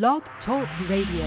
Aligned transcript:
Blog 0.00 0.22
Talk 0.46 0.66
Radio. 0.88 1.26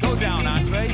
Go 0.00 0.14
down, 0.14 0.46
Andre. 0.46 0.90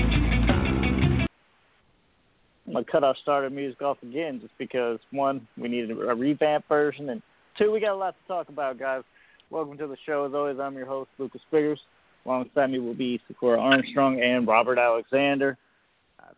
I'm 2.67 2.73
gonna 2.73 2.85
cut 2.91 3.05
our 3.05 3.15
starter 3.21 3.51
music 3.51 3.83
off 3.83 3.99
again 4.03 4.41
just 4.41 4.55
because 4.57 4.99
one, 5.11 5.47
we 5.59 5.69
needed 5.69 5.91
a 5.91 6.15
revamp 6.15 6.67
version, 6.71 7.11
and 7.11 7.21
two, 7.59 7.71
we 7.71 7.81
got 7.81 7.93
a 7.93 7.97
lot 7.97 8.15
to 8.23 8.29
talk 8.29 8.49
about, 8.49 8.79
guys. 8.79 9.03
Welcome 9.51 9.77
to 9.77 9.87
the 9.87 9.99
show. 10.07 10.25
As 10.25 10.33
always, 10.33 10.59
I'm 10.59 10.75
your 10.75 10.87
host, 10.87 11.11
Lucas 11.19 11.43
Biggers. 11.51 11.81
Alongside 12.25 12.71
me 12.71 12.79
will 12.79 12.95
be 12.95 13.21
Sakura 13.29 13.61
Armstrong 13.61 14.23
and 14.23 14.49
Robert 14.49 14.79
Alexander. 14.79 15.59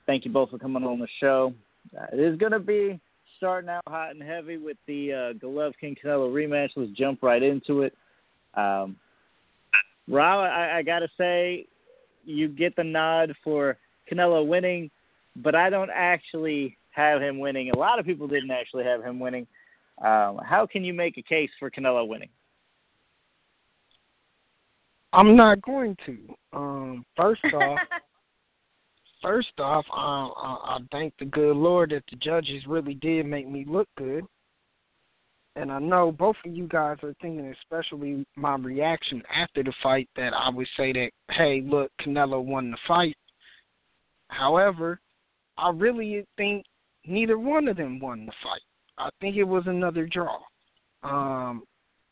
Thank 0.07 0.25
you 0.25 0.31
both 0.31 0.51
for 0.51 0.59
coming 0.59 0.85
on 0.85 0.99
the 0.99 1.09
show. 1.21 1.55
Uh, 1.97 2.07
it 2.13 2.21
is 2.21 2.39
going 2.39 2.53
to 2.53 2.59
be 2.59 3.01
starting 3.37 3.71
out 3.71 3.83
hot 3.89 4.11
and 4.11 4.23
heavy 4.23 4.59
with 4.59 4.77
the 4.87 5.13
uh, 5.13 5.33
Golovkin 5.35 5.97
Canelo 5.99 6.31
rematch. 6.31 6.71
Let's 6.77 6.93
jump 6.93 7.23
right 7.23 7.43
into 7.43 7.83
it. 7.83 7.97
Um, 8.55 8.97
Rob, 10.09 10.41
I, 10.41 10.79
I 10.79 10.83
got 10.83 11.01
to 11.01 11.09
say, 11.17 11.67
you 12.25 12.49
get 12.49 12.77
the 12.77 12.85
nod 12.85 13.35
for 13.43 13.79
Canelo 14.11 14.47
winning, 14.47 14.91
but 15.37 15.55
I 15.55 15.71
don't 15.71 15.91
actually 15.95 16.77
have 16.91 17.23
him 17.23 17.39
winning. 17.39 17.71
A 17.71 17.79
lot 17.79 17.99
of 17.99 18.05
people 18.05 18.29
didn't 18.29 18.51
actually 18.51 18.85
have 18.85 19.03
him 19.03 19.21
winning. 19.21 19.47
Um, 20.03 20.41
how 20.45 20.67
can 20.71 20.85
you 20.85 20.93
make 20.93 21.19
a 21.19 21.23
case 21.23 21.51
for 21.59 21.71
Canelo 21.71 22.07
winning? 22.07 22.29
I'm 25.13 25.37
not 25.37 25.61
going 25.63 25.97
to. 26.07 26.19
Um, 26.53 27.05
first 27.17 27.43
off, 27.55 27.79
first 29.23 29.59
off, 29.59 29.85
um, 29.93 30.33
I, 30.37 30.77
I 30.77 30.79
thank 30.93 31.15
the 31.19 31.25
good 31.25 31.57
Lord 31.57 31.91
that 31.91 32.05
the 32.11 32.17
judges 32.17 32.67
really 32.67 32.95
did 32.95 33.27
make 33.27 33.49
me 33.49 33.65
look 33.69 33.89
good. 33.97 34.25
And 35.57 35.73
I 35.73 35.79
know 35.79 36.13
both 36.13 36.37
of 36.47 36.55
you 36.55 36.69
guys 36.69 36.99
are 37.03 37.15
thinking, 37.21 37.53
especially 37.63 38.25
my 38.37 38.57
reaction 38.57 39.23
after 39.35 39.63
the 39.63 39.73
fight, 39.83 40.09
that 40.17 40.33
I 40.33 40.49
would 40.49 40.69
say 40.77 40.93
that, 40.93 41.11
hey, 41.31 41.63
look, 41.65 41.91
Canelo 42.01 42.43
won 42.43 42.71
the 42.71 42.79
fight. 42.87 43.17
However, 44.29 45.01
I 45.59 45.71
really 45.71 46.25
think 46.37 46.65
neither 47.07 47.39
one 47.39 47.69
of 47.69 47.77
them 47.77 47.99
won 47.99 48.27
the 48.27 48.33
fight. 48.43 48.63
I 48.97 49.11
think 49.21 49.37
it 49.37 49.45
was 49.45 49.65
another 49.67 50.07
draw. 50.07 50.39
Um, 51.03 51.65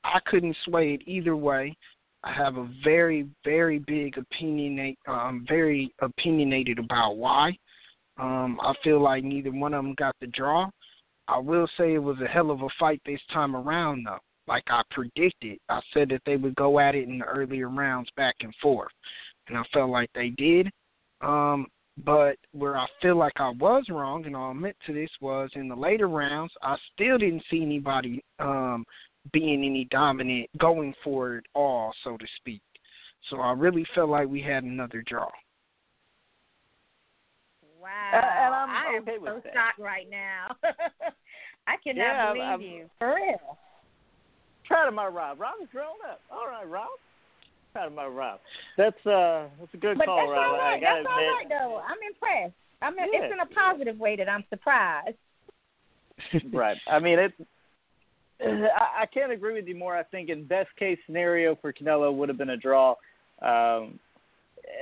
I 0.05 0.19
couldn't 0.27 0.56
sway 0.65 0.95
it 0.95 1.03
either 1.06 1.37
way. 1.37 1.77
I 2.29 2.33
have 2.33 2.57
a 2.57 2.69
very, 2.84 3.27
very 3.45 3.79
big 3.79 4.17
opinionate. 4.17 4.97
Um, 5.07 5.47
very 5.48 5.95
opinionated 6.01 6.79
about 6.79 7.17
why. 7.17 7.57
Um, 8.19 8.59
I 8.62 8.75
feel 8.84 9.01
like 9.01 9.25
neither 9.25 9.51
one 9.51 9.73
of 9.73 9.83
them 9.83 9.95
got 9.95 10.15
the 10.21 10.27
draw. 10.27 10.69
I 11.27 11.39
will 11.39 11.69
say 11.79 11.95
it 11.95 12.03
was 12.03 12.19
a 12.21 12.27
hell 12.27 12.51
of 12.51 12.62
a 12.62 12.69
fight 12.79 13.01
this 13.06 13.21
time 13.33 13.56
around, 13.56 14.06
though. 14.06 14.19
Like 14.47 14.65
I 14.69 14.83
predicted, 14.91 15.59
I 15.69 15.81
said 15.93 16.09
that 16.11 16.23
they 16.27 16.37
would 16.37 16.55
go 16.56 16.79
at 16.79 16.95
it 16.95 17.09
in 17.09 17.19
the 17.19 17.25
earlier 17.25 17.69
rounds 17.69 18.09
back 18.17 18.34
and 18.41 18.55
forth, 18.62 18.93
and 19.47 19.56
I 19.56 19.62
felt 19.73 19.91
like 19.91 20.11
they 20.15 20.31
did. 20.31 20.71
Um, 21.21 21.67
but 22.05 22.37
where 22.53 22.79
I 22.79 22.87
feel 23.03 23.17
like 23.17 23.34
I 23.37 23.51
was 23.51 23.84
wrong, 23.91 24.25
and 24.25 24.37
I'll 24.37 24.53
admit 24.53 24.77
to 24.87 24.93
this, 24.93 25.11
was 25.21 25.51
in 25.55 25.69
the 25.69 25.77
later 25.77 26.09
rounds, 26.09 26.53
I 26.62 26.77
still 26.95 27.19
didn't 27.19 27.43
see 27.51 27.62
anybody 27.62 28.23
um, 28.39 28.84
being 29.33 29.65
any 29.65 29.87
dominant, 29.91 30.48
going 30.59 30.95
for 31.05 31.37
it 31.37 31.45
all, 31.55 31.93
so 32.05 32.17
to 32.17 32.27
speak. 32.37 32.62
So 33.31 33.41
I 33.41 33.53
really 33.53 33.84
felt 33.95 34.09
like 34.11 34.29
we 34.29 34.41
had 34.43 34.65
another 34.65 35.03
draw. 35.07 35.29
Wow. 37.81 37.89
Uh, 38.12 38.17
and 38.17 38.55
I'm 38.55 38.71
I 38.71 38.97
am 38.97 39.03
okay 39.03 39.19
with 39.19 39.31
so 39.31 39.41
that. 39.45 39.53
shocked 39.55 39.79
right 39.79 40.09
now. 40.11 40.49
I 41.67 41.77
cannot 41.84 41.97
Yeah, 42.03 42.27
believe 42.33 42.43
I'm- 42.43 42.61
you. 42.62 42.91
For 42.99 43.15
real. 43.15 43.59
Proud 44.66 44.89
of 44.89 44.94
my 44.94 45.06
Rob. 45.06 45.41
Rob 45.41 45.55
is 45.62 45.69
grown 45.72 45.97
up. 46.10 46.21
All 46.31 46.47
right, 46.47 46.69
Rob. 46.69 46.89
Proud 47.72 47.87
of 47.87 47.95
my 47.95 48.05
Rob. 48.06 48.41
That's 48.77 49.06
uh, 49.06 49.47
that's 49.59 49.72
a 49.72 49.77
good 49.78 49.97
But 49.97 50.06
call, 50.06 50.19
that's 50.19 50.31
Rob. 50.31 50.55
all 50.55 50.60
I 50.60 50.72
right. 50.72 50.81
gotta 50.81 51.03
That's 51.03 51.09
all 51.10 51.19
admit. 51.19 51.33
right, 51.33 51.49
though. 51.49 51.77
I'm 51.78 51.97
impressed. 52.06 52.55
I 52.83 52.91
mean, 52.91 53.09
Yeah. 53.12 53.21
it's 53.25 53.33
in 53.33 53.41
a 53.41 53.47
positive 53.47 53.99
way 53.99 54.16
that 54.16 54.28
I'm 54.28 54.45
surprised. 54.50 55.16
right. 56.53 56.77
I 56.87 56.99
mean, 56.99 57.19
it. 57.19 57.33
I, 58.44 59.03
I 59.03 59.06
can't 59.06 59.32
agree 59.32 59.54
with 59.54 59.66
you 59.66 59.76
more. 59.76 59.97
I 59.97 60.03
think 60.03 60.28
in 60.28 60.44
best 60.44 60.69
case 60.78 60.99
scenario 61.06 61.56
for 61.60 61.72
Canelo 61.72 62.15
would 62.15 62.28
have 62.28 62.38
been 62.38 62.50
a 62.50 62.56
draw. 62.56 62.91
Um, 63.43 63.99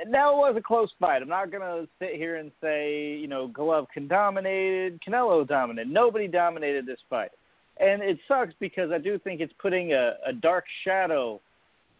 now 0.09 0.33
it 0.33 0.37
was 0.37 0.55
a 0.57 0.63
close 0.63 0.91
fight. 0.99 1.23
I'm 1.23 1.29
not 1.29 1.53
gonna 1.53 1.87
sit 1.99 2.15
here 2.15 2.37
and 2.37 2.51
say 2.61 3.17
you 3.17 3.29
know 3.29 3.49
Golovkin 3.49 4.09
dominated, 4.09 5.01
Canelo 5.07 5.47
dominated. 5.47 5.93
Nobody 5.93 6.29
dominated 6.29 6.87
this 6.87 6.99
fight, 7.09 7.31
and 7.79 8.03
it 8.03 8.19
sucks 8.27 8.53
because 8.61 8.91
I 8.91 8.99
do 8.99 9.19
think 9.19 9.41
it's 9.41 9.53
putting 9.61 9.93
a, 9.93 10.15
a 10.27 10.33
dark 10.33 10.65
shadow 10.85 11.41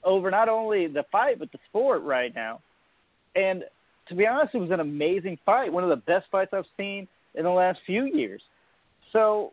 over 0.05 0.31
not 0.31 0.49
only 0.49 0.87
the 0.87 1.05
fight 1.11 1.39
but 1.39 1.51
the 1.53 1.59
sport 1.69 2.03
right 2.03 2.35
now. 2.35 2.61
And 3.35 3.65
to 4.09 4.15
be 4.15 4.27
honest, 4.27 4.55
it 4.55 4.59
was 4.59 4.71
an 4.71 4.81
amazing 4.81 5.39
fight, 5.45 5.73
one 5.73 5.85
of 5.85 5.91
the 5.91 5.97
best 5.97 6.27
fights 6.31 6.53
I've 6.55 6.65
seen 6.77 7.07
in 7.35 7.45
the 7.45 7.51
last 7.51 7.81
few 7.87 8.05
years. 8.05 8.41
So 9.13 9.53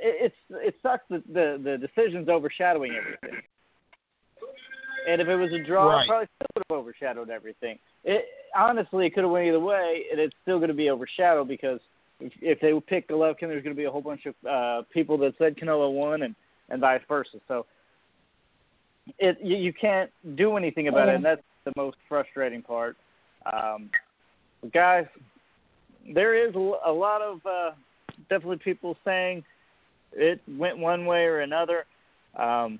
it, 0.00 0.32
it's 0.32 0.34
it 0.50 0.74
sucks 0.82 1.04
that 1.10 1.26
the 1.26 1.60
the 1.62 1.78
decision's 1.78 2.28
overshadowing 2.28 2.92
everything. 2.94 3.40
And 5.06 5.20
if 5.20 5.28
it 5.28 5.36
was 5.36 5.52
a 5.52 5.62
draw, 5.62 5.90
Right. 5.90 6.04
it 6.04 6.08
probably 6.08 6.28
still 6.36 6.46
would 6.56 6.64
have 6.70 6.78
overshadowed 6.78 7.30
everything. 7.30 7.78
It 8.04 8.24
honestly, 8.56 9.06
it 9.06 9.14
could 9.14 9.24
have 9.24 9.30
went 9.30 9.46
either 9.46 9.60
way, 9.60 10.04
and 10.10 10.18
it's 10.18 10.34
still 10.42 10.58
going 10.58 10.68
to 10.68 10.74
be 10.74 10.90
overshadowed 10.90 11.46
because 11.48 11.80
if, 12.20 12.32
if 12.40 12.60
they 12.60 12.72
would 12.72 12.86
pick 12.86 13.08
Golovkin, 13.08 13.48
there's 13.48 13.62
going 13.62 13.76
to 13.76 13.80
be 13.80 13.84
a 13.84 13.90
whole 13.90 14.00
bunch 14.00 14.26
of 14.26 14.34
uh, 14.48 14.82
people 14.92 15.18
that 15.18 15.34
said 15.38 15.56
Canelo 15.56 15.92
won, 15.92 16.22
and 16.22 16.34
and 16.70 16.80
vice 16.80 17.02
versa. 17.08 17.38
So 17.48 17.66
it 19.18 19.36
you, 19.42 19.56
you 19.56 19.72
can't 19.72 20.10
do 20.36 20.56
anything 20.56 20.88
about 20.88 21.08
it, 21.08 21.16
and 21.16 21.24
that's 21.24 21.42
the 21.64 21.72
most 21.76 21.98
frustrating 22.08 22.62
part. 22.62 22.96
Um, 23.52 23.90
guys, 24.72 25.04
there 26.14 26.34
is 26.48 26.54
a 26.54 26.92
lot 26.92 27.20
of 27.20 27.40
uh, 27.44 27.72
definitely 28.30 28.58
people 28.58 28.96
saying 29.04 29.44
it 30.16 30.40
went 30.48 30.78
one 30.78 31.06
way 31.06 31.24
or 31.24 31.40
another. 31.40 31.84
Um, 32.38 32.78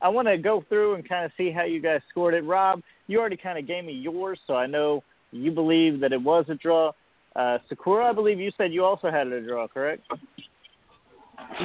I 0.00 0.08
want 0.08 0.28
to 0.28 0.38
go 0.38 0.64
through 0.68 0.94
and 0.94 1.08
kind 1.08 1.24
of 1.24 1.32
see 1.36 1.50
how 1.50 1.64
you 1.64 1.80
guys 1.80 2.00
scored 2.10 2.34
it. 2.34 2.44
Rob, 2.44 2.82
you 3.06 3.18
already 3.18 3.36
kind 3.36 3.58
of 3.58 3.66
gave 3.66 3.84
me 3.84 3.92
yours, 3.92 4.38
so 4.46 4.54
I 4.54 4.66
know 4.66 5.02
you 5.32 5.50
believe 5.50 6.00
that 6.00 6.12
it 6.12 6.22
was 6.22 6.44
a 6.48 6.54
draw. 6.54 6.92
Uh, 7.34 7.58
Sakura, 7.68 8.10
I 8.10 8.12
believe 8.12 8.38
you 8.38 8.50
said 8.56 8.72
you 8.72 8.84
also 8.84 9.10
had 9.10 9.26
it 9.26 9.32
a 9.32 9.46
draw, 9.46 9.66
correct? 9.68 10.02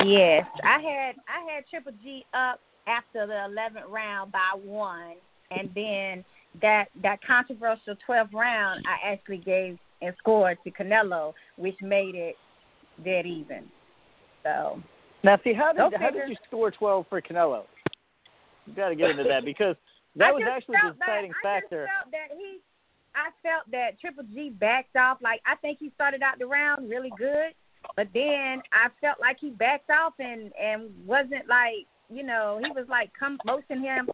Yes, 0.05 0.45
I 0.63 0.79
had 0.79 1.15
I 1.27 1.51
had 1.51 1.65
Triple 1.69 1.93
G 2.03 2.25
up 2.33 2.59
after 2.87 3.25
the 3.25 3.33
11th 3.33 3.89
round 3.89 4.31
by 4.31 4.51
one, 4.63 5.15
and 5.51 5.69
then 5.75 6.23
that 6.61 6.85
that 7.01 7.19
controversial 7.25 7.95
12th 8.07 8.33
round 8.33 8.83
I 8.87 9.13
actually 9.13 9.37
gave 9.37 9.77
and 10.01 10.13
scored 10.19 10.57
to 10.63 10.71
Canelo, 10.71 11.33
which 11.57 11.75
made 11.81 12.15
it 12.15 12.35
dead 13.03 13.25
even. 13.25 13.63
So 14.43 14.81
Now, 15.23 15.39
see, 15.43 15.53
how 15.53 15.73
did 15.73 15.99
how 15.99 16.11
did 16.11 16.29
you 16.29 16.35
score 16.47 16.71
12 16.71 17.05
for 17.09 17.21
Canelo? 17.21 17.63
You 18.65 18.73
got 18.73 18.89
to 18.89 18.95
get 18.95 19.11
into 19.11 19.23
that 19.23 19.45
because 19.45 19.75
that 20.15 20.33
was 20.33 20.43
actually 20.49 20.75
the 20.75 20.81
felt 20.81 20.99
that- 20.99 21.05
deciding 21.05 21.33
factor. 21.41 21.87
I 21.87 22.03
felt 22.03 22.11
that 22.11 22.37
he, 22.37 22.59
I 23.15 23.29
felt 23.41 23.71
that 23.71 23.99
Triple 23.99 24.25
G 24.33 24.49
backed 24.49 24.95
off. 24.95 25.17
Like 25.21 25.41
I 25.45 25.55
think 25.55 25.79
he 25.79 25.91
started 25.95 26.21
out 26.21 26.39
the 26.39 26.45
round 26.45 26.89
really 26.89 27.11
good, 27.17 27.53
but 27.95 28.07
then 28.13 28.61
I 28.71 28.89
felt 29.01 29.19
like 29.19 29.37
he 29.39 29.49
backed 29.49 29.89
off 29.89 30.13
and 30.19 30.51
and 30.61 30.89
wasn't 31.05 31.47
like 31.47 31.87
you 32.09 32.23
know 32.23 32.59
he 32.63 32.71
was 32.71 32.85
like 32.89 33.11
come 33.17 33.37
motioning 33.45 33.83
him 33.83 34.09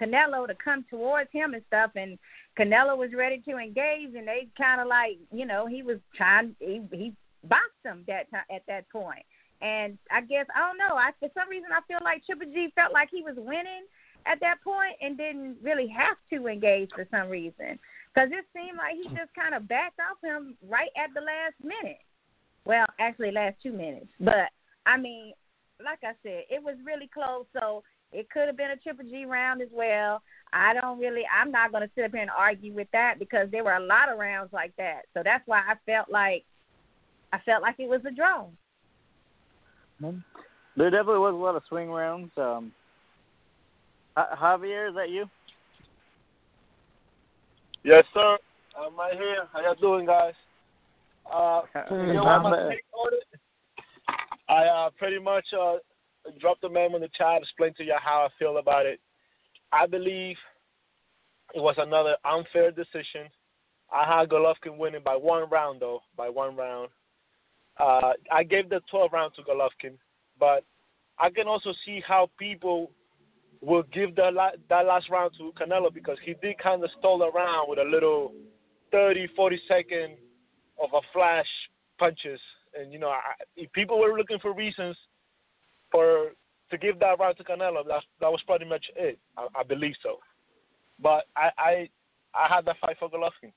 Canelo 0.00 0.46
to 0.46 0.54
come 0.54 0.84
towards 0.90 1.30
him 1.32 1.54
and 1.54 1.62
stuff, 1.68 1.92
and 1.96 2.18
Canelo 2.58 2.96
was 2.96 3.10
ready 3.16 3.42
to 3.48 3.56
engage, 3.56 4.14
and 4.16 4.26
they 4.26 4.48
kind 4.58 4.80
of 4.80 4.86
like 4.86 5.18
you 5.32 5.46
know 5.46 5.66
he 5.66 5.82
was 5.82 5.98
trying 6.16 6.54
he 6.58 6.82
he 6.92 7.12
boxed 7.44 7.84
him 7.84 8.04
that 8.06 8.30
time 8.30 8.44
at 8.54 8.62
that 8.66 8.88
point. 8.90 9.24
And 9.62 9.98
I 10.10 10.20
guess 10.20 10.46
I 10.54 10.60
don't 10.66 10.78
know. 10.78 10.96
I 10.96 11.10
for 11.20 11.30
some 11.34 11.48
reason 11.48 11.70
I 11.72 11.80
feel 11.86 12.02
like 12.04 12.24
Triple 12.26 12.52
G 12.52 12.72
felt 12.74 12.92
like 12.92 13.08
he 13.10 13.22
was 13.22 13.36
winning 13.36 13.86
at 14.26 14.40
that 14.40 14.62
point 14.64 14.96
and 15.00 15.16
didn't 15.16 15.56
really 15.62 15.88
have 15.88 16.16
to 16.30 16.48
engage 16.48 16.90
for 16.94 17.06
some 17.10 17.28
reason 17.28 17.78
because 18.14 18.30
it 18.32 18.44
seemed 18.54 18.78
like 18.78 18.94
he 18.94 19.08
just 19.14 19.34
kind 19.34 19.54
of 19.54 19.68
backed 19.68 20.00
off 20.00 20.18
him 20.22 20.56
right 20.68 20.90
at 20.96 21.12
the 21.14 21.20
last 21.20 21.56
minute. 21.62 22.00
Well, 22.64 22.86
actually, 22.98 23.32
last 23.32 23.56
two 23.62 23.72
minutes. 23.72 24.08
But 24.20 24.48
I 24.86 24.96
mean, 24.96 25.32
like 25.84 26.00
I 26.02 26.12
said, 26.22 26.44
it 26.50 26.62
was 26.62 26.76
really 26.84 27.10
close, 27.12 27.46
so 27.52 27.82
it 28.12 28.30
could 28.30 28.46
have 28.46 28.56
been 28.56 28.70
a 28.70 28.76
Triple 28.76 29.04
G 29.04 29.24
round 29.24 29.60
as 29.60 29.68
well. 29.72 30.22
I 30.52 30.72
don't 30.72 30.98
really. 30.98 31.22
I'm 31.26 31.50
not 31.50 31.72
going 31.72 31.82
to 31.82 31.90
sit 31.94 32.04
up 32.04 32.12
here 32.12 32.22
and 32.22 32.30
argue 32.30 32.72
with 32.72 32.88
that 32.92 33.18
because 33.18 33.48
there 33.50 33.64
were 33.64 33.74
a 33.74 33.84
lot 33.84 34.10
of 34.10 34.18
rounds 34.18 34.52
like 34.52 34.72
that. 34.78 35.02
So 35.12 35.22
that's 35.24 35.42
why 35.46 35.58
I 35.58 35.74
felt 35.84 36.10
like 36.10 36.44
I 37.32 37.38
felt 37.40 37.62
like 37.62 37.76
it 37.78 37.88
was 37.88 38.02
a 38.06 38.12
draw. 38.12 38.46
There 40.76 40.90
definitely 40.90 41.20
was 41.20 41.34
a 41.34 41.36
lot 41.36 41.56
of 41.56 41.62
swing 41.68 41.90
rounds. 41.90 42.32
Um, 42.36 42.72
Ja- 44.16 44.36
Javier, 44.36 44.88
is 44.88 44.94
that 44.96 45.10
you? 45.10 45.26
Yes, 47.84 48.04
sir. 48.12 48.38
I'm 48.78 48.96
right 48.96 49.12
here. 49.12 49.46
How 49.52 49.60
y'all 49.60 49.74
doing, 49.74 50.06
guys? 50.06 50.34
Uh, 51.32 51.62
you 51.90 52.14
know, 52.14 52.24
my 52.42 52.50
take 52.70 52.84
on 52.92 53.12
it. 53.12 53.40
I 54.48 54.64
uh, 54.64 54.90
pretty 54.98 55.18
much 55.18 55.46
uh, 55.58 55.76
dropped 56.40 56.62
the 56.62 56.68
memo 56.68 56.96
in 56.96 57.02
the 57.02 57.08
chat, 57.16 57.42
explained 57.42 57.76
to 57.76 57.84
you 57.84 57.94
how 58.02 58.26
I 58.26 58.28
feel 58.38 58.58
about 58.58 58.86
it. 58.86 59.00
I 59.72 59.86
believe 59.86 60.36
it 61.54 61.60
was 61.60 61.76
another 61.78 62.16
unfair 62.24 62.70
decision. 62.70 63.28
I 63.92 64.04
had 64.04 64.28
Golovkin 64.28 64.76
winning 64.76 65.02
by 65.04 65.16
one 65.16 65.48
round, 65.50 65.80
though, 65.80 66.00
by 66.16 66.28
one 66.28 66.56
round. 66.56 66.88
Uh, 67.78 68.12
I 68.30 68.44
gave 68.44 68.68
the 68.68 68.80
12 68.90 69.12
round 69.12 69.32
to 69.34 69.42
Golovkin, 69.42 69.94
but 70.38 70.64
I 71.18 71.30
can 71.30 71.48
also 71.48 71.72
see 71.84 72.02
how 72.06 72.30
people 72.38 72.90
will 73.60 73.84
give 73.92 74.10
la- 74.16 74.50
that 74.68 74.86
last 74.86 75.08
round 75.10 75.32
to 75.38 75.52
Canelo 75.60 75.92
because 75.92 76.18
he 76.24 76.34
did 76.42 76.58
kind 76.58 76.82
of 76.84 76.90
stall 76.98 77.22
around 77.22 77.68
with 77.68 77.78
a 77.78 77.84
little 77.90 78.32
30, 78.92 79.28
40 79.34 79.60
second 79.66 80.16
of 80.82 80.90
a 80.92 81.00
flash 81.12 81.46
punches, 81.98 82.40
and 82.78 82.92
you 82.92 82.98
know, 82.98 83.08
I, 83.08 83.20
if 83.56 83.72
people 83.72 83.98
were 83.98 84.16
looking 84.16 84.38
for 84.40 84.52
reasons 84.52 84.96
for 85.90 86.32
to 86.70 86.78
give 86.78 86.98
that 87.00 87.18
round 87.18 87.36
to 87.38 87.44
Canelo, 87.44 87.86
that 87.86 88.02
that 88.20 88.30
was 88.30 88.40
pretty 88.46 88.64
much 88.64 88.84
it. 88.96 89.18
I, 89.36 89.46
I 89.60 89.62
believe 89.62 89.94
so, 90.02 90.18
but 91.00 91.24
I 91.36 91.50
I 91.58 91.88
I 92.34 92.54
had 92.54 92.64
that 92.66 92.76
fight 92.80 92.96
for 92.98 93.08
Golovkin. 93.08 93.52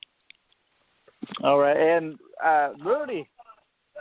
All 1.44 1.60
right, 1.60 1.78
and 1.78 2.18
uh, 2.44 2.70
Rudy, 2.84 3.28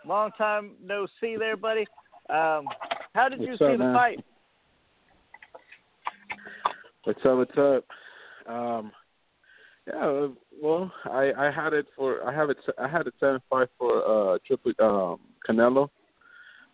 long 0.06 0.30
time 0.38 0.72
no 0.84 1.06
see 1.20 1.36
there, 1.38 1.56
buddy. 1.56 1.86
Um, 2.28 2.66
how 3.14 3.28
did 3.28 3.40
what's 3.40 3.50
you 3.50 3.56
see 3.58 3.72
up, 3.72 3.78
the 3.78 3.92
fight? 3.94 4.24
What's 7.04 7.20
up? 7.24 7.36
What's 7.36 7.58
up? 7.58 7.84
Um, 8.52 8.92
yeah, 9.86 10.26
well, 10.60 10.90
I 11.04 11.32
I 11.36 11.50
had 11.50 11.72
it 11.72 11.86
for 11.96 12.26
I 12.28 12.34
have 12.34 12.50
it 12.50 12.56
I 12.78 12.88
had 12.88 13.06
it 13.06 13.14
seven 13.20 13.40
five 13.48 13.68
for 13.78 14.34
uh 14.34 14.38
triple 14.46 14.72
um 14.80 15.20
Canelo. 15.48 15.88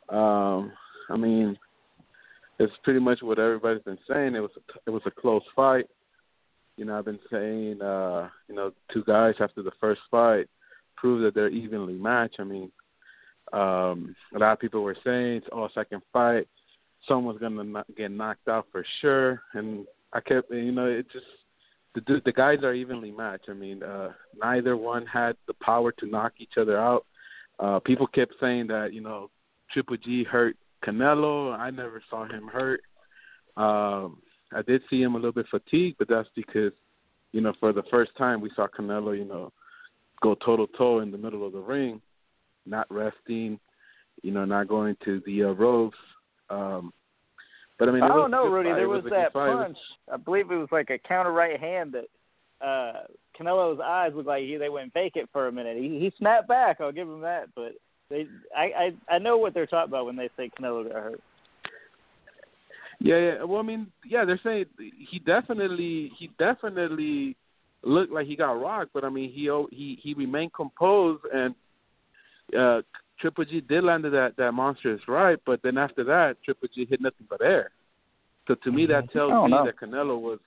Um, 0.09 0.73
I 1.09 1.17
mean, 1.17 1.59
it's 2.59 2.73
pretty 2.83 3.01
much 3.01 3.23
what 3.23 3.39
everybody's 3.39 3.83
been 3.83 3.99
saying. 4.11 4.35
It 4.35 4.41
was 4.41 4.51
a, 4.57 4.79
it 4.87 4.91
was 4.91 5.03
a 5.07 5.11
close 5.11 5.43
fight. 5.55 5.87
You 6.77 6.87
know, 6.87 6.99
I've 6.99 7.05
been 7.05 7.19
saying, 7.31 7.83
uh, 7.83 8.29
you 8.49 8.55
know, 8.55 8.73
two 8.93 9.05
guys 9.05 9.35
after 9.41 9.63
the 9.63 9.73
first 9.81 10.01
fight 10.11 10.49
prove 10.97 11.23
that 11.23 11.35
they're 11.35 11.49
evenly 11.49 11.95
matched. 11.95 12.37
I 12.39 12.45
mean, 12.45 12.71
um, 13.53 14.15
a 14.35 14.39
lot 14.39 14.53
of 14.53 14.61
people 14.61 14.83
were 14.83 14.97
saying, 15.05 15.37
it's 15.37 15.47
all 15.53 15.69
second 15.75 16.03
fight, 16.13 16.49
someone's 17.07 17.41
gonna 17.41 17.85
get 17.97 18.11
knocked 18.11 18.49
out 18.49 18.67
for 18.73 18.85
sure," 19.01 19.43
and 19.55 19.87
I 20.13 20.21
kept, 20.21 20.51
you 20.51 20.73
know, 20.73 20.87
it 20.87 21.07
just 21.13 21.27
the 21.95 22.21
the 22.25 22.33
guys 22.33 22.59
are 22.63 22.75
evenly 22.75 23.11
matched. 23.11 23.49
I 23.49 23.55
mean, 23.55 23.83
uh, 23.83 24.13
neither 24.41 24.77
one 24.77 25.07
had 25.07 25.37
the 25.47 25.55
power 25.55 25.93
to 25.93 26.07
knock 26.07 26.33
each 26.39 26.57
other 26.59 26.79
out. 26.79 27.07
Uh, 27.59 27.79
people 27.81 28.07
kept 28.07 28.35
saying 28.41 28.67
that, 28.69 28.93
you 28.93 29.01
know, 29.01 29.31
Triple 29.73 29.97
G 29.97 30.25
hurt 30.25 30.57
Canelo. 30.85 31.57
I 31.57 31.71
never 31.71 32.03
saw 32.11 32.25
him 32.25 32.49
hurt. 32.49 32.81
Um, 33.57 34.23
I 34.53 34.63
did 34.63 34.83
see 34.89 35.03
him 35.03 35.15
a 35.15 35.19
little 35.19 35.33
bit 35.33 35.47
fatigued, 35.51 35.99
but 35.99 36.09
that's 36.09 36.29
because, 36.35 36.73
you 37.33 37.41
know, 37.41 37.53
for 37.61 37.73
the 37.73 37.83
first 37.91 38.17
time 38.17 38.41
we 38.41 38.51
saw 38.57 38.67
Canelo, 38.67 39.17
you 39.17 39.25
know, 39.25 39.53
go 40.23 40.35
toe 40.35 40.57
to 40.57 40.67
toe 40.77 41.01
in 41.01 41.11
the 41.11 41.19
middle 41.19 41.47
of 41.47 41.53
the 41.53 41.61
ring, 41.61 42.01
not 42.67 42.87
resting, 42.91 43.59
you 44.23 44.31
know, 44.31 44.45
not 44.45 44.69
going 44.69 44.97
to 45.05 45.23
the 45.27 45.45
uh, 45.45 45.49
ropes. 45.49 45.97
Um, 46.51 46.93
but 47.79 47.89
I 47.89 47.93
mean, 47.93 48.03
I 48.03 48.09
don't 48.09 48.31
know, 48.31 48.47
Rudy. 48.47 48.71
fight. 48.71 48.77
There 48.77 48.85
It 48.85 48.89
was, 48.89 49.05
that 49.11 49.33
fight. 49.33 49.53
punch. 49.57 49.79
I 50.13 50.17
believe 50.17 50.51
it 50.51 50.57
was 50.57 50.69
like 50.71 50.91
a 50.91 50.99
counter 50.99 51.33
right 51.33 51.59
hand 51.59 51.95
that 51.95 52.07
uh 52.65 53.05
Canelo's 53.39 53.81
eyes 53.81 54.13
looked 54.15 54.29
like 54.29 54.45
he, 54.45 54.57
they 54.57 54.69
went 54.69 54.93
vacant 54.93 55.29
for 55.33 55.49
a 55.49 55.53
minute. 55.53 55.77
He 55.77 55.99
he 55.99 56.13
snapped 56.19 56.47
back. 56.47 56.81
I'll 56.81 56.93
give 56.93 57.09
him 57.09 57.23
that. 57.23 57.49
But 57.57 57.73
they, 58.09 58.27
I 58.57 58.93
I 59.09 59.15
I 59.15 59.19
know 59.19 59.37
what 59.37 59.55
they're 59.55 59.67
talking 59.67 59.91
about 59.91 60.07
when 60.07 60.17
they 60.17 60.29
say 60.37 60.51
Canelo 60.57 60.85
got 60.85 61.03
hurt. 61.03 61.21
Yeah, 63.01 63.19
yeah. 63.19 63.43
Well, 63.43 63.59
I 63.59 63.63
mean, 63.63 63.89
yeah, 64.07 64.25
they're 64.25 64.41
saying 64.45 64.67
he 65.11 65.19
definitely, 65.19 66.13
he 66.17 66.31
definitely 66.39 67.37
looked 67.83 68.13
like 68.13 68.29
he 68.29 68.37
got 68.37 68.53
rocked, 68.53 68.93
but 68.95 69.03
I 69.03 69.09
mean, 69.09 69.33
he 69.33 69.51
he 69.73 69.99
he 70.01 70.15
remained 70.15 70.53
composed, 70.55 71.25
and 71.35 71.55
uh 72.59 72.83
Triple 73.21 73.45
G 73.45 73.61
did 73.61 73.85
land 73.85 74.05
that 74.05 74.35
that 74.37 74.53
monstrous 74.53 75.01
right, 75.07 75.39
but 75.47 75.61
then 75.63 75.79
after 75.79 76.03
that, 76.05 76.37
Triple 76.45 76.69
G 76.75 76.87
hit 76.89 77.01
nothing 77.01 77.27
but 77.31 77.41
air. 77.41 77.71
So 78.49 78.57
to 78.65 78.73
me, 78.73 78.87
that 78.87 79.13
tells 79.13 79.33
Oh, 79.33 79.45
me 79.45 79.53
no. 79.53 79.65
that 79.65 79.79
Canelo 79.79 80.21
was 80.21 80.41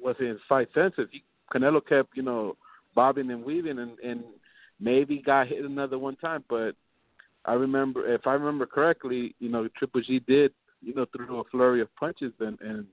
was 0.00 0.16
in 0.18 0.38
fight 0.48 0.68
sensitive. 0.74 1.08
He, 1.12 1.22
Canelo 1.52 1.80
kept, 1.86 2.16
you 2.16 2.22
know, 2.22 2.56
bobbing 2.94 3.30
and 3.30 3.44
weaving, 3.44 3.78
and 3.78 3.98
and 4.00 4.24
maybe 4.80 5.18
got 5.18 5.48
hit 5.48 5.64
another 5.64 5.98
one 5.98 6.16
time, 6.16 6.44
but 6.48 6.74
I 7.44 7.54
remember, 7.54 8.12
if 8.12 8.26
I 8.26 8.32
remember 8.32 8.66
correctly, 8.66 9.34
you 9.38 9.48
know, 9.48 9.68
Triple 9.78 10.02
G 10.02 10.18
did, 10.18 10.52
you 10.82 10.94
know, 10.94 11.06
threw 11.14 11.38
a 11.38 11.44
flurry 11.44 11.80
of 11.80 11.94
punches, 11.96 12.32
and 12.40 12.58
and 12.60 12.86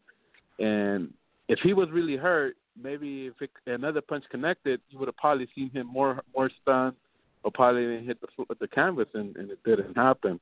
and 0.59 1.13
if 1.49 1.59
he 1.59 1.73
was 1.73 1.89
really 1.91 2.15
hurt, 2.15 2.55
maybe 2.81 3.27
if 3.27 3.41
it, 3.41 3.49
another 3.65 4.01
punch 4.01 4.23
connected, 4.29 4.79
you 4.89 4.99
would 4.99 5.07
have 5.07 5.17
probably 5.17 5.47
seen 5.55 5.71
him 5.71 5.87
more 5.87 6.21
more 6.35 6.51
stunned, 6.61 6.95
or 7.43 7.51
probably 7.51 7.83
didn't 7.83 8.07
hit 8.07 8.19
the 8.21 8.55
the 8.59 8.67
canvas, 8.67 9.07
and, 9.13 9.35
and 9.35 9.51
it 9.51 9.59
didn't 9.65 9.95
happen. 9.95 10.39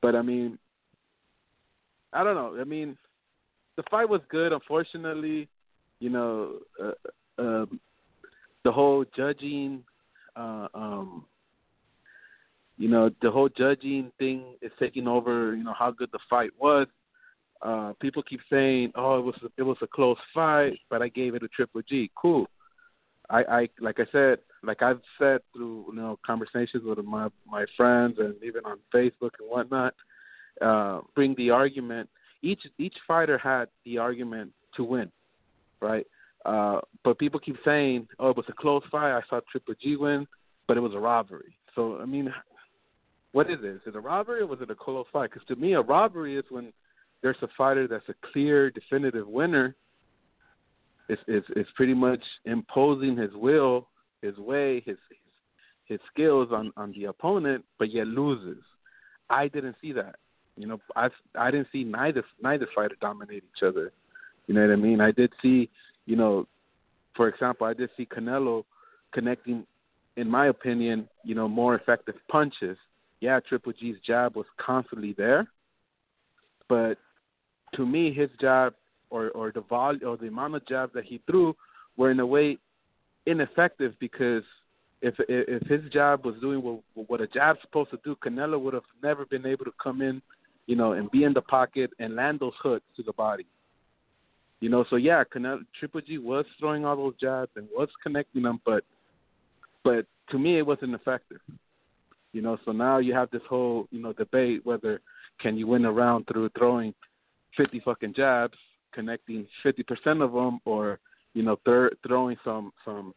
But 0.00 0.14
I 0.14 0.22
mean, 0.22 0.58
I 2.12 2.24
don't 2.24 2.34
know. 2.34 2.60
I 2.60 2.64
mean, 2.64 2.96
the 3.76 3.82
fight 3.90 4.08
was 4.08 4.20
good. 4.28 4.52
Unfortunately, 4.52 5.48
you 6.00 6.10
know, 6.10 6.58
uh, 6.82 6.92
um, 7.38 7.80
the 8.64 8.72
whole 8.72 9.04
judging, 9.16 9.82
uh, 10.36 10.68
um, 10.74 11.24
you 12.78 12.88
know, 12.88 13.10
the 13.22 13.30
whole 13.30 13.48
judging 13.48 14.10
thing 14.18 14.54
is 14.60 14.72
taking 14.78 15.08
over. 15.08 15.54
You 15.54 15.64
know 15.64 15.74
how 15.78 15.90
good 15.90 16.10
the 16.12 16.18
fight 16.28 16.50
was. 16.58 16.86
Uh, 17.62 17.92
people 18.00 18.22
keep 18.22 18.40
saying, 18.50 18.92
"Oh, 18.94 19.18
it 19.18 19.22
was 19.22 19.36
it 19.56 19.62
was 19.62 19.76
a 19.82 19.86
close 19.86 20.18
fight," 20.34 20.78
but 20.90 21.02
I 21.02 21.08
gave 21.08 21.34
it 21.34 21.42
a 21.42 21.48
Triple 21.48 21.82
G. 21.88 22.10
Cool. 22.16 22.46
I, 23.32 23.42
I 23.48 23.68
like 23.80 23.98
I 23.98 24.04
said, 24.12 24.38
like 24.62 24.82
I've 24.82 25.00
said 25.18 25.40
through 25.52 25.86
you 25.88 25.96
know 25.96 26.18
conversations 26.24 26.84
with 26.84 26.98
my 27.04 27.28
my 27.46 27.64
friends 27.76 28.18
and 28.18 28.34
even 28.44 28.64
on 28.64 28.78
Facebook 28.94 29.30
and 29.40 29.48
whatnot, 29.48 29.94
uh, 30.60 31.00
bring 31.14 31.34
the 31.36 31.50
argument. 31.50 32.08
Each 32.42 32.60
each 32.78 32.96
fighter 33.08 33.38
had 33.38 33.68
the 33.84 33.98
argument 33.98 34.52
to 34.76 34.84
win, 34.84 35.10
right? 35.80 36.06
Uh, 36.44 36.80
but 37.04 37.18
people 37.18 37.40
keep 37.40 37.56
saying, 37.64 38.06
"Oh, 38.18 38.30
it 38.30 38.36
was 38.36 38.46
a 38.48 38.52
close 38.52 38.82
fight. 38.90 39.16
I 39.16 39.22
saw 39.30 39.40
Triple 39.50 39.74
G 39.80 39.96
win, 39.96 40.26
but 40.68 40.76
it 40.76 40.80
was 40.80 40.94
a 40.94 40.98
robbery." 40.98 41.56
So 41.74 41.98
I 42.00 42.04
mean, 42.04 42.32
what 43.32 43.50
is 43.50 43.58
it? 43.62 43.76
Is 43.76 43.80
it 43.86 43.96
a 43.96 44.00
robbery 44.00 44.42
or 44.42 44.46
was 44.46 44.60
it 44.60 44.70
a 44.70 44.74
close 44.74 45.06
fight? 45.12 45.30
Because 45.32 45.46
to 45.48 45.56
me, 45.56 45.72
a 45.72 45.80
robbery 45.80 46.36
is 46.36 46.44
when 46.50 46.72
there's 47.22 47.36
a 47.40 47.48
fighter 47.56 47.88
that's 47.88 48.08
a 48.08 48.14
clear, 48.32 48.70
definitive 48.70 49.26
winner. 49.26 49.74
Is 51.08 51.18
it's, 51.26 51.46
is 51.56 51.66
pretty 51.74 51.94
much 51.94 52.22
imposing 52.44 53.16
his 53.16 53.30
will, 53.34 53.88
his 54.22 54.36
way, 54.38 54.82
his 54.86 54.96
his, 55.08 55.18
his 55.84 56.00
skills 56.12 56.48
on 56.52 56.72
on 56.76 56.92
the 56.92 57.04
opponent, 57.06 57.64
but 57.78 57.92
yet 57.92 58.06
loses. 58.06 58.62
I 59.28 59.48
didn't 59.48 59.76
see 59.80 59.92
that. 59.92 60.16
You 60.56 60.66
know, 60.66 60.80
I 60.96 61.08
I 61.38 61.50
didn't 61.50 61.68
see 61.72 61.84
neither 61.84 62.24
neither 62.42 62.66
fighter 62.74 62.96
dominate 63.00 63.44
each 63.44 63.62
other. 63.62 63.92
You 64.46 64.54
know 64.54 64.62
what 64.66 64.72
I 64.72 64.76
mean? 64.76 65.00
I 65.00 65.12
did 65.12 65.32
see, 65.40 65.70
you 66.06 66.16
know, 66.16 66.46
for 67.16 67.28
example, 67.28 67.66
I 67.66 67.74
did 67.74 67.90
see 67.96 68.06
Canelo 68.06 68.64
connecting, 69.12 69.66
in 70.16 70.28
my 70.28 70.48
opinion, 70.48 71.08
you 71.24 71.34
know, 71.34 71.48
more 71.48 71.74
effective 71.74 72.16
punches. 72.28 72.76
Yeah, 73.20 73.38
Triple 73.40 73.72
G's 73.72 73.96
jab 74.04 74.34
was 74.34 74.46
constantly 74.58 75.14
there, 75.16 75.46
but 76.68 76.98
to 77.74 77.86
me, 77.86 78.12
his 78.12 78.30
jab 78.40 78.74
or 79.12 79.30
or 79.30 79.52
the 79.52 79.60
vol 79.60 79.96
or 80.04 80.16
the 80.16 80.26
amount 80.26 80.54
of 80.54 80.66
jabs 80.66 80.92
that 80.94 81.04
he 81.04 81.20
threw 81.26 81.54
were 81.96 82.10
in 82.10 82.18
a 82.18 82.26
way 82.26 82.58
ineffective 83.26 83.94
because 84.00 84.42
if 85.02 85.14
if 85.28 85.62
his 85.68 85.90
jab 85.92 86.24
was 86.24 86.34
doing 86.40 86.62
what 86.62 86.80
what 87.08 87.20
a 87.20 87.26
jab's 87.26 87.60
supposed 87.60 87.90
to 87.90 88.00
do, 88.04 88.16
Canelo 88.24 88.60
would 88.60 88.74
have 88.74 88.90
never 89.02 89.26
been 89.26 89.46
able 89.46 89.64
to 89.64 89.72
come 89.82 90.00
in, 90.00 90.22
you 90.66 90.76
know, 90.76 90.92
and 90.92 91.10
be 91.10 91.24
in 91.24 91.34
the 91.34 91.42
pocket 91.42 91.90
and 91.98 92.16
land 92.16 92.40
those 92.40 92.54
hooks 92.62 92.86
to 92.96 93.02
the 93.02 93.12
body. 93.12 93.46
You 94.60 94.68
know, 94.68 94.84
so 94.88 94.96
yeah, 94.96 95.24
Canelo, 95.24 95.60
Triple 95.78 96.00
G 96.00 96.18
was 96.18 96.46
throwing 96.58 96.84
all 96.84 96.96
those 96.96 97.16
jabs 97.20 97.50
and 97.56 97.66
was 97.76 97.88
connecting 98.02 98.42
them, 98.42 98.60
but 98.64 98.84
but 99.84 100.06
to 100.30 100.38
me 100.38 100.58
it 100.58 100.66
wasn't 100.66 100.94
effective. 100.94 101.40
You 102.32 102.40
know, 102.40 102.56
so 102.64 102.72
now 102.72 102.98
you 102.98 103.12
have 103.12 103.30
this 103.30 103.42
whole 103.48 103.88
you 103.90 104.00
know 104.00 104.12
debate 104.12 104.64
whether 104.64 105.00
can 105.40 105.58
you 105.58 105.66
win 105.66 105.84
a 105.84 105.92
round 105.92 106.26
through 106.28 106.48
throwing 106.56 106.94
fifty 107.56 107.80
fucking 107.80 108.14
jabs, 108.14 108.56
connecting 108.92 109.46
fifty 109.62 109.82
percent 109.82 110.22
of 110.22 110.32
them, 110.32 110.60
or 110.64 110.98
you 111.34 111.42
know 111.42 111.58
thir- 111.64 111.92
throwing 112.06 112.36
some 112.44 112.72
some 112.84 113.14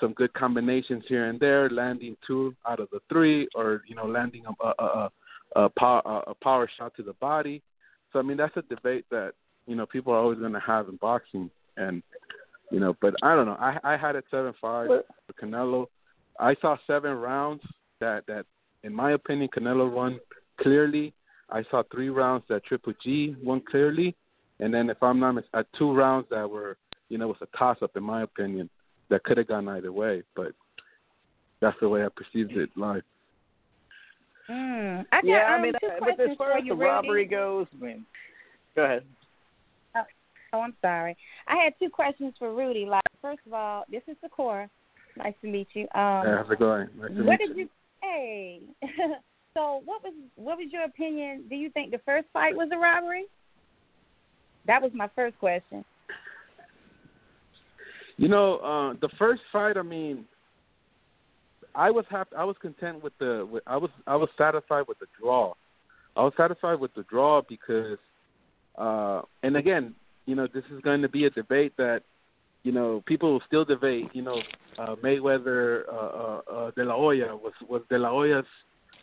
some 0.00 0.12
good 0.12 0.32
combinations 0.34 1.04
here 1.08 1.26
and 1.26 1.40
there, 1.40 1.68
landing 1.70 2.16
two 2.26 2.54
out 2.68 2.80
of 2.80 2.88
the 2.90 3.00
three, 3.08 3.48
or 3.54 3.82
you 3.88 3.94
know 3.94 4.06
landing 4.06 4.44
a 4.46 4.66
a, 4.66 4.70
a, 4.84 5.10
a, 5.56 5.68
power, 5.70 6.02
a 6.26 6.34
power 6.34 6.70
shot 6.78 6.94
to 6.96 7.02
the 7.02 7.14
body. 7.14 7.62
So 8.12 8.18
I 8.18 8.22
mean 8.22 8.36
that's 8.36 8.56
a 8.56 8.62
debate 8.62 9.04
that 9.10 9.32
you 9.66 9.76
know 9.76 9.86
people 9.86 10.12
are 10.12 10.18
always 10.18 10.38
going 10.38 10.52
to 10.52 10.60
have 10.60 10.88
in 10.88 10.96
boxing, 10.96 11.50
and 11.76 12.02
you 12.70 12.80
know, 12.80 12.96
but 13.00 13.14
I 13.22 13.34
don't 13.34 13.46
know. 13.46 13.56
I 13.58 13.78
I 13.82 13.96
had 13.96 14.16
it 14.16 14.24
seven 14.30 14.52
five 14.60 14.88
for 14.88 15.32
Canelo. 15.42 15.86
I 16.38 16.54
saw 16.60 16.76
seven 16.86 17.12
rounds. 17.12 17.62
that 18.00 18.24
that 18.26 18.46
in 18.84 18.94
my 18.94 19.12
opinion 19.12 19.48
Canelo 19.48 19.90
won 19.90 20.20
clearly. 20.60 21.12
I 21.50 21.64
saw 21.70 21.82
three 21.90 22.10
rounds 22.10 22.44
that 22.48 22.64
Triple 22.64 22.92
G 23.02 23.34
won 23.42 23.62
clearly, 23.70 24.14
and 24.60 24.72
then 24.72 24.90
if 24.90 25.02
I'm 25.02 25.20
not 25.20 25.32
mis- 25.32 25.44
uh, 25.54 25.62
two 25.78 25.92
rounds 25.92 26.26
that 26.30 26.48
were 26.48 26.76
you 27.08 27.18
know 27.18 27.28
was 27.28 27.36
a 27.40 27.56
toss 27.56 27.78
up 27.82 27.96
in 27.96 28.02
my 28.02 28.22
opinion 28.22 28.68
that 29.10 29.24
could 29.24 29.38
have 29.38 29.48
gone 29.48 29.68
either 29.68 29.92
way, 29.92 30.22
but 30.36 30.52
that's 31.60 31.76
the 31.80 31.88
way 31.88 32.04
I 32.04 32.08
perceived 32.14 32.52
it 32.52 32.70
live. 32.76 33.02
Mm. 34.50 35.04
I 35.12 35.16
got, 35.16 35.26
yeah, 35.26 35.54
um, 35.54 35.60
I 35.60 35.62
mean, 35.62 35.72
two 35.80 35.86
uh, 35.86 35.90
but 35.98 36.04
questions 36.04 36.30
as 36.30 36.36
far 36.38 36.52
as 36.52 36.64
you, 36.64 36.70
the 36.70 36.76
robbery 36.76 37.26
goes, 37.26 37.66
I 37.80 37.84
mean, 37.84 38.06
go 38.74 38.84
ahead. 38.84 39.02
Oh, 40.52 40.60
I'm 40.60 40.74
sorry. 40.80 41.16
I 41.46 41.62
had 41.62 41.74
two 41.78 41.90
questions 41.90 42.32
for 42.38 42.54
Rudy. 42.54 42.86
Like, 42.86 43.02
first 43.20 43.40
of 43.46 43.52
all, 43.52 43.84
this 43.90 44.02
is 44.08 44.16
Sakura. 44.22 44.70
Nice 45.16 45.34
to 45.42 45.48
meet 45.48 45.68
you. 45.74 45.82
Um, 45.94 46.24
Hey, 46.24 46.34
how's 46.36 46.50
it 46.50 46.58
going? 46.58 46.88
Nice 46.98 47.10
to 47.10 47.22
what 47.22 47.40
meet 47.40 47.48
did 47.48 47.56
you? 47.56 47.68
Hey. 48.02 48.60
so, 49.54 49.82
what 49.84 50.02
was 50.02 50.14
what 50.36 50.56
was 50.56 50.68
your 50.72 50.84
opinion? 50.84 51.44
Do 51.50 51.56
you 51.56 51.70
think 51.70 51.90
the 51.90 52.00
first 52.06 52.28
fight 52.32 52.56
was 52.56 52.70
a 52.72 52.78
robbery? 52.78 53.26
That 54.68 54.82
was 54.82 54.92
my 54.94 55.08
first 55.16 55.36
question. 55.38 55.84
You 58.18 58.28
know, 58.28 58.58
uh, 58.58 58.94
the 59.00 59.08
first 59.18 59.40
fight. 59.50 59.76
I 59.76 59.82
mean, 59.82 60.26
I 61.74 61.90
was 61.90 62.04
happy. 62.10 62.36
I 62.36 62.44
was 62.44 62.56
content 62.60 63.02
with 63.02 63.14
the. 63.18 63.48
With, 63.50 63.62
I 63.66 63.78
was 63.78 63.90
I 64.06 64.14
was 64.14 64.28
satisfied 64.36 64.84
with 64.86 64.98
the 64.98 65.06
draw. 65.20 65.54
I 66.16 66.22
was 66.22 66.32
satisfied 66.36 66.80
with 66.80 66.92
the 66.94 67.04
draw 67.04 67.42
because, 67.48 67.98
uh, 68.76 69.22
and 69.42 69.56
again, 69.56 69.94
you 70.26 70.34
know, 70.34 70.46
this 70.52 70.64
is 70.72 70.80
going 70.82 71.00
to 71.00 71.08
be 71.08 71.26
a 71.26 71.30
debate 71.30 71.72
that, 71.78 72.02
you 72.64 72.72
know, 72.72 73.04
people 73.06 73.32
will 73.32 73.42
still 73.46 73.64
debate. 73.64 74.08
You 74.12 74.22
know, 74.22 74.42
uh, 74.78 74.96
Mayweather, 74.96 75.84
uh, 75.88 75.96
uh, 75.96 76.40
uh, 76.52 76.70
De 76.72 76.84
La 76.84 76.96
Hoya 76.96 77.36
was 77.36 77.52
was 77.68 77.82
De 77.88 77.98
La 77.98 78.10
Hoya's, 78.10 78.44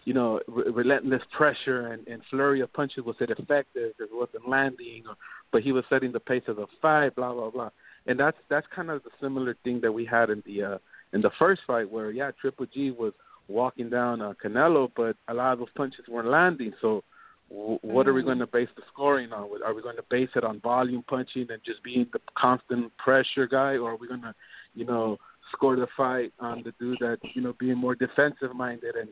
you 0.05 0.13
know, 0.13 0.39
re- 0.47 0.71
relentless 0.71 1.21
pressure 1.35 1.87
and, 1.87 2.07
and 2.07 2.21
flurry 2.29 2.61
of 2.61 2.71
punches 2.73 3.03
was 3.03 3.15
it 3.19 3.31
effective? 3.31 3.93
It 3.99 4.09
wasn't 4.11 4.47
landing, 4.47 5.03
or, 5.07 5.15
but 5.51 5.63
he 5.63 5.71
was 5.71 5.83
setting 5.89 6.11
the 6.11 6.19
pace 6.19 6.43
of 6.47 6.55
the 6.55 6.67
fight. 6.81 7.15
Blah 7.15 7.33
blah 7.33 7.49
blah. 7.49 7.69
And 8.07 8.19
that's 8.19 8.37
that's 8.49 8.67
kind 8.73 8.89
of 8.89 9.03
the 9.03 9.09
similar 9.19 9.55
thing 9.63 9.81
that 9.81 9.91
we 9.91 10.05
had 10.05 10.29
in 10.29 10.43
the 10.45 10.63
uh, 10.63 10.77
in 11.13 11.21
the 11.21 11.31
first 11.37 11.61
fight, 11.67 11.89
where 11.89 12.11
yeah, 12.11 12.31
Triple 12.39 12.67
G 12.73 12.91
was 12.91 13.13
walking 13.47 13.89
down 13.89 14.21
uh, 14.21 14.33
Canelo, 14.43 14.91
but 14.95 15.15
a 15.27 15.33
lot 15.33 15.53
of 15.53 15.59
those 15.59 15.67
punches 15.75 16.05
weren't 16.07 16.29
landing. 16.29 16.73
So, 16.81 17.03
w- 17.49 17.79
what 17.81 18.07
are 18.07 18.13
we 18.13 18.23
going 18.23 18.39
to 18.39 18.47
base 18.47 18.69
the 18.75 18.83
scoring 18.91 19.31
on? 19.31 19.49
Are 19.63 19.73
we 19.73 19.81
going 19.81 19.95
to 19.97 20.03
base 20.09 20.29
it 20.35 20.43
on 20.43 20.59
volume 20.61 21.03
punching 21.07 21.47
and 21.49 21.61
just 21.65 21.83
being 21.83 22.07
the 22.13 22.19
constant 22.37 22.95
pressure 22.97 23.47
guy, 23.47 23.77
or 23.77 23.91
are 23.91 23.97
we 23.97 24.07
going 24.07 24.21
to, 24.21 24.33
you 24.73 24.85
know, 24.85 25.17
score 25.51 25.75
the 25.75 25.87
fight 25.95 26.33
on 26.39 26.63
the 26.63 26.73
dude 26.79 26.97
that 26.99 27.17
you 27.33 27.41
know 27.41 27.53
being 27.59 27.77
more 27.77 27.95
defensive 27.95 28.55
minded 28.55 28.95
and 28.95 29.09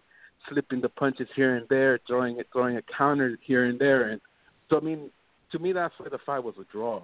slipping 0.50 0.82
the 0.82 0.90
punches 0.90 1.28
here 1.36 1.56
and 1.56 1.68
there, 1.70 2.00
throwing 2.08 2.40
it, 2.40 2.48
throwing 2.52 2.78
a 2.78 2.82
counter 2.98 3.38
here 3.42 3.66
and 3.66 3.80
there, 3.80 4.10
and 4.10 4.22
so 4.70 4.78
I 4.78 4.82
mean, 4.82 5.10
to 5.52 5.60
me, 5.60 5.72
that's 5.72 5.94
why 5.98 6.10
the 6.10 6.20
fight 6.26 6.44
was 6.44 6.56
a 6.60 6.66
draw. 6.72 7.02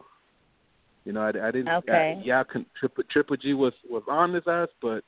You 1.05 1.13
know, 1.13 1.21
I, 1.21 1.29
I 1.29 1.51
didn't. 1.51 1.69
Okay. 1.69 2.15
Uh, 2.17 2.21
yeah, 2.23 2.43
con- 2.43 2.65
Triple 2.79 3.03
Triple 3.11 3.37
G 3.37 3.53
was 3.53 3.73
was 3.89 4.03
on 4.07 4.33
his 4.33 4.43
ass, 4.47 4.69
but 4.81 5.03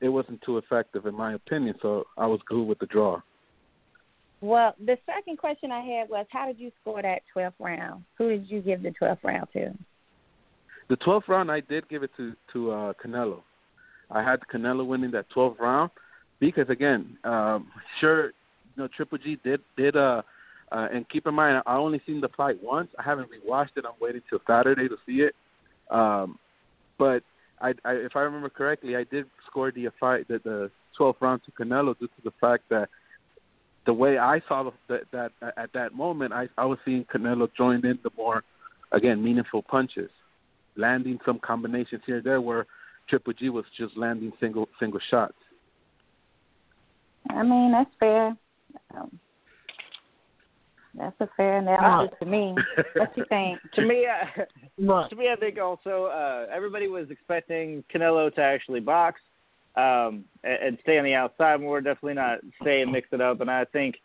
it 0.00 0.08
wasn't 0.08 0.42
too 0.42 0.58
effective 0.58 1.06
in 1.06 1.14
my 1.14 1.34
opinion. 1.34 1.74
So 1.80 2.04
I 2.18 2.26
was 2.26 2.40
good 2.46 2.64
with 2.64 2.78
the 2.78 2.86
draw. 2.86 3.20
Well, 4.40 4.74
the 4.84 4.98
second 5.06 5.38
question 5.38 5.70
I 5.70 5.80
had 5.80 6.08
was, 6.08 6.26
how 6.30 6.46
did 6.46 6.58
you 6.58 6.72
score 6.80 7.00
that 7.00 7.22
12th 7.32 7.52
round? 7.60 8.02
Who 8.18 8.28
did 8.28 8.50
you 8.50 8.60
give 8.60 8.82
the 8.82 8.90
12th 8.90 9.22
round 9.22 9.46
to? 9.52 9.72
The 10.88 10.96
twelfth 10.96 11.28
round, 11.28 11.50
I 11.50 11.60
did 11.60 11.88
give 11.88 12.02
it 12.02 12.10
to 12.16 12.34
to 12.52 12.70
uh, 12.70 12.92
Canelo. 13.02 13.42
I 14.10 14.22
had 14.22 14.40
Canelo 14.52 14.84
winning 14.84 15.12
that 15.12 15.30
twelfth 15.30 15.58
round 15.58 15.90
because 16.42 16.68
again, 16.68 17.16
um, 17.22 17.68
sure, 18.00 18.26
you 18.26 18.32
know, 18.76 18.88
Triple 18.88 19.16
G 19.16 19.38
did 19.44 19.60
did 19.76 19.96
uh, 19.96 20.22
uh, 20.72 20.88
and 20.92 21.08
keep 21.08 21.24
in 21.28 21.34
mind, 21.34 21.62
I 21.66 21.76
only 21.76 22.02
seen 22.04 22.20
the 22.20 22.30
fight 22.36 22.60
once. 22.60 22.88
I 22.98 23.02
haven't 23.04 23.28
rewatched 23.30 23.76
it. 23.76 23.84
I'm 23.86 23.94
waiting 24.00 24.22
till 24.28 24.40
Saturday 24.44 24.88
to 24.88 24.96
see 25.06 25.20
it. 25.20 25.36
Um, 25.88 26.40
but 26.98 27.22
I, 27.60 27.74
I, 27.84 27.92
if 27.92 28.16
I 28.16 28.20
remember 28.20 28.48
correctly, 28.48 28.96
I 28.96 29.04
did 29.04 29.26
score 29.46 29.70
the 29.70 29.88
fight 30.00 30.26
the, 30.26 30.40
the 30.42 30.70
12th 30.98 31.20
round 31.20 31.42
to 31.44 31.52
Canelo 31.52 31.96
due 31.96 32.08
to 32.08 32.22
the 32.24 32.32
fact 32.40 32.64
that 32.70 32.88
the 33.86 33.92
way 33.92 34.18
I 34.18 34.40
saw 34.48 34.64
the, 34.64 34.72
that, 34.88 35.30
that 35.40 35.52
at 35.56 35.72
that 35.74 35.94
moment, 35.94 36.32
I, 36.32 36.48
I 36.58 36.64
was 36.64 36.78
seeing 36.84 37.04
Canelo 37.04 37.48
join 37.56 37.86
in 37.86 38.00
the 38.02 38.10
more, 38.16 38.42
again, 38.90 39.22
meaningful 39.22 39.62
punches, 39.62 40.10
landing 40.74 41.20
some 41.24 41.38
combinations 41.38 42.02
here 42.04 42.16
and 42.16 42.24
there 42.24 42.40
where 42.40 42.66
Triple 43.08 43.32
G 43.32 43.48
was 43.48 43.64
just 43.78 43.96
landing 43.96 44.32
single 44.40 44.68
single 44.80 45.00
shots. 45.08 45.34
I 47.30 47.42
mean, 47.42 47.72
that's 47.72 47.90
fair. 47.98 48.36
Um, 48.94 49.18
that's 50.94 51.16
a 51.20 51.28
fair 51.36 51.58
analysis 51.58 52.16
to 52.20 52.26
me. 52.26 52.54
What 52.96 53.16
you 53.16 53.24
think? 53.28 53.58
to 53.74 53.82
me, 53.82 54.06
I, 54.06 54.44
Right. 54.78 55.08
to 55.08 55.16
me, 55.16 55.30
I 55.32 55.36
think 55.36 55.58
also 55.58 56.06
uh, 56.06 56.46
everybody 56.52 56.88
was 56.88 57.06
expecting 57.10 57.82
Canelo 57.92 58.34
to 58.34 58.42
actually 58.42 58.80
box 58.80 59.20
um, 59.76 60.24
and, 60.44 60.62
and 60.62 60.78
stay 60.82 60.98
on 60.98 61.04
the 61.04 61.14
outside 61.14 61.60
more. 61.60 61.80
Definitely 61.80 62.14
not 62.14 62.40
stay 62.60 62.82
and 62.82 62.92
mix 62.92 63.08
it 63.12 63.20
up. 63.20 63.40
And 63.40 63.50
I 63.50 63.64
think 63.66 63.96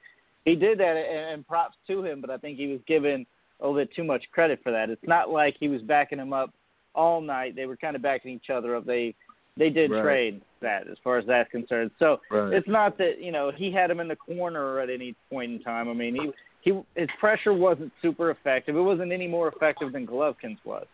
he 0.45 0.55
did 0.55 0.79
that, 0.79 0.95
and, 0.95 1.33
and 1.33 1.47
props 1.47 1.75
to 1.87 2.03
him. 2.05 2.21
But 2.21 2.29
I 2.29 2.37
think 2.37 2.57
he 2.57 2.67
was 2.67 2.79
given 2.87 3.25
a 3.59 3.67
little 3.67 3.79
bit 3.81 3.93
too 3.93 4.03
much 4.03 4.23
credit 4.31 4.59
for 4.63 4.71
that. 4.71 4.89
It's 4.89 5.01
not 5.05 5.29
like 5.29 5.57
he 5.59 5.67
was 5.67 5.81
backing 5.81 6.19
him 6.19 6.31
up 6.31 6.53
all 6.95 7.19
night. 7.19 7.55
They 7.55 7.65
were 7.65 7.77
kind 7.77 7.95
of 7.95 8.01
backing 8.01 8.31
each 8.31 8.49
other 8.49 8.75
up. 8.75 8.85
They 8.85 9.13
they 9.57 9.69
did 9.69 9.91
Right. 9.91 10.01
trade 10.01 10.41
that 10.61 10.87
as 10.87 10.97
far 11.03 11.17
as 11.17 11.25
that's 11.25 11.49
concerned. 11.51 11.91
So 11.99 12.21
Right. 12.31 12.53
it's 12.53 12.67
not 12.67 12.97
that 12.97 13.19
you 13.21 13.31
know 13.31 13.51
he 13.51 13.71
had 13.71 13.91
him 13.91 13.99
in 13.99 14.07
the 14.07 14.15
corner 14.15 14.79
at 14.79 14.89
any 14.89 15.15
point 15.29 15.51
in 15.51 15.59
time. 15.59 15.89
I 15.89 15.93
mean, 15.93 16.15
he 16.15 16.31
he 16.61 16.81
his 16.95 17.09
pressure 17.19 17.53
wasn't 17.53 17.91
super 18.01 18.31
effective. 18.31 18.75
It 18.75 18.81
wasn't 18.81 19.11
any 19.11 19.27
more 19.27 19.47
effective 19.47 19.91
than 19.91 20.05
Golovkin's 20.07 20.59
was. 20.63 20.85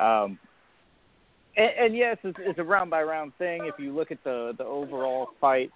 Um, 0.00 0.38
and, 1.56 1.70
and 1.78 1.96
yes, 1.96 2.16
it's, 2.22 2.38
it's 2.40 2.58
a 2.58 2.64
round 2.64 2.90
by 2.90 3.02
round 3.02 3.32
thing. 3.38 3.66
If 3.66 3.78
you 3.78 3.92
look 3.94 4.10
at 4.10 4.22
the 4.24 4.54
the 4.58 4.64
overall 4.64 5.30
fight, 5.40 5.70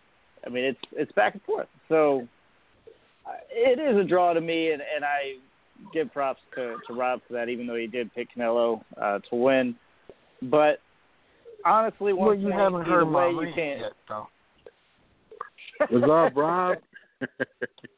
I 0.46 0.50
mean, 0.50 0.64
it's 0.64 0.80
it's 0.92 1.12
back 1.12 1.34
and 1.34 1.42
forth. 1.42 1.68
So 1.88 2.26
uh, 3.26 3.32
it 3.50 3.78
is 3.78 3.96
a 4.00 4.04
draw 4.04 4.32
to 4.32 4.40
me, 4.40 4.70
and, 4.72 4.82
and 4.82 5.04
I 5.04 5.34
give 5.92 6.12
props 6.12 6.40
to 6.54 6.76
to 6.86 6.94
Rob 6.94 7.20
for 7.26 7.34
that, 7.34 7.48
even 7.48 7.66
though 7.66 7.76
he 7.76 7.86
did 7.86 8.14
pick 8.14 8.28
Canelo 8.34 8.82
uh, 9.00 9.18
to 9.30 9.36
win. 9.36 9.76
But 10.42 10.80
honestly, 11.66 12.12
Well, 12.12 12.34
you 12.34 12.48
haven't 12.48 12.82
either 12.82 12.90
heard 12.90 13.04
my 13.06 13.26
way, 13.26 13.32
you 13.32 13.40
rant 13.40 13.54
can't. 13.56 13.80
yet, 13.80 13.92
though. 14.08 14.28
What's 15.90 16.10
up, 16.10 16.36
Rob? 16.36 16.78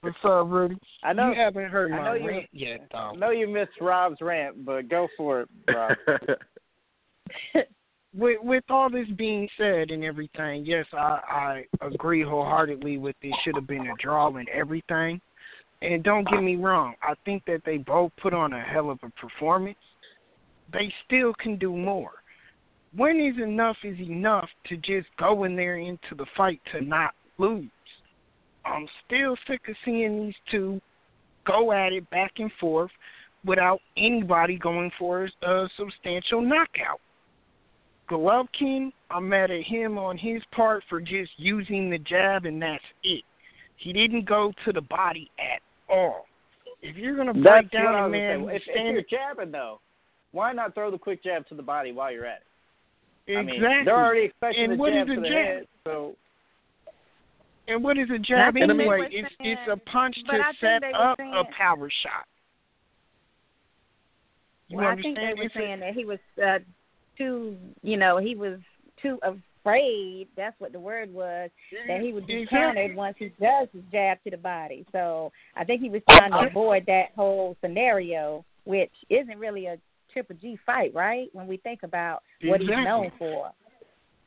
What's 0.00 0.16
up, 0.24 0.46
Rudy? 0.48 0.78
I 1.02 1.12
know. 1.12 1.30
You 1.30 1.38
haven't 1.40 1.68
heard 1.70 1.92
I 1.92 1.96
my 1.96 2.04
know 2.04 2.14
you- 2.14 2.28
rant 2.28 2.46
yet, 2.52 2.88
I 2.94 3.12
know 3.14 3.30
you 3.30 3.46
missed 3.48 3.80
Rob's 3.80 4.20
rant, 4.20 4.64
but 4.64 4.88
go 4.88 5.08
for 5.16 5.42
it, 5.42 5.48
Rob. 5.68 5.96
With 8.16 8.38
with 8.42 8.64
all 8.70 8.88
this 8.88 9.06
being 9.16 9.46
said 9.58 9.90
and 9.90 10.02
everything, 10.02 10.64
yes, 10.64 10.86
I 10.94 11.20
I 11.82 11.86
agree 11.86 12.22
wholeheartedly 12.24 12.96
with 12.96 13.14
this 13.22 13.32
should 13.44 13.54
have 13.54 13.66
been 13.66 13.86
a 13.86 13.94
draw 14.02 14.34
and 14.34 14.48
everything. 14.48 15.20
And 15.82 16.02
don't 16.02 16.26
get 16.26 16.42
me 16.42 16.56
wrong, 16.56 16.94
I 17.02 17.12
think 17.26 17.44
that 17.46 17.60
they 17.66 17.76
both 17.76 18.10
put 18.20 18.32
on 18.32 18.54
a 18.54 18.60
hell 18.62 18.90
of 18.90 18.98
a 19.02 19.10
performance. 19.10 19.76
They 20.72 20.92
still 21.06 21.34
can 21.34 21.58
do 21.58 21.76
more. 21.76 22.12
When 22.94 23.20
is 23.20 23.42
enough 23.42 23.76
is 23.84 23.98
enough 23.98 24.48
to 24.66 24.76
just 24.76 25.08
go 25.18 25.44
in 25.44 25.56
there 25.56 25.76
into 25.76 26.14
the 26.16 26.26
fight 26.36 26.60
to 26.72 26.80
not 26.80 27.12
lose. 27.38 27.70
I'm 28.64 28.86
still 29.06 29.36
sick 29.46 29.60
of 29.68 29.76
seeing 29.84 30.26
these 30.26 30.34
two 30.50 30.80
go 31.46 31.72
at 31.72 31.92
it 31.92 32.08
back 32.10 32.32
and 32.38 32.50
forth 32.60 32.90
without 33.44 33.80
anybody 33.96 34.58
going 34.58 34.90
for 34.98 35.24
a 35.24 35.68
substantial 35.76 36.42
knockout. 36.42 37.00
Golovkin, 38.10 38.90
I'm 39.10 39.28
mad 39.28 39.50
at 39.50 39.62
him 39.62 39.98
on 39.98 40.16
his 40.18 40.42
part 40.52 40.82
for 40.88 41.00
just 41.00 41.30
using 41.36 41.90
the 41.90 41.98
jab 41.98 42.46
and 42.46 42.60
that's 42.60 42.84
it. 43.04 43.22
He 43.76 43.92
didn't 43.92 44.26
go 44.26 44.52
to 44.64 44.72
the 44.72 44.80
body 44.80 45.30
at 45.38 45.62
all. 45.92 46.26
If 46.82 46.96
you're 46.96 47.16
gonna 47.16 47.32
break 47.32 47.44
That's 47.44 47.70
down 47.70 48.04
a 48.04 48.08
man 48.08 48.48
If, 48.48 48.62
if 48.66 48.92
you're 48.92 49.02
jabbing 49.02 49.52
though, 49.52 49.80
why 50.32 50.52
not 50.52 50.74
throw 50.74 50.90
the 50.90 50.98
quick 50.98 51.22
jab 51.22 51.46
to 51.48 51.54
the 51.54 51.62
body 51.62 51.92
while 51.92 52.12
you're 52.12 52.26
at 52.26 52.38
it? 52.38 52.47
I 53.28 53.42
mean, 53.42 53.56
exactly. 53.56 53.84
they're 53.84 53.96
already 54.04 54.24
expecting 54.26 54.64
And 54.64 54.72
the 54.72 54.76
what 54.76 54.92
jab 54.92 55.08
is 55.10 55.18
a 55.18 55.20
the 55.20 55.28
jab? 55.28 55.32
head, 55.46 55.66
so 55.84 56.14
and 57.68 57.84
what 57.84 57.98
is 57.98 58.08
a 58.14 58.18
jab 58.18 58.48
I 58.48 58.52
think 58.52 58.70
anyway? 58.70 59.08
It's 59.10 59.28
saying- 59.38 59.58
it's 59.58 59.70
a 59.70 59.76
punch 59.90 60.16
but 60.26 60.38
to 60.38 60.42
set 60.60 60.80
they 60.80 60.88
were 60.88 60.94
up 61.10 61.18
a 61.20 61.44
power 61.56 61.90
shot. 62.02 62.26
You 64.68 64.78
well, 64.78 64.86
I 64.86 64.90
understand? 64.92 65.16
think 65.16 65.36
they 65.36 65.42
were 65.42 65.50
saying 65.54 65.80
that 65.80 65.94
he 65.94 66.04
was 66.04 66.18
uh, 66.42 66.58
too, 67.16 67.56
you 67.82 67.96
know, 67.96 68.18
he 68.18 68.34
was 68.34 68.58
too 69.02 69.18
afraid. 69.22 70.28
That's 70.36 70.58
what 70.60 70.72
the 70.72 70.80
word 70.80 71.12
was. 71.12 71.50
That 71.86 72.00
he 72.00 72.12
would 72.12 72.26
be 72.26 72.42
Exactly. 72.42 72.58
countered 72.58 72.96
once 72.96 73.16
he 73.18 73.32
does 73.40 73.68
his 73.72 73.82
jab 73.92 74.18
to 74.24 74.30
the 74.30 74.36
body. 74.36 74.86
So 74.92 75.32
I 75.56 75.64
think 75.64 75.80
he 75.82 75.90
was 75.90 76.02
trying 76.10 76.32
to 76.32 76.48
avoid 76.48 76.84
that 76.86 77.06
whole 77.16 77.56
scenario, 77.60 78.44
which 78.64 78.92
isn't 79.10 79.38
really 79.38 79.66
a 79.66 79.78
Triple 80.12 80.36
G 80.40 80.58
fight, 80.64 80.94
right? 80.94 81.28
When 81.32 81.46
we 81.46 81.56
think 81.58 81.82
about 81.82 82.22
what 82.44 82.60
he's 82.60 82.70
known 82.70 83.10
for. 83.18 83.50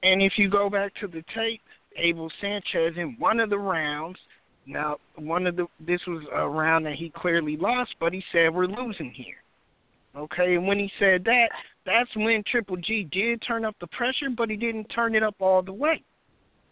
And 0.03 0.21
if 0.21 0.33
you 0.38 0.50
go 0.50 0.69
back 0.69 0.93
to 1.01 1.07
the 1.07 1.23
tape, 1.35 1.61
Abel 1.97 2.31
Sanchez 2.41 2.93
in 2.97 3.15
one 3.19 3.39
of 3.39 3.50
the 3.50 3.57
rounds. 3.57 4.17
Now, 4.65 4.97
one 5.15 5.47
of 5.47 5.55
the 5.55 5.67
this 5.79 6.01
was 6.07 6.23
a 6.33 6.47
round 6.47 6.85
that 6.85 6.93
he 6.93 7.11
clearly 7.15 7.57
lost, 7.57 7.95
but 8.00 8.13
he 8.13 8.23
said 8.31 8.53
we're 8.53 8.67
losing 8.67 9.11
here. 9.11 9.35
Okay, 10.15 10.55
and 10.55 10.67
when 10.67 10.77
he 10.77 10.91
said 11.00 11.23
that, 11.23 11.47
that's 11.85 12.09
when 12.15 12.43
Triple 12.50 12.77
G 12.77 13.07
did 13.11 13.41
turn 13.41 13.65
up 13.65 13.75
the 13.79 13.88
pressure, 13.88 14.29
but 14.35 14.50
he 14.50 14.57
didn't 14.57 14.85
turn 14.85 15.15
it 15.15 15.23
up 15.23 15.35
all 15.39 15.61
the 15.61 15.73
way. 15.73 16.03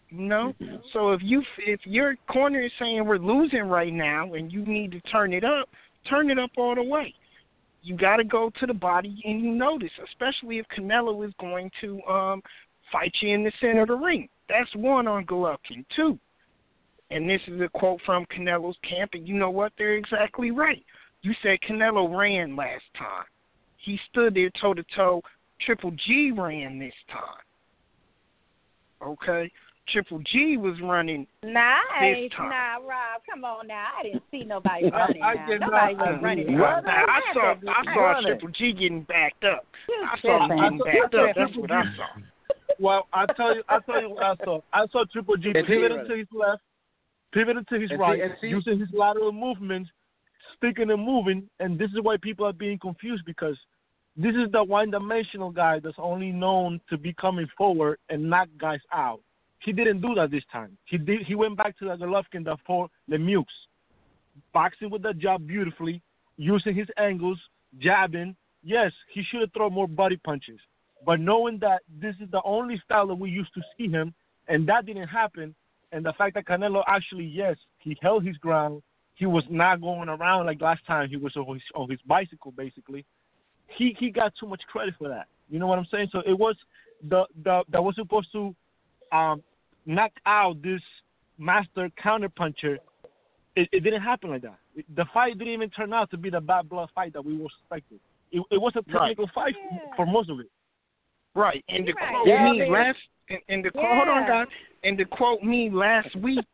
You 0.09 0.21
know, 0.21 0.53
mm-hmm. 0.59 0.77
so 0.91 1.11
if 1.11 1.21
you 1.23 1.43
if 1.59 1.79
your 1.85 2.15
corner 2.29 2.61
is 2.61 2.71
saying 2.79 3.05
we're 3.05 3.17
losing 3.17 3.63
right 3.63 3.93
now 3.93 4.33
and 4.33 4.51
you 4.51 4.65
need 4.65 4.91
to 4.91 5.01
turn 5.01 5.33
it 5.33 5.43
up, 5.43 5.69
turn 6.09 6.29
it 6.29 6.39
up 6.39 6.51
all 6.57 6.75
the 6.75 6.83
way. 6.83 7.13
You 7.81 7.95
got 7.95 8.17
to 8.17 8.24
go 8.24 8.51
to 8.59 8.65
the 8.65 8.74
body 8.74 9.21
and 9.25 9.41
you 9.41 9.51
notice, 9.51 9.91
especially 10.05 10.59
if 10.59 10.65
Canelo 10.67 11.25
is 11.25 11.33
going 11.39 11.71
to 11.81 12.01
um 12.03 12.41
fight 12.91 13.13
you 13.21 13.33
in 13.33 13.43
the 13.43 13.51
center 13.62 13.83
of 13.83 13.88
the 13.88 13.95
ring. 13.95 14.27
That's 14.50 14.74
one 14.75 15.07
on 15.07 15.25
Golovkin. 15.25 15.86
Two, 15.95 16.19
and 17.12 17.29
this 17.29 17.41
is 17.48 17.62
a 17.62 17.69
quote 17.69 18.00
from 18.05 18.25
Canelo's 18.25 18.77
camp, 18.88 19.12
and 19.13 19.27
you 19.27 19.36
know 19.36 19.50
what? 19.50 19.74
They're 19.77 19.95
exactly 19.95 20.51
right. 20.51 20.83
You 21.21 21.33
said 21.41 21.59
Canelo 21.67 22.17
ran 22.17 22.55
last 22.55 22.83
time. 22.98 23.25
He 23.77 24.00
stood 24.09 24.33
there 24.33 24.50
toe 24.62 24.74
to 24.74 24.83
toe. 24.95 25.21
Triple 25.65 25.91
G 26.07 26.31
ran 26.31 26.79
this 26.79 26.93
time. 27.12 27.43
Okay? 29.01 29.51
Triple 29.91 30.19
G 30.31 30.58
was 30.58 30.75
running 30.81 31.25
Nice, 31.43 31.81
this 32.01 32.31
time. 32.36 32.50
nah, 32.50 32.75
Rob, 32.88 33.22
come 33.29 33.43
on 33.43 33.67
now. 33.67 33.88
I 34.00 34.03
didn't 34.03 34.24
see 34.31 34.43
nobody 34.43 34.89
running. 34.89 35.22
I 35.24 35.34
now. 35.36 35.48
did 35.48 35.62
Nobody 35.62 35.96
not- 35.96 36.13
was 36.13 36.19
running. 36.24 36.46
Well, 36.60 36.75
Nobody 36.77 36.88
now, 36.88 37.05
I 37.08 37.22
had 37.25 37.34
saw 37.34 37.55
I 37.67 37.93
saw 37.93 38.00
running. 38.01 38.27
Triple 38.39 38.50
G 38.50 38.72
getting 38.74 39.01
backed 39.03 39.43
up. 39.43 39.65
I 39.89 40.19
saw 40.22 40.48
him 40.48 40.58
getting 40.58 40.77
backed 40.79 41.15
up. 41.15 41.36
That's 41.36 41.55
what 41.58 41.72
I 41.72 41.84
saw. 41.96 42.08
Well, 42.81 43.08
I 43.12 43.25
tell 43.36 43.53
you, 43.55 43.63
I 43.67 43.79
tell 43.86 44.00
you 44.01 44.10
what 44.12 44.24
I 44.24 44.36
saw. 44.46 44.62
I 44.72 44.88
saw 44.88 45.03
Triple 45.12 45.36
G 45.36 45.51
And 45.53 45.67
pivoting 45.67 46.05
to 46.08 46.15
his 46.15 46.27
left, 46.31 46.62
pivoting 47.34 47.65
to 47.67 47.77
his 47.79 47.91
right, 48.00 48.22
and 48.22 48.31
using 48.41 48.79
his 48.79 48.88
lateral 48.93 49.34
movements, 49.34 49.89
sticking 50.55 50.89
and 50.89 51.03
moving, 51.03 51.50
and 51.60 51.77
this 51.77 51.89
is 51.91 51.98
why 52.01 52.15
people 52.22 52.46
are 52.46 52.53
being 52.53 52.79
confused 52.79 53.24
because 53.25 53.58
this 54.15 54.34
is 54.34 54.50
the 54.53 54.63
one-dimensional 54.63 55.51
guy 55.51 55.79
that's 55.79 55.98
only 55.98 56.31
known 56.31 56.79
to 56.89 56.98
be 56.98 57.12
coming 57.13 57.48
forward 57.58 57.98
and 58.10 58.29
knock 58.29 58.48
guys 58.58 58.79
out. 58.93 59.19
He 59.59 59.73
didn't 59.73 60.01
do 60.01 60.13
that 60.15 60.31
this 60.31 60.43
time. 60.51 60.77
He 60.85 60.97
did. 60.97 61.23
He 61.27 61.35
went 61.35 61.57
back 61.57 61.77
to 61.79 61.85
the 61.85 61.95
Golovkin 61.95 62.45
that 62.45 62.57
for 62.65 62.89
Lemieux, 63.09 63.45
boxing 64.53 64.89
with 64.89 65.03
the 65.03 65.13
jab 65.13 65.45
beautifully, 65.45 66.01
using 66.37 66.75
his 66.75 66.87
angles, 66.97 67.39
jabbing. 67.79 68.35
Yes, 68.63 68.91
he 69.13 69.23
should 69.23 69.41
have 69.41 69.53
thrown 69.53 69.73
more 69.73 69.87
body 69.87 70.17
punches, 70.17 70.59
but 71.05 71.19
knowing 71.19 71.59
that 71.59 71.81
this 72.01 72.15
is 72.21 72.29
the 72.31 72.41
only 72.43 72.81
style 72.83 73.07
that 73.07 73.15
we 73.15 73.29
used 73.29 73.53
to 73.53 73.61
see 73.77 73.89
him, 73.89 74.13
and 74.47 74.67
that 74.67 74.85
didn't 74.85 75.07
happen, 75.07 75.55
and 75.91 76.05
the 76.05 76.13
fact 76.13 76.35
that 76.35 76.45
Canelo 76.45 76.83
actually, 76.87 77.25
yes, 77.25 77.55
he 77.79 77.97
held 78.01 78.25
his 78.25 78.37
ground. 78.37 78.81
He 79.15 79.25
was 79.25 79.43
not 79.49 79.81
going 79.81 80.07
around 80.07 80.45
like 80.45 80.61
last 80.61 80.85
time. 80.87 81.09
He 81.09 81.17
was 81.17 81.35
on 81.35 81.55
his, 81.55 81.63
on 81.75 81.89
his 81.89 81.99
bicycle, 82.07 82.51
basically. 82.51 83.05
He 83.77 83.95
he 83.99 84.09
got 84.09 84.33
too 84.39 84.47
much 84.47 84.61
credit 84.71 84.95
for 84.97 85.09
that. 85.09 85.27
You 85.49 85.59
know 85.59 85.67
what 85.67 85.77
I'm 85.77 85.87
saying? 85.91 86.09
So 86.11 86.19
it 86.25 86.37
was 86.37 86.55
the 87.07 87.25
the 87.43 87.63
that 87.69 87.83
was 87.83 87.95
supposed 87.95 88.31
to 88.31 88.55
um, 89.11 89.43
knock 89.89 90.12
out 90.25 90.62
this 90.62 90.81
master 91.38 91.89
counterpuncher. 92.03 92.77
It, 93.55 93.67
it 93.72 93.84
didn't 93.84 94.01
happen 94.01 94.29
like 94.29 94.43
that. 94.43 94.60
The 94.96 95.05
fight 95.13 95.38
didn't 95.38 95.53
even 95.53 95.69
turn 95.72 95.91
out 95.91 96.12
to 96.12 96.17
be 96.17 96.29
the 96.29 96.39
bad 96.39 96.69
blood 96.69 96.89
fight 96.93 97.12
that 97.13 97.25
we 97.25 97.38
were 97.38 97.48
expecting. 97.48 98.00
It, 98.31 98.43
it 98.51 98.62
was 98.62 98.74
a 98.75 98.84
Right. 98.93 99.10
technical 99.10 99.29
fight 99.34 99.55
Yeah. 99.72 99.79
for 99.96 100.05
most 100.05 100.29
of 100.29 100.39
it. 100.39 100.46
Right. 101.34 101.65
And 101.67 101.86
to 101.88 101.93
Right. 101.93 102.10
quote 102.10 102.27
Yeah, 102.27 102.51
me 102.51 102.69
last 102.69 103.00
and, 103.29 103.39
and 103.50 103.63
to 103.63 103.72
quote 103.72 103.86
hold 103.86 104.08
on 104.08 104.27
guys. 104.27 104.48
And 104.84 104.98
to 104.98 105.05
quote 105.05 105.41
me 105.43 105.69
last 105.69 106.15
week 106.15 106.46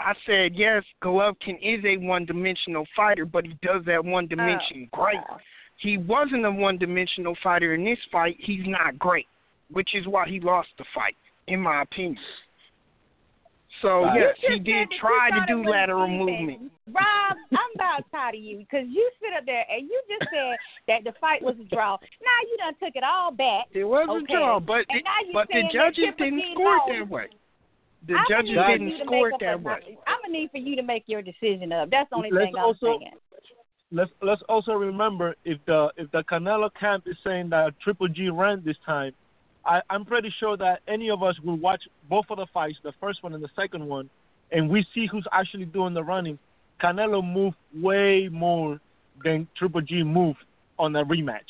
I 0.00 0.14
said 0.26 0.54
yes, 0.54 0.84
Golovkin 1.02 1.58
is 1.60 1.84
a 1.84 1.96
one 1.96 2.24
dimensional 2.24 2.86
fighter, 2.94 3.26
but 3.26 3.44
he 3.44 3.54
does 3.62 3.84
that 3.86 4.04
one 4.04 4.24
oh, 4.24 4.28
dimension 4.28 4.88
great. 4.92 5.18
He 5.78 5.98
wasn't 5.98 6.44
a 6.44 6.50
one 6.50 6.78
dimensional 6.78 7.36
fighter 7.42 7.74
in 7.74 7.84
this 7.84 7.98
fight, 8.12 8.36
he's 8.38 8.66
not 8.66 8.98
great. 8.98 9.26
Which 9.70 9.94
is 9.94 10.06
why 10.06 10.28
he 10.28 10.40
lost 10.40 10.68
the 10.78 10.84
fight, 10.94 11.16
in 11.48 11.60
my 11.60 11.82
opinion. 11.82 12.22
So 13.82 14.04
Right. 14.04 14.20
yes, 14.20 14.36
You 14.42 14.54
he 14.54 14.58
did 14.60 14.90
try 15.00 15.30
to 15.30 15.44
do 15.46 15.62
lateral 15.68 16.08
movement. 16.08 16.72
Rob, 16.88 17.36
I'm 17.52 17.70
about 17.74 18.04
tired 18.10 18.34
of 18.34 18.40
you 18.40 18.58
because 18.58 18.86
you 18.88 19.10
sit 19.20 19.32
up 19.36 19.44
there 19.46 19.64
and 19.70 19.82
you 19.88 20.00
just 20.08 20.30
said 20.32 20.56
that 20.88 21.04
the 21.04 21.12
fight 21.20 21.42
was 21.42 21.54
a 21.60 21.64
draw. 21.64 21.96
Now 21.96 22.38
you 22.50 22.56
done 22.58 22.74
took 22.82 22.96
it 22.96 23.04
all 23.04 23.30
back. 23.30 23.66
It 23.72 23.84
was 23.84 24.08
Okay. 24.08 24.34
a 24.34 24.36
draw, 24.36 24.60
but 24.60 24.84
it, 24.88 25.04
but 25.32 25.48
the 25.48 25.62
judges 25.72 26.06
didn't 26.18 26.42
score 26.54 26.76
it 26.76 26.98
that 26.98 27.08
way. 27.08 27.28
The 28.06 28.14
I'm 28.14 28.24
judges 28.28 28.50
need 28.56 28.66
didn't 28.66 28.88
you 28.88 29.04
score 29.04 29.30
make 29.30 29.42
it 29.42 29.46
up 29.48 29.62
that 29.62 29.84
way. 29.86 29.98
I'm 30.06 30.18
gonna 30.22 30.32
need 30.32 30.50
for 30.50 30.58
you 30.58 30.76
to 30.76 30.82
make 30.82 31.04
your 31.06 31.22
decision 31.22 31.72
up. 31.72 31.90
That's 31.90 32.08
the 32.10 32.16
only 32.16 32.30
Let's 32.30 32.46
thing 32.46 32.56
I'm 32.56 32.64
also- 32.64 32.98
saying. 32.98 33.12
let's 33.92 34.10
let's 34.22 34.42
also 34.48 34.72
remember 34.74 35.34
if 35.44 35.58
the 35.66 35.92
if 35.96 36.10
the 36.12 36.22
Canelo 36.24 36.70
camp 36.74 37.06
is 37.06 37.16
saying 37.24 37.50
that 37.50 37.78
Triple 37.80 38.08
G 38.08 38.28
ran 38.30 38.62
this 38.64 38.76
time, 38.86 39.12
I, 39.64 39.80
I'm 39.90 40.04
pretty 40.04 40.32
sure 40.38 40.56
that 40.56 40.80
any 40.88 41.10
of 41.10 41.22
us 41.22 41.34
will 41.44 41.56
watch 41.56 41.82
both 42.08 42.26
of 42.30 42.38
the 42.38 42.46
fights, 42.52 42.78
the 42.82 42.92
first 43.00 43.22
one 43.22 43.34
and 43.34 43.42
the 43.42 43.50
second 43.54 43.86
one, 43.86 44.08
and 44.50 44.68
we 44.68 44.86
see 44.94 45.06
who's 45.10 45.26
actually 45.32 45.66
doing 45.66 45.94
the 45.94 46.02
running. 46.02 46.38
Canelo 46.82 47.24
moved 47.24 47.56
way 47.74 48.28
more 48.30 48.80
than 49.24 49.48
Triple 49.56 49.80
G 49.80 50.02
moved 50.02 50.38
on 50.78 50.92
the 50.92 51.04
rematch. 51.04 51.40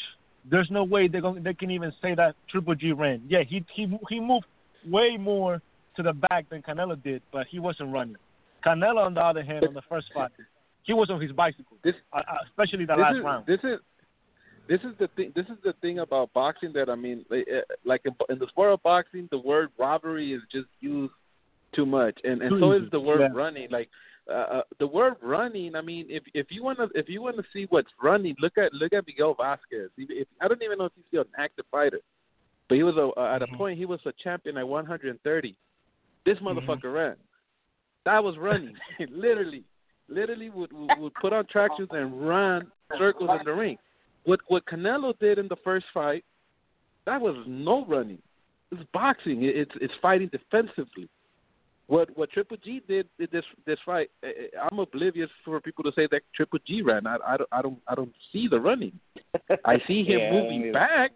There's 0.51 0.71
no 0.71 0.85
way 0.85 1.09
they're 1.09 1.21
going 1.21 1.43
they 1.43 1.55
can 1.55 1.71
even 1.71 1.93
say 2.01 2.15
that 2.15 2.35
Triple 2.51 2.75
G 2.75 2.93
ran. 2.93 3.23
Yeah, 3.29 3.43
he 3.47 3.65
he 3.75 3.87
he 4.09 4.21
moved 4.21 4.47
way 4.87 5.17
more 5.19 5.61
to 5.97 6.03
the 6.03 6.13
back 6.13 6.49
than 6.49 6.63
Canelo 6.63 7.01
did, 7.03 7.23
but 7.33 7.47
he 7.49 7.59
wasn't 7.59 7.93
running. 7.93 8.17
Canelo, 8.65 9.05
on 9.05 9.15
the 9.15 9.21
other 9.21 9.43
hand, 9.43 9.67
on 9.67 9.75
the 9.75 9.83
first 9.89 10.07
fight, 10.15 10.31
he 10.85 10.95
was 10.95 11.11
on 11.11 11.21
his 11.21 11.33
bicycle 11.33 11.77
This 11.85 11.95
uh, 12.13 12.19
uh, 12.19 12.23
especially 12.49 12.87
the 12.87 12.97
last 12.97 13.19
is, 13.19 13.23
round. 13.23 13.47
This 13.47 13.61
is 13.63 13.79
this 14.69 14.81
is 14.81 14.97
the 14.99 15.09
thing. 15.17 15.33
This 15.35 15.47
is 15.47 15.57
the 15.65 15.73
thing 15.81 16.01
about 16.01 16.33
boxing 16.35 16.73
that 16.75 16.91
I 16.91 16.95
mean, 16.95 17.25
like, 17.31 18.03
uh, 18.07 18.11
in, 18.29 18.35
in 18.35 18.39
the 18.39 18.47
sport 18.49 18.73
of 18.73 18.83
boxing, 18.83 19.29
the 19.31 19.39
word 19.39 19.71
robbery 19.79 20.33
is 20.35 20.43
just 20.53 20.69
used 20.81 21.13
too 21.75 21.87
much, 21.87 22.19
and 22.25 22.43
and 22.43 22.61
so 22.61 22.73
is 22.73 22.83
the 22.93 23.01
word 23.01 23.21
yeah. 23.21 23.29
running. 23.33 23.69
Like 23.71 23.89
uh, 24.31 24.33
uh, 24.33 24.63
the 24.79 24.87
word 24.87 25.15
running. 25.23 25.75
I 25.75 25.81
mean, 25.81 26.07
if 26.09 26.23
if 26.35 26.49
you 26.51 26.63
wanna 26.63 26.89
if 26.95 27.09
you 27.09 27.23
wanna 27.23 27.43
see 27.53 27.67
what's 27.71 27.91
running, 28.03 28.37
look 28.41 28.59
at 28.59 28.73
look 28.75 28.93
at 28.93 29.07
Miguel 29.07 29.35
Vasquez. 29.35 29.91
If, 29.97 30.11
if, 30.11 30.29
I 30.41 30.49
don't 30.49 30.63
even 30.63 30.79
know 30.79 30.85
if 30.87 30.93
he's 30.95 31.05
still 31.09 31.23
an 31.23 31.29
active 31.39 31.65
fighter, 31.71 32.01
but 32.69 32.75
he 32.75 32.83
was 32.83 32.97
a, 32.97 33.09
uh, 33.19 33.35
at 33.35 33.43
a 33.43 33.47
Mhm. 33.47 33.57
point 33.57 33.79
he 33.79 33.87
was 33.87 34.01
a 34.05 34.13
champion 34.23 34.59
at 34.59 34.69
130. 34.69 35.57
This 36.27 36.37
Mm-hmm. 36.39 36.47
motherfucker 36.47 36.93
ran. 36.93 37.17
That 38.05 38.23
was 38.23 38.37
running, 38.37 38.77
literally 39.09 39.65
literally 40.09 40.51
would, 40.51 40.73
would 40.73 40.99
would 40.99 41.15
put 41.15 41.33
on 41.33 41.45
tracksuits 41.45 41.95
and 41.95 42.27
run 42.29 42.71
circles 42.99 43.31
in 43.39 43.45
the 43.45 43.53
ring. 43.53 43.79
What 44.25 44.41
what 44.49 44.65
Canelo 44.67 45.19
did 45.19 45.39
in 45.39 45.49
the 45.49 45.57
first 45.65 45.87
fight, 45.95 46.25
that 47.07 47.21
was 47.21 47.37
no 47.47 47.85
running. 47.87 48.19
It's 48.71 48.83
boxing. 48.93 49.45
It, 49.45 49.57
it's 49.57 49.73
it's 49.81 49.95
fighting 50.03 50.29
defensively. 50.29 51.09
What 51.87 52.15
what 52.19 52.31
Triple 52.31 52.59
G 52.63 52.83
did 52.87 53.09
in 53.19 53.29
this 53.33 53.45
this 53.65 53.79
fight, 53.87 54.11
eh, 54.23 54.29
eh, 54.29 54.59
I'm 54.71 54.79
oblivious 54.79 55.31
for 55.45 55.59
people 55.61 55.85
to 55.85 55.93
say 55.97 56.07
that 56.11 56.21
Triple 56.35 56.59
G 56.67 56.83
ran. 56.83 57.07
I 57.07 57.17
I 57.27 57.37
don't 57.39 57.49
I 57.53 57.63
don't 57.63 57.79
I 57.89 57.95
don't 57.95 58.13
see 58.33 58.47
the 58.49 58.61
running. 58.61 58.93
I 59.65 59.79
see 59.87 60.05
him 60.05 60.19
Yeah, 60.21 60.33
moving 60.33 60.63
me- 60.65 60.71
back. 60.73 61.13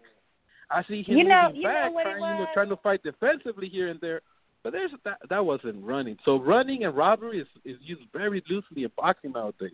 I 0.71 0.83
see 0.85 1.03
him 1.03 1.17
You 1.17 1.23
know- 1.25 1.49
moving 1.49 1.61
you 1.61 1.67
know 1.67 1.73
back, 1.73 1.93
what 1.93 2.03
trying, 2.03 2.15
you 2.15 2.21
know, 2.21 2.47
trying 2.55 2.69
to 2.69 2.77
fight 2.77 3.03
defensively 3.03 3.69
here 3.69 3.89
and 3.89 4.01
there. 4.01 4.21
But 4.63 4.71
there's 4.73 4.89
that 5.03 5.19
that 5.29 5.45
wasn't 5.45 5.83
running. 5.85 6.17
So 6.25 6.39
running 6.39 6.85
and 6.85 6.95
robbery 6.97 7.39
is 7.41 7.47
is 7.65 7.77
used 7.83 8.01
very 8.11 8.41
loosely 8.49 8.83
in 8.85 8.91
boxing 8.97 9.33
nowadays. 9.33 9.73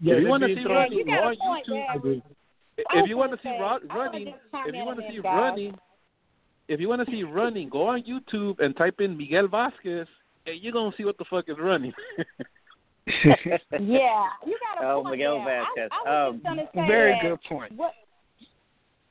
Yeah, 0.00 0.14
if 0.14 0.22
you 0.22 0.28
want 0.28 0.44
to 0.44 0.54
see 0.54 0.62
thrown- 0.62 0.76
running, 0.76 0.98
you 0.98 1.04
go 1.04 1.10
got 1.10 1.24
a 1.24 1.26
on 1.26 1.36
point 1.36 1.66
YouTube. 1.68 2.22
There. 2.78 2.86
I 2.90 3.02
If 3.02 3.08
you 3.08 3.18
want 3.18 3.32
to 3.32 3.36
see 3.38 3.50
say, 3.50 3.60
ro- 3.60 3.78
running, 3.94 4.28
if 4.66 4.74
you 4.74 4.84
want 4.84 4.98
to 5.00 5.06
see 5.10 5.18
running, 5.20 5.74
if 6.68 6.80
you 6.80 6.88
want 6.88 7.04
to 7.04 7.10
see 7.10 7.22
running, 7.22 7.68
go 7.68 7.88
on 7.88 8.02
YouTube 8.02 8.60
and 8.60 8.76
type 8.76 9.00
in 9.00 9.16
Miguel 9.16 9.48
Vasquez, 9.48 10.06
and 10.46 10.60
you're 10.60 10.72
gonna 10.72 10.94
see 10.96 11.04
what 11.04 11.18
the 11.18 11.24
fuck 11.28 11.48
is 11.48 11.56
running. 11.58 11.92
Yeah, 13.22 14.26
you 14.46 14.58
got 14.76 14.84
a 14.84 14.86
Oh, 14.90 15.02
point 15.02 15.12
Miguel 15.16 15.42
there. 15.44 15.64
Vasquez. 15.64 15.90
I, 15.92 16.10
I 16.10 16.26
Um, 16.26 16.42
say 16.44 16.68
Very 16.86 17.12
that 17.12 17.22
good 17.22 17.38
point. 17.48 17.72
What? 17.74 17.92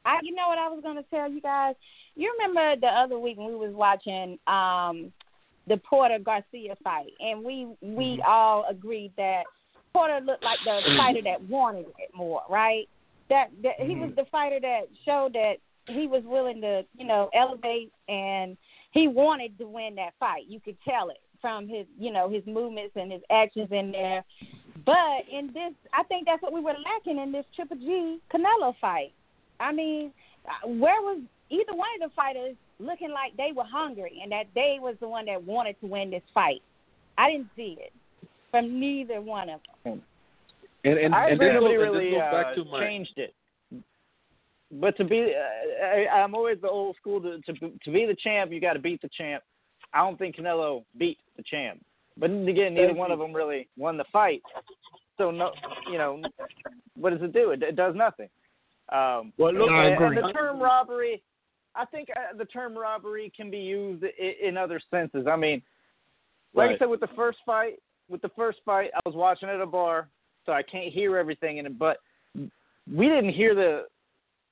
I, 0.06 0.20
you 0.22 0.36
know 0.36 0.48
what 0.48 0.58
I 0.58 0.70
was 0.70 0.82
gonna 0.84 1.04
tell 1.10 1.30
you 1.30 1.42
guys. 1.42 1.76
You 2.16 2.32
remember 2.38 2.80
the 2.80 2.88
other 2.88 3.20
week 3.20 3.38
when 3.38 3.48
we 3.48 3.56
was 3.56 3.74
watching 3.74 4.38
um 4.48 5.12
the 5.68 5.78
Porter 5.78 6.20
Garcia 6.20 6.76
fight, 6.84 7.12
and 7.20 7.44
we 7.44 7.68
we 7.82 8.22
all 8.26 8.66
agreed 8.70 9.12
that 9.18 9.44
Porter 9.94 10.20
looked 10.24 10.44
like 10.44 10.60
the 10.64 10.80
fighter 10.96 11.22
that 11.24 11.42
wanted 11.50 11.88
it 11.98 12.14
more, 12.16 12.44
right? 12.50 12.88
That 13.30 13.50
that 13.64 13.74
he 13.80 13.94
mm-hmm. 13.94 14.02
was 14.02 14.12
the 14.16 14.26
fighter 14.32 14.60
that 14.62 14.84
showed 15.06 15.34
that 15.34 15.56
he 15.88 16.08
was 16.08 16.24
willing 16.26 16.62
to, 16.62 16.84
you 16.98 17.06
know, 17.06 17.30
elevate 17.34 17.92
and 18.10 18.58
he 18.92 19.08
wanted 19.08 19.58
to 19.58 19.68
win 19.68 19.96
that 19.96 20.14
fight. 20.20 20.44
You 20.48 20.60
could 20.60 20.78
tell 20.88 21.10
it 21.10 21.20
from 21.42 21.68
his, 21.68 21.86
you 22.00 22.12
know, 22.12 22.30
his 22.30 22.44
movements 22.46 22.94
and 22.96 23.12
his 23.12 23.22
actions 23.30 23.70
in 23.72 23.92
there. 23.92 24.24
But 24.86 25.28
in 25.32 25.48
this, 25.48 25.74
I 25.94 26.04
think 26.04 26.26
that's 26.26 26.42
what 26.42 26.54
we 26.54 26.62
were 26.62 26.76
lacking 26.84 27.22
in 27.22 27.32
this 27.32 27.46
Triple 27.56 27.78
G 27.78 28.20
Canelo 28.34 28.74
fight. 28.80 29.14
I 29.60 29.72
mean, 29.72 30.12
where 30.66 31.02
was 31.02 31.22
either 31.50 31.74
one 31.74 31.90
of 32.02 32.10
the 32.10 32.16
fighters 32.16 32.56
looking 32.80 33.12
like 33.12 33.36
they 33.38 33.52
were 33.56 33.66
hungry 33.66 34.20
and 34.22 34.32
that 34.32 34.46
they 34.56 34.78
was 34.80 34.96
the 35.00 35.08
one 35.08 35.26
that 35.26 35.44
wanted 35.44 35.80
to 35.82 35.88
win 35.88 36.12
this 36.12 36.24
fight. 36.34 36.62
I 37.18 37.32
didn't 37.32 37.50
see 37.56 37.78
it 37.80 37.94
from 38.52 38.80
neither 38.80 39.22
one 39.22 39.50
of 39.50 39.60
them. 39.84 40.02
And 40.84 40.98
and, 40.98 41.16
I 41.16 41.30
and 41.30 41.34
agree 41.34 41.48
this 41.48 41.56
nobody 41.56 41.76
goes, 41.78 41.86
and 41.86 41.96
this 41.96 42.00
really 42.00 42.12
goes 42.12 42.22
uh, 42.22 42.32
back 42.32 42.56
to 42.56 42.66
my 42.66 42.80
changed 42.86 43.18
it. 43.18 43.34
But 44.72 44.98
to 44.98 45.06
be, 45.06 45.34
uh, 45.34 45.86
I, 45.86 46.22
I'm 46.22 46.36
always 46.36 46.58
the 46.62 46.70
old 46.70 46.96
school. 46.98 47.22
To 47.22 47.40
to, 47.42 47.54
to 47.54 47.92
be 47.92 48.06
the 48.06 48.16
champ, 48.22 48.52
you 48.52 48.60
got 48.60 48.74
to 48.74 48.80
beat 48.80 49.02
the 49.02 49.10
champ. 49.18 49.44
I 49.94 50.00
don't 50.00 50.18
think 50.18 50.36
Canelo 50.36 50.84
beat 50.98 51.18
the 51.38 51.44
champ. 51.44 51.84
But 52.18 52.32
again, 52.32 52.74
neither 52.74 52.94
one 52.94 53.12
of 53.12 53.20
them 53.20 53.34
really 53.34 53.68
won 53.78 53.98
the 53.98 54.06
fight. 54.12 54.42
So 55.18 55.32
no, 55.32 55.52
you 55.92 55.98
know, 55.98 56.22
what 56.96 57.12
does 57.12 57.22
it 57.22 57.34
do? 57.34 57.52
It, 57.52 57.64
it 57.64 57.76
does 57.76 57.96
nothing. 57.96 58.30
Um, 58.90 59.34
Well, 59.38 59.54
look, 59.54 59.70
and, 59.70 60.04
and 60.04 60.18
the 60.18 60.32
term 60.34 60.60
robbery, 60.60 61.22
I 61.76 61.86
think 61.86 62.10
uh, 62.16 62.38
the 62.38 62.46
term 62.46 62.78
robbery 62.78 63.32
can 63.36 63.52
be 63.52 63.58
used 63.58 64.04
in, 64.04 64.50
in 64.50 64.58
other 64.58 64.80
senses. 64.90 65.28
I 65.30 65.36
mean, 65.36 65.62
like 66.54 66.72
I 66.72 66.78
said, 66.78 66.90
with 66.90 67.02
the 67.02 67.10
first 67.16 67.40
fight, 67.46 67.80
with 68.10 68.22
the 68.22 68.30
first 68.30 68.60
fight, 68.66 68.92
I 68.96 69.00
was 69.06 69.16
watching 69.16 69.50
at 69.50 69.60
a 69.60 69.66
bar, 69.66 70.08
so 70.48 70.54
I 70.54 70.64
can't 70.64 70.92
hear 70.92 71.18
everything 71.18 71.58
in 71.58 71.68
it. 71.68 71.78
But 71.78 71.98
we 72.36 73.08
didn't 73.08 73.34
hear 73.34 73.54
the, 73.54 73.84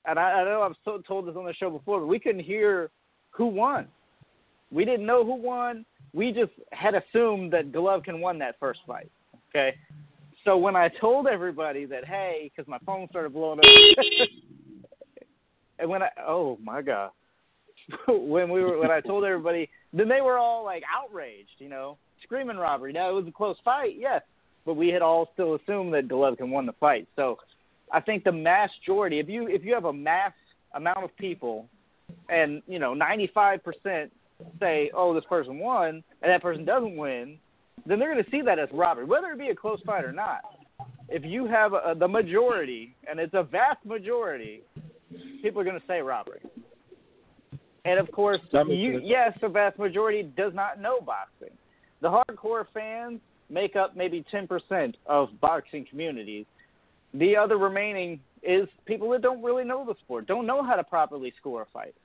and 0.06 0.20
I, 0.20 0.42
I 0.42 0.44
know 0.44 0.62
I've 0.62 0.76
so, 0.84 1.02
told 1.08 1.28
this 1.28 1.36
on 1.36 1.46
the 1.46 1.54
show 1.54 1.72
before, 1.72 2.02
but 2.02 2.06
we 2.06 2.20
couldn't 2.20 2.44
hear 2.44 2.92
who 3.32 3.48
won. 3.48 3.88
We 4.72 4.86
didn't 4.86 5.06
know 5.06 5.26
who 5.26 5.36
won. 5.36 5.86
We 6.14 6.32
just 6.32 6.52
had 6.72 6.94
assumed 6.94 7.54
that 7.54 7.72
Golovkin 7.72 8.20
won 8.20 8.38
that 8.40 8.60
first 8.60 8.82
fight. 8.86 9.10
Okay, 9.50 9.76
so 10.44 10.58
when 10.58 10.76
I 10.76 10.90
told 11.00 11.28
everybody 11.28 11.86
that, 11.86 12.06
hey, 12.06 12.52
because 12.54 12.70
my 12.70 12.78
phone 12.86 13.08
started 13.10 13.34
blowing 13.34 13.60
up, 13.60 13.66
and 15.80 15.90
when 15.90 16.04
I, 16.04 16.10
oh 16.28 16.58
my 16.62 16.82
god, 16.82 17.12
when 18.08 18.50
we 18.50 18.62
were 18.62 18.80
when 18.80 18.92
I 18.92 19.00
told 19.00 19.24
everybody, 19.24 19.70
then 19.94 20.10
they 20.10 20.22
were 20.22 20.38
all 20.38 20.66
like 20.66 20.84
outraged, 20.94 21.56
you 21.60 21.70
know, 21.70 21.98
screaming 22.24 22.58
robbery. 22.58 22.92
Now 22.92 23.10
it 23.10 23.14
was 23.14 23.28
a 23.28 23.32
close 23.32 23.58
fight, 23.64 23.96
yes, 23.98 24.22
but 24.66 24.76
we 24.76 24.90
had 24.90 25.02
all 25.02 25.30
still 25.34 25.56
assumed 25.56 25.94
that 25.94 26.08
Golovkin 26.08 26.50
won 26.50 26.66
the 26.66 26.74
fight. 26.74 27.08
So 27.16 27.38
I 27.92 28.00
think 28.02 28.24
the 28.24 28.32
mass 28.32 28.70
majority, 28.82 29.20
if 29.20 29.30
you 29.30 29.48
if 29.48 29.64
you 29.64 29.74
have 29.74 29.86
a 29.86 29.94
mass 29.94 30.34
amount 30.74 31.04
of 31.04 31.16
people, 31.18 31.68
and 32.30 32.62
you 32.68 32.80
know, 32.80 32.94
ninety 32.94 33.30
five 33.34 33.64
percent 33.64 34.12
say, 34.60 34.92
oh, 34.94 35.14
this 35.14 35.24
person 35.30 35.60
won, 35.60 36.04
and 36.22 36.32
that 36.32 36.42
person 36.42 36.66
doesn't 36.66 36.98
win, 36.98 37.38
then 37.86 38.00
they're 38.00 38.12
going 38.12 38.24
to 38.24 38.32
see 38.32 38.42
that 38.42 38.60
as 38.60 38.68
robbery, 38.74 39.06
whether 39.06 39.28
it 39.28 39.40
be 39.40 39.50
a 39.50 39.56
close 39.56 39.80
fight 39.86 40.04
or 40.04 40.12
not. 40.12 40.42
If 41.08 41.24
you 41.24 41.46
have 41.46 41.74
a, 41.74 41.96
the 41.98 42.08
majority, 42.08 42.96
and 43.10 43.20
it's 43.20 43.34
a 43.34 43.44
vast 43.44 43.86
majority, 43.86 44.62
people 45.42 45.62
are 45.62 45.64
going 45.64 45.80
to 45.80 45.88
say 45.88 46.02
robbery. 46.02 46.42
And 47.86 48.00
of 48.00 48.12
course, 48.12 48.40
you, 48.52 49.00
yes, 49.04 49.38
the 49.42 49.48
vast 49.48 49.78
majority 49.78 50.24
does 50.36 50.54
not 50.56 50.82
know 50.82 51.00
boxing. 51.00 51.56
The 52.02 52.10
hardcore 52.10 52.66
fans 52.74 53.20
make 53.56 53.76
up 53.78 53.96
maybe 53.96 54.24
10% 54.32 54.94
of 55.08 55.30
boxing 55.40 55.86
communities. 55.90 56.46
The 57.16 57.36
other 57.38 57.58
remaining 57.58 58.20
is 58.44 58.68
people 58.86 59.10
that 59.12 59.22
don't 59.24 59.42
really 59.42 59.64
know 59.64 59.86
the 59.86 59.96
sport, 60.04 60.28
don't 60.28 60.46
know 60.46 60.62
how 60.62 60.76
to 60.76 60.84
properly 60.84 61.34
score 61.40 61.64
a 61.64 61.66
fight. 61.74 61.96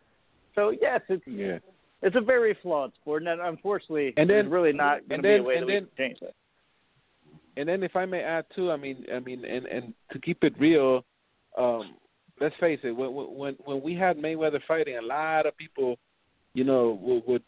So 0.54 0.70
yes, 0.70 1.00
it's 1.08 1.22
yeah. 1.26 1.58
it's 2.02 2.16
a 2.16 2.20
very 2.20 2.56
flawed 2.62 2.92
sport, 3.00 3.24
and 3.24 3.40
unfortunately, 3.40 4.14
And 4.16 4.30
then- 4.30 4.48
really 4.48 4.72
not 4.72 5.06
going 5.08 5.22
to 5.22 5.28
be 5.28 5.36
a 5.36 5.42
way 5.42 5.64
then- 5.64 5.88
change 5.98 6.20
that. 6.20 6.34
And 7.56 7.68
then 7.68 7.82
if 7.82 7.94
I 7.96 8.06
may 8.06 8.22
add 8.22 8.46
too, 8.54 8.70
I 8.70 8.76
mean, 8.76 9.04
I 9.12 9.18
mean, 9.18 9.44
and 9.44 9.66
and 9.66 9.94
to 10.12 10.18
keep 10.20 10.44
it 10.44 10.54
real, 10.58 11.04
um, 11.58 11.96
let's 12.40 12.54
face 12.56 12.80
it, 12.84 12.92
when 12.92 13.10
when 13.12 13.54
when 13.64 13.82
we 13.82 13.94
had 13.94 14.16
Mayweather 14.16 14.62
fighting, 14.68 14.96
a 14.96 15.02
lot 15.02 15.46
of 15.46 15.56
people, 15.56 15.98
you 16.54 16.64
know, 16.64 16.98
would, 17.02 17.26
would 17.26 17.42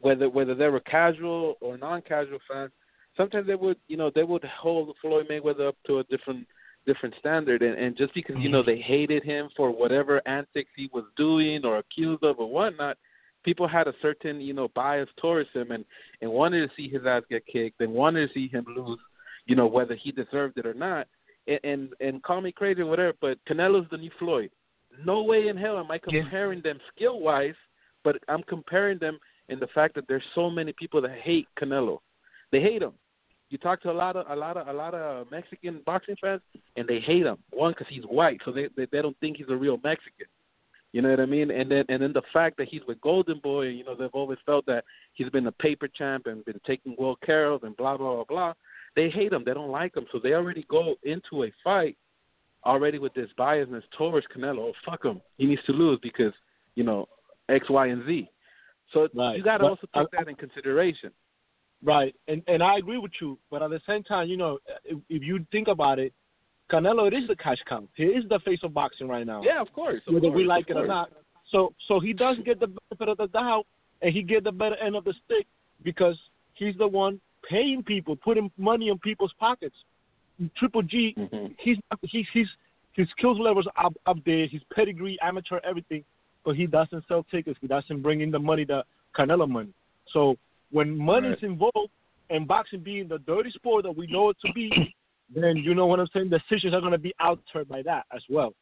whether 0.00 0.28
whether 0.30 0.54
they 0.54 0.68
were 0.68 0.80
casual 0.80 1.56
or 1.60 1.76
non-casual 1.76 2.38
fans, 2.48 2.70
sometimes 3.18 3.46
they 3.46 3.54
would, 3.54 3.76
you 3.88 3.98
know, 3.98 4.10
they 4.14 4.22
would 4.22 4.44
hold 4.44 4.96
Floyd 5.02 5.26
Mayweather 5.30 5.68
up 5.68 5.76
to 5.86 5.98
a 5.98 6.04
different 6.04 6.46
different 6.86 7.14
standard, 7.18 7.60
and 7.60 7.78
and 7.78 7.98
just 7.98 8.14
because 8.14 8.36
you 8.38 8.48
know 8.48 8.62
they 8.62 8.78
hated 8.78 9.22
him 9.22 9.50
for 9.54 9.70
whatever 9.70 10.26
antics 10.26 10.70
he 10.74 10.88
was 10.94 11.04
doing 11.18 11.66
or 11.66 11.78
accused 11.78 12.24
of 12.24 12.38
or 12.38 12.50
whatnot, 12.50 12.96
people 13.44 13.68
had 13.68 13.88
a 13.88 13.94
certain 14.00 14.40
you 14.40 14.54
know 14.54 14.68
bias 14.68 15.08
towards 15.20 15.50
him 15.52 15.70
and 15.70 15.84
and 16.22 16.30
wanted 16.30 16.66
to 16.66 16.74
see 16.74 16.88
his 16.88 17.04
ass 17.04 17.22
get 17.28 17.44
kicked 17.46 17.82
and 17.82 17.92
wanted 17.92 18.26
to 18.26 18.32
see 18.32 18.48
him 18.48 18.64
lose, 18.74 18.98
you 19.44 19.54
know 19.54 19.66
whether 19.66 19.94
he 19.94 20.12
deserved 20.12 20.56
it 20.56 20.64
or 20.64 20.74
not. 20.74 21.06
And 21.46 21.60
and, 21.64 21.88
and 22.00 22.22
call 22.22 22.40
me 22.40 22.52
crazy 22.52 22.80
or 22.80 22.86
whatever, 22.86 23.12
but 23.20 23.38
Canelo's 23.46 23.90
the 23.90 23.98
new 23.98 24.10
Floyd. 24.18 24.50
No 25.04 25.22
way 25.22 25.48
in 25.48 25.56
hell 25.56 25.78
am 25.78 25.90
I 25.90 26.00
Yeah. 26.06 26.22
comparing 26.22 26.62
them 26.62 26.80
skill 26.94 27.20
wise, 27.20 27.54
but 28.04 28.16
I'm 28.28 28.42
comparing 28.44 28.98
them 28.98 29.18
in 29.48 29.58
the 29.58 29.66
fact 29.68 29.94
that 29.94 30.06
there's 30.08 30.24
so 30.34 30.48
many 30.50 30.72
people 30.72 31.00
that 31.02 31.18
hate 31.18 31.48
Canelo. 31.60 31.98
They 32.50 32.60
hate 32.60 32.82
him. 32.82 32.92
You 33.50 33.58
talk 33.58 33.80
to 33.82 33.90
a 33.90 33.92
lot 33.92 34.16
of 34.16 34.26
a 34.28 34.36
lot 34.36 34.56
of 34.56 34.68
a 34.68 34.72
lot 34.72 34.94
of 34.94 35.30
Mexican 35.30 35.80
boxing 35.86 36.16
fans, 36.20 36.42
and 36.76 36.86
they 36.86 37.00
hate 37.00 37.24
him. 37.24 37.38
One, 37.50 37.72
because 37.72 37.86
he's 37.88 38.04
white, 38.04 38.40
so 38.44 38.52
they, 38.52 38.68
they 38.76 38.86
they 38.92 39.00
don't 39.00 39.18
think 39.20 39.38
he's 39.38 39.46
a 39.48 39.56
real 39.56 39.78
Mexican. 39.82 40.26
You 40.92 41.02
know 41.02 41.10
what 41.10 41.20
I 41.20 41.26
mean? 41.26 41.50
And 41.50 41.70
then 41.70 41.84
and 41.88 42.02
then 42.02 42.12
the 42.12 42.22
fact 42.32 42.56
that 42.58 42.68
he's 42.68 42.82
with 42.86 43.00
Golden 43.00 43.38
Boy, 43.40 43.68
you 43.68 43.84
know, 43.84 43.94
they've 43.94 44.08
always 44.12 44.38
felt 44.44 44.66
that 44.66 44.84
he's 45.14 45.28
been 45.30 45.46
a 45.46 45.52
paper 45.52 45.88
champ 45.88 46.26
and 46.26 46.44
been 46.44 46.60
taking 46.66 46.96
world 46.98 47.18
carols 47.24 47.62
and 47.64 47.76
blah 47.76 47.96
blah 47.96 48.16
blah 48.16 48.24
blah. 48.24 48.52
They 48.96 49.10
hate 49.10 49.32
him. 49.32 49.44
They 49.44 49.54
don't 49.54 49.70
like 49.70 49.96
him, 49.96 50.06
so 50.12 50.18
they 50.22 50.32
already 50.32 50.66
go 50.68 50.96
into 51.02 51.44
a 51.44 51.52
fight 51.62 51.96
already 52.64 52.98
with 52.98 53.14
this 53.14 53.28
biasness 53.38 53.82
towards 53.96 54.26
Canelo. 54.34 54.58
Oh, 54.58 54.72
fuck 54.84 55.04
him. 55.04 55.20
He 55.36 55.46
needs 55.46 55.62
to 55.66 55.72
lose 55.72 55.98
because 56.02 56.32
you 56.74 56.84
know 56.84 57.06
X, 57.48 57.68
Y, 57.70 57.86
and 57.86 58.04
Z. 58.06 58.28
So 58.92 59.08
Right. 59.14 59.36
you 59.36 59.44
got 59.44 59.58
to 59.58 59.64
also 59.64 59.86
take 59.94 60.10
that 60.12 60.28
in 60.28 60.34
consideration. 60.34 61.12
Right, 61.82 62.14
and 62.26 62.42
and 62.48 62.62
I 62.62 62.78
agree 62.78 62.98
with 62.98 63.12
you, 63.20 63.38
but 63.50 63.62
at 63.62 63.70
the 63.70 63.80
same 63.86 64.02
time, 64.02 64.28
you 64.28 64.36
know, 64.36 64.58
if, 64.84 64.98
if 65.08 65.22
you 65.22 65.46
think 65.52 65.68
about 65.68 66.00
it, 66.00 66.12
Canelo 66.72 67.06
it 67.06 67.14
is 67.14 67.28
the 67.28 67.36
cash 67.36 67.58
cow. 67.68 67.84
He 67.94 68.04
is 68.04 68.24
the 68.28 68.40
face 68.40 68.58
of 68.64 68.74
boxing 68.74 69.06
right 69.06 69.24
now. 69.24 69.42
Yeah, 69.44 69.60
of 69.60 69.72
course. 69.72 70.02
Of 70.08 70.14
whether 70.14 70.28
we 70.28 70.44
like 70.44 70.70
it 70.70 70.76
or 70.76 70.86
not. 70.86 71.10
So 71.52 71.72
so 71.86 72.00
he 72.00 72.12
does 72.12 72.36
get 72.44 72.58
the 72.58 72.66
benefit 72.66 73.08
of 73.08 73.16
the 73.18 73.28
doubt, 73.28 73.64
and 74.02 74.12
he 74.12 74.22
get 74.22 74.42
the 74.42 74.52
better 74.52 74.74
end 74.76 74.96
of 74.96 75.04
the 75.04 75.14
stick 75.24 75.46
because 75.84 76.18
he's 76.54 76.76
the 76.78 76.86
one 76.88 77.20
paying 77.48 77.84
people, 77.84 78.16
putting 78.16 78.50
money 78.58 78.88
in 78.88 78.98
people's 78.98 79.32
pockets. 79.38 79.76
Triple 80.56 80.82
G, 80.82 81.14
Mhm. 81.16 81.54
he's 81.60 81.78
he's 82.02 82.26
he's 82.32 82.48
his 82.92 83.08
skills 83.10 83.38
levels 83.38 83.68
up 83.76 83.94
up 84.06 84.16
there, 84.24 84.46
his 84.48 84.62
pedigree, 84.74 85.16
amateur, 85.22 85.60
everything, 85.62 86.04
but 86.44 86.56
he 86.56 86.66
doesn't 86.66 87.04
sell 87.06 87.24
tickets. 87.30 87.58
He 87.60 87.68
doesn't 87.68 88.02
bring 88.02 88.20
in 88.20 88.32
the 88.32 88.38
money, 88.38 88.64
the 88.64 88.84
Canelo 89.16 89.48
money. 89.48 89.72
So 90.12 90.36
when 90.70 90.96
money's 90.96 91.32
Right. 91.42 91.42
involved, 91.44 91.90
and 92.30 92.46
boxing 92.46 92.80
being 92.80 93.08
the 93.08 93.18
dirty 93.20 93.50
sport 93.50 93.84
that 93.84 93.96
we 93.96 94.06
know 94.06 94.28
it 94.30 94.36
to 94.44 94.52
be, 94.52 94.70
then 95.34 95.56
you 95.56 95.74
know 95.74 95.86
what 95.86 95.98
I'm 96.00 96.06
saying. 96.12 96.28
Decisions 96.30 96.74
are 96.74 96.80
going 96.80 96.92
to 96.92 96.98
be 96.98 97.14
altered 97.20 97.68
by 97.68 97.82
that 97.82 98.04
as 98.14 98.22
well. 98.28 98.52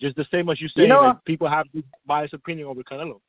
Just 0.00 0.16
the 0.16 0.26
same 0.30 0.48
as 0.50 0.60
you 0.60 0.68
say, 0.68 0.82
You 0.82 0.88
know- 0.88 1.00
like, 1.02 1.24
people 1.24 1.48
have 1.48 1.66
this 1.72 1.84
biased 2.06 2.34
opinion 2.34 2.66
over 2.68 2.82
Canelo. 2.82 3.20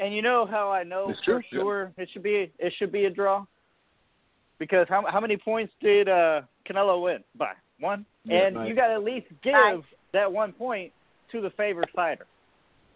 And 0.00 0.14
you 0.14 0.22
know 0.22 0.46
how 0.46 0.70
I 0.70 0.82
know 0.82 1.10
It's 1.10 1.18
for 1.20 1.24
true, 1.24 1.42
sure 1.52 1.92
it 1.96 2.08
should 2.12 2.22
be 2.24 2.50
it 2.58 2.72
should 2.78 2.90
be 2.90 3.04
a 3.04 3.10
draw? 3.10 3.44
Because 4.58 4.86
how 4.88 5.04
how 5.06 5.20
many 5.20 5.36
points 5.36 5.72
did 5.80 6.08
uh 6.08 6.42
Canelo 6.68 7.02
win? 7.02 7.22
By 7.36 7.52
one. 7.78 8.04
Yeah, 8.24 8.46
and 8.46 8.56
right. 8.56 8.68
you 8.68 8.74
got 8.74 8.88
to 8.88 8.94
at 8.94 9.04
least 9.04 9.26
give 9.44 9.52
Right. 9.54 9.80
that 10.12 10.32
one 10.32 10.52
point 10.52 10.92
to 11.30 11.40
the 11.40 11.50
favored 11.50 11.88
fighter. 11.94 12.26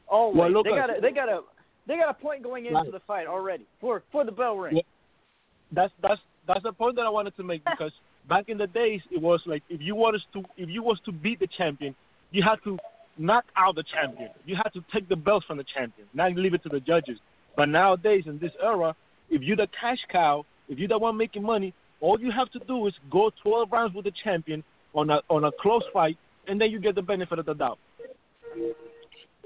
Always. 0.09 0.37
Well, 0.39 0.51
look 0.51 0.65
they 0.65 0.71
got 0.71 0.97
a, 0.99 1.01
they 1.01 1.13
got 1.13 1.29
a 1.29 1.43
they 1.87 1.97
got 1.97 2.09
a 2.09 2.15
point 2.15 2.43
going 2.43 2.67
into 2.67 2.79
Right. 2.79 2.93
the 2.93 3.01
fight 3.01 3.27
already 3.27 3.65
for 3.81 4.03
for 4.13 4.25
the 4.25 4.33
bell 4.33 4.57
ring. 4.57 4.77
Yeah. 4.77 4.83
That's 5.73 5.93
that's 6.03 6.21
that's 6.47 6.63
the 6.63 6.73
point 6.73 6.97
that 6.97 7.07
I 7.07 7.11
wanted 7.11 7.37
to 7.37 7.43
make 7.43 7.65
because 7.65 7.93
back 8.29 8.49
in 8.49 8.59
the 8.59 8.67
days 8.67 9.01
it 9.11 9.21
was 9.21 9.41
like 9.47 9.63
if 9.69 9.81
you 9.81 9.95
wanted 9.95 10.23
to 10.33 10.45
if 10.57 10.69
you 10.69 10.83
was 10.83 10.99
to 11.05 11.13
beat 11.13 11.41
the 11.41 11.49
champion, 11.59 11.95
you 12.31 12.43
had 12.43 12.57
to 12.65 12.79
knock 13.19 13.45
out 13.57 13.75
the 13.75 13.85
champion. 13.85 14.31
You 14.45 14.57
had 14.57 14.71
to 14.75 14.85
take 14.93 15.09
the 15.09 15.17
belts 15.17 15.47
from 15.47 15.59
the 15.59 15.65
champion, 15.65 16.07
not 16.13 16.35
leave 16.35 16.55
it 16.55 16.63
to 16.65 16.69
the 16.69 16.81
judges. 16.81 17.19
But 17.57 17.69
nowadays 17.71 18.25
in 18.27 18.39
this 18.39 18.53
era, 18.63 18.95
if 19.31 19.43
you're 19.43 19.57
the 19.57 19.69
cash 19.81 19.99
cow, 20.11 20.45
if 20.69 20.79
you're 20.79 20.89
the 20.89 20.99
one 20.99 21.17
making 21.17 21.43
money, 21.43 21.73
all 22.01 22.21
you 22.21 22.31
have 22.31 22.51
to 22.53 22.59
do 22.61 22.87
is 22.87 22.95
go 23.11 23.31
12 23.43 23.73
rounds 23.73 23.95
with 23.95 24.05
the 24.05 24.13
champion 24.23 24.63
on 24.95 25.11
a 25.11 25.21
on 25.31 25.45
a 25.45 25.51
close 25.61 25.83
fight, 25.93 26.19
and 26.47 26.61
then 26.61 26.71
you 26.71 26.79
get 26.79 26.95
the 26.95 27.03
benefit 27.03 27.39
of 27.39 27.47
the 27.47 27.55
doubt. 27.55 27.79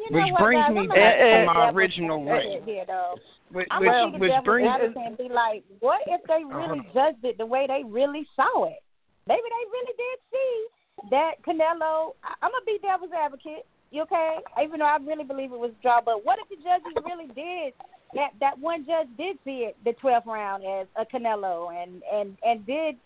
You 0.01 0.17
Which 0.17 0.33
brings 0.39 0.69
me 0.71 0.87
back 0.87 1.19
gonna 1.19 1.47
my 1.47 1.71
original 1.71 2.25
rant. 2.25 2.65
Here, 2.65 2.85
though. 2.87 3.17
Which, 3.53 3.67
I'm 3.71 3.81
which, 3.81 3.91
gonna 3.91 4.13
be 4.13 4.19
the 4.19 4.21
which 4.21 4.45
brings 4.45 4.69
advocate 4.69 5.07
and 5.07 5.19
be 5.19 5.29
like, 5.29 5.63
what 5.81 6.01
if 6.07 6.23
they 6.27 6.45
really 6.45 6.81
Uh-huh. 6.81 7.13
judged 7.13 7.25
it 7.25 7.37
the 7.37 7.47
way 7.47 7.67
they 7.67 7.83
really 7.85 8.27
saw 8.35 8.65
it? 8.65 8.81
Maybe 9.27 9.43
they 9.43 9.65
really 9.71 9.93
did 9.99 10.19
see 10.33 10.67
that 11.11 11.43
Canelo. 11.43 12.15
I, 12.25 12.35
I'm 12.41 12.51
gonna 12.51 12.65
be 12.65 12.79
devil's 12.81 13.13
advocate. 13.13 13.67
You 13.91 14.03
okay? 14.03 14.39
Even 14.63 14.79
though 14.79 14.87
I 14.87 14.97
really 14.97 15.25
believe 15.25 15.53
it 15.53 15.59
was 15.59 15.73
a 15.79 15.83
draw, 15.83 16.01
but 16.01 16.25
what 16.25 16.39
if 16.39 16.49
the 16.49 16.57
judges 16.63 16.95
really 17.05 17.27
did? 17.35 17.75
That 18.15 18.31
that 18.41 18.59
one 18.59 18.87
judge 18.87 19.09
did 19.19 19.37
see 19.45 19.69
it 19.69 19.77
the 19.85 19.93
12th 20.03 20.27
round 20.27 20.65
as 20.65 20.87
a 20.97 21.05
Canelo 21.05 21.75
and 21.75 22.03
and 22.13 22.39
and 22.47 22.65
did, 22.67 22.97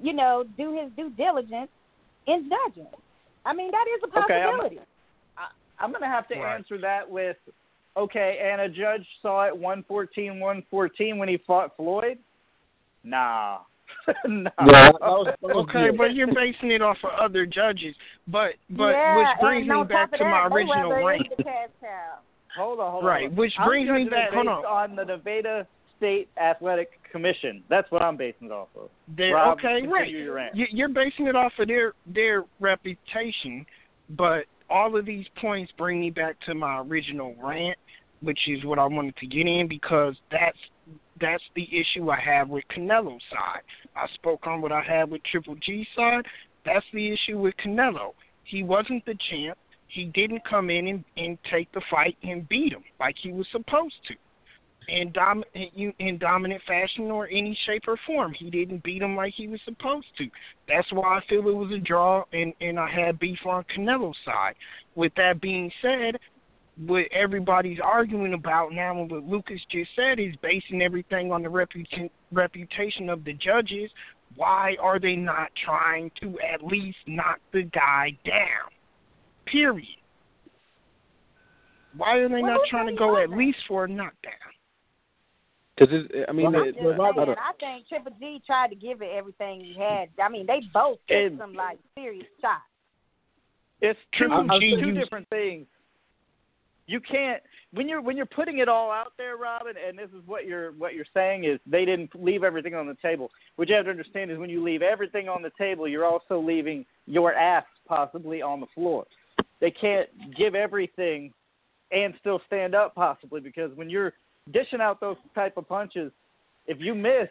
you 0.00 0.12
know, 0.12 0.44
do 0.56 0.72
his 0.76 0.90
due 0.96 1.10
diligence 1.10 1.70
in 2.26 2.50
judging. 2.50 2.90
I 3.46 3.54
mean, 3.54 3.70
that 3.70 3.86
is 3.96 4.02
a 4.02 4.20
Okay, 4.24 4.42
I'm- 5.78 5.90
going 5.90 6.02
to 6.02 6.08
have 6.08 6.28
to 6.28 6.34
Right. 6.38 6.54
answer 6.54 6.78
that 6.78 7.08
with, 7.08 7.36
okay, 7.96 8.38
and 8.42 8.60
a 8.60 8.68
judge 8.68 9.06
saw 9.22 9.44
it 9.46 9.56
114, 9.56 10.38
114 10.40 11.18
when 11.18 11.28
he 11.28 11.36
fought 11.38 11.76
Floyd. 11.76 12.18
Nah, 13.02 13.58
no. 14.26 14.50
Yeah, 14.66 14.90
that 14.92 15.00
was, 15.00 15.26
that 15.26 15.42
was 15.42 15.66
Okay, 15.68 15.90
but 15.96 16.14
you're 16.14 16.32
basing 16.32 16.70
it 16.70 16.80
off 16.82 16.96
of 17.04 17.10
other 17.20 17.44
judges. 17.46 17.94
But 18.26 18.54
but 18.70 18.90
yeah, 18.92 19.18
which 19.18 19.40
brings 19.40 19.68
me 19.68 19.84
back 19.84 20.10
top 20.10 20.12
of 20.14 20.18
to 20.20 20.24
my 20.24 20.46
original 20.46 20.90
Mayweather 20.90 21.04
rant. 21.06 21.26
is 21.38 21.44
the. 21.44 22.18
Hold 22.56 22.80
on, 22.80 22.92
hold 22.92 23.04
Right, 23.04 23.28
on. 23.28 23.36
which 23.36 23.52
I'm 23.58 23.66
brings 23.66 23.90
me 23.90 24.04
back- 24.08 24.32
hold 24.32 24.46
based 24.46 24.66
on 24.66 24.96
the 24.96 25.04
Nevada 25.04 25.66
State 25.98 26.28
Athletic 26.40 26.92
Commission. 27.10 27.62
That's 27.68 27.90
what 27.90 28.00
I'm 28.00 28.16
basing 28.16 28.46
it 28.48 28.52
off 28.52 28.68
of. 28.76 28.88
They're, 29.08 29.34
Rob, 29.34 29.58
okay, 29.58 29.86
right. 29.86 30.08
your 30.08 30.40
You're 30.54 30.88
basing 30.88 31.26
it 31.26 31.36
off 31.36 31.52
of 31.58 31.68
their 31.68 31.92
their 32.06 32.44
reputation, 32.60 33.66
but 34.10 34.44
all 34.74 34.96
of 34.96 35.06
these 35.06 35.26
points 35.40 35.72
bring 35.78 36.00
me 36.00 36.10
back 36.10 36.34
to 36.40 36.52
my 36.52 36.80
original 36.80 37.36
rant, 37.40 37.78
which 38.20 38.40
is 38.48 38.64
what 38.64 38.80
I 38.80 38.86
wanted 38.86 39.16
to 39.18 39.26
get 39.26 39.46
in 39.46 39.68
because 39.68 40.16
that's 40.32 40.58
that's 41.20 41.44
the 41.54 41.68
issue 41.72 42.10
I 42.10 42.18
have 42.18 42.48
with 42.48 42.64
Canelo's 42.76 43.22
side. 43.30 43.62
I 43.94 44.06
spoke 44.14 44.48
on 44.48 44.60
what 44.60 44.72
I 44.72 44.82
had 44.82 45.08
with 45.12 45.22
Triple 45.30 45.54
G 45.64 45.86
side. 45.94 46.24
That's 46.64 46.84
the 46.92 47.12
issue 47.12 47.38
with 47.38 47.54
Canelo. 47.64 48.14
He 48.42 48.64
wasn't 48.64 49.06
the 49.06 49.16
champ. 49.30 49.56
He 49.86 50.06
didn't 50.06 50.42
come 50.44 50.70
in 50.70 50.88
and, 50.88 51.04
and 51.16 51.38
take 51.48 51.70
the 51.70 51.82
fight 51.88 52.16
and 52.24 52.48
beat 52.48 52.72
him 52.72 52.82
like 52.98 53.14
he 53.22 53.30
was 53.30 53.46
supposed 53.52 53.94
to 54.08 54.14
in 54.88 55.12
dom 55.12 55.44
in 55.54 55.92
in 55.98 56.18
dominant 56.18 56.62
fashion 56.66 57.10
or 57.10 57.26
any 57.28 57.58
shape 57.66 57.84
or 57.86 57.98
form. 58.06 58.32
He 58.32 58.50
didn't 58.50 58.82
beat 58.82 59.02
him 59.02 59.16
like 59.16 59.34
he 59.34 59.48
was 59.48 59.60
supposed 59.64 60.06
to. 60.18 60.26
That's 60.68 60.90
why 60.92 61.18
I 61.18 61.20
feel 61.28 61.48
it 61.48 61.54
was 61.54 61.72
a 61.72 61.78
draw, 61.78 62.24
and 62.32 62.52
and 62.60 62.78
I 62.78 62.90
had 62.90 63.18
beef 63.18 63.38
on 63.46 63.64
Canelo's 63.74 64.16
side. 64.24 64.54
With 64.94 65.12
that 65.16 65.40
being 65.40 65.70
said, 65.82 66.18
what 66.86 67.04
everybody's 67.12 67.78
arguing 67.82 68.34
about 68.34 68.72
now 68.72 69.00
and 69.00 69.10
what 69.10 69.24
Lucas 69.24 69.60
just 69.70 69.90
said 69.94 70.18
is 70.18 70.34
basing 70.42 70.82
everything 70.82 71.32
on 71.32 71.42
the 71.42 71.48
reputation 71.48 72.10
reputation 72.32 73.08
of 73.08 73.24
the 73.24 73.34
judges. 73.34 73.90
Why 74.36 74.76
are 74.80 74.98
they 74.98 75.14
not 75.14 75.50
trying 75.64 76.10
to 76.20 76.36
at 76.40 76.64
least 76.64 76.98
knock 77.06 77.38
the 77.52 77.62
guy 77.62 78.18
down? 78.24 78.70
Period. 79.46 79.86
Why 81.96 82.16
are 82.16 82.28
they 82.28 82.42
Well, 82.42 82.54
not 82.54 82.60
trying 82.68 82.88
to 82.88 82.96
go 82.96 83.22
at 83.22 83.30
least 83.30 83.58
for 83.68 83.84
a 83.84 83.88
knockdown? 83.88 84.32
Because 85.76 85.92
I 86.28 86.32
mean, 86.32 86.52
Well, 86.52 86.62
I'm 86.62 86.68
it, 86.68 86.74
just 86.74 86.84
Well, 86.84 86.96
Rob- 86.96 87.16
saying, 87.16 87.36
I 87.38 87.52
think 87.58 87.88
Triple 87.88 88.12
G 88.20 88.42
tried 88.46 88.68
to 88.68 88.76
give 88.76 89.02
it 89.02 89.10
everything 89.12 89.60
he 89.60 89.74
had. 89.78 90.08
I 90.22 90.28
mean, 90.28 90.46
they 90.46 90.60
both 90.72 90.98
took 91.08 91.38
some 91.38 91.54
like 91.54 91.78
serious 91.94 92.26
shots. 92.40 92.62
It's 93.80 93.98
uh-huh. 93.98 94.18
two, 94.18 94.28
Triple 94.28 94.50
I'll 94.50 94.60
two 94.60 94.92
different 94.92 95.28
things. 95.28 95.66
You 96.86 97.00
can't 97.00 97.42
when 97.72 97.88
you're 97.88 98.00
when 98.00 98.16
you're 98.16 98.26
putting 98.26 98.58
it 98.58 98.68
all 98.68 98.90
out 98.90 99.14
there, 99.16 99.36
Robin, 99.36 99.74
and 99.88 99.98
this 99.98 100.10
is 100.10 100.22
what 100.26 100.46
you're 100.46 100.72
what 100.72 100.94
you're 100.94 101.06
saying 101.12 101.44
is 101.44 101.58
they 101.66 101.84
didn't 101.84 102.10
leave 102.14 102.44
everything 102.44 102.74
on 102.74 102.86
the 102.86 102.96
table. 103.02 103.30
What 103.56 103.68
you 103.68 103.74
have 103.74 103.86
to 103.86 103.90
understand 103.90 104.30
is 104.30 104.38
when 104.38 104.50
you 104.50 104.62
leave 104.62 104.82
everything 104.82 105.28
on 105.28 105.42
the 105.42 105.50
table, 105.58 105.88
you're 105.88 106.04
also 106.04 106.38
leaving 106.38 106.84
your 107.06 107.34
ass 107.34 107.64
possibly 107.88 108.42
on 108.42 108.60
the 108.60 108.66
floor. 108.74 109.06
They 109.60 109.70
can't 109.70 110.08
give 110.36 110.54
everything 110.54 111.32
and 111.90 112.14
still 112.20 112.40
stand 112.46 112.74
up 112.74 112.94
possibly 112.94 113.40
because 113.40 113.70
when 113.74 113.88
you're 113.88 114.12
dishing 114.52 114.80
out 114.80 115.00
those 115.00 115.16
type 115.34 115.56
of 115.56 115.68
punches, 115.68 116.12
if 116.66 116.78
you 116.80 116.94
miss, 116.94 117.28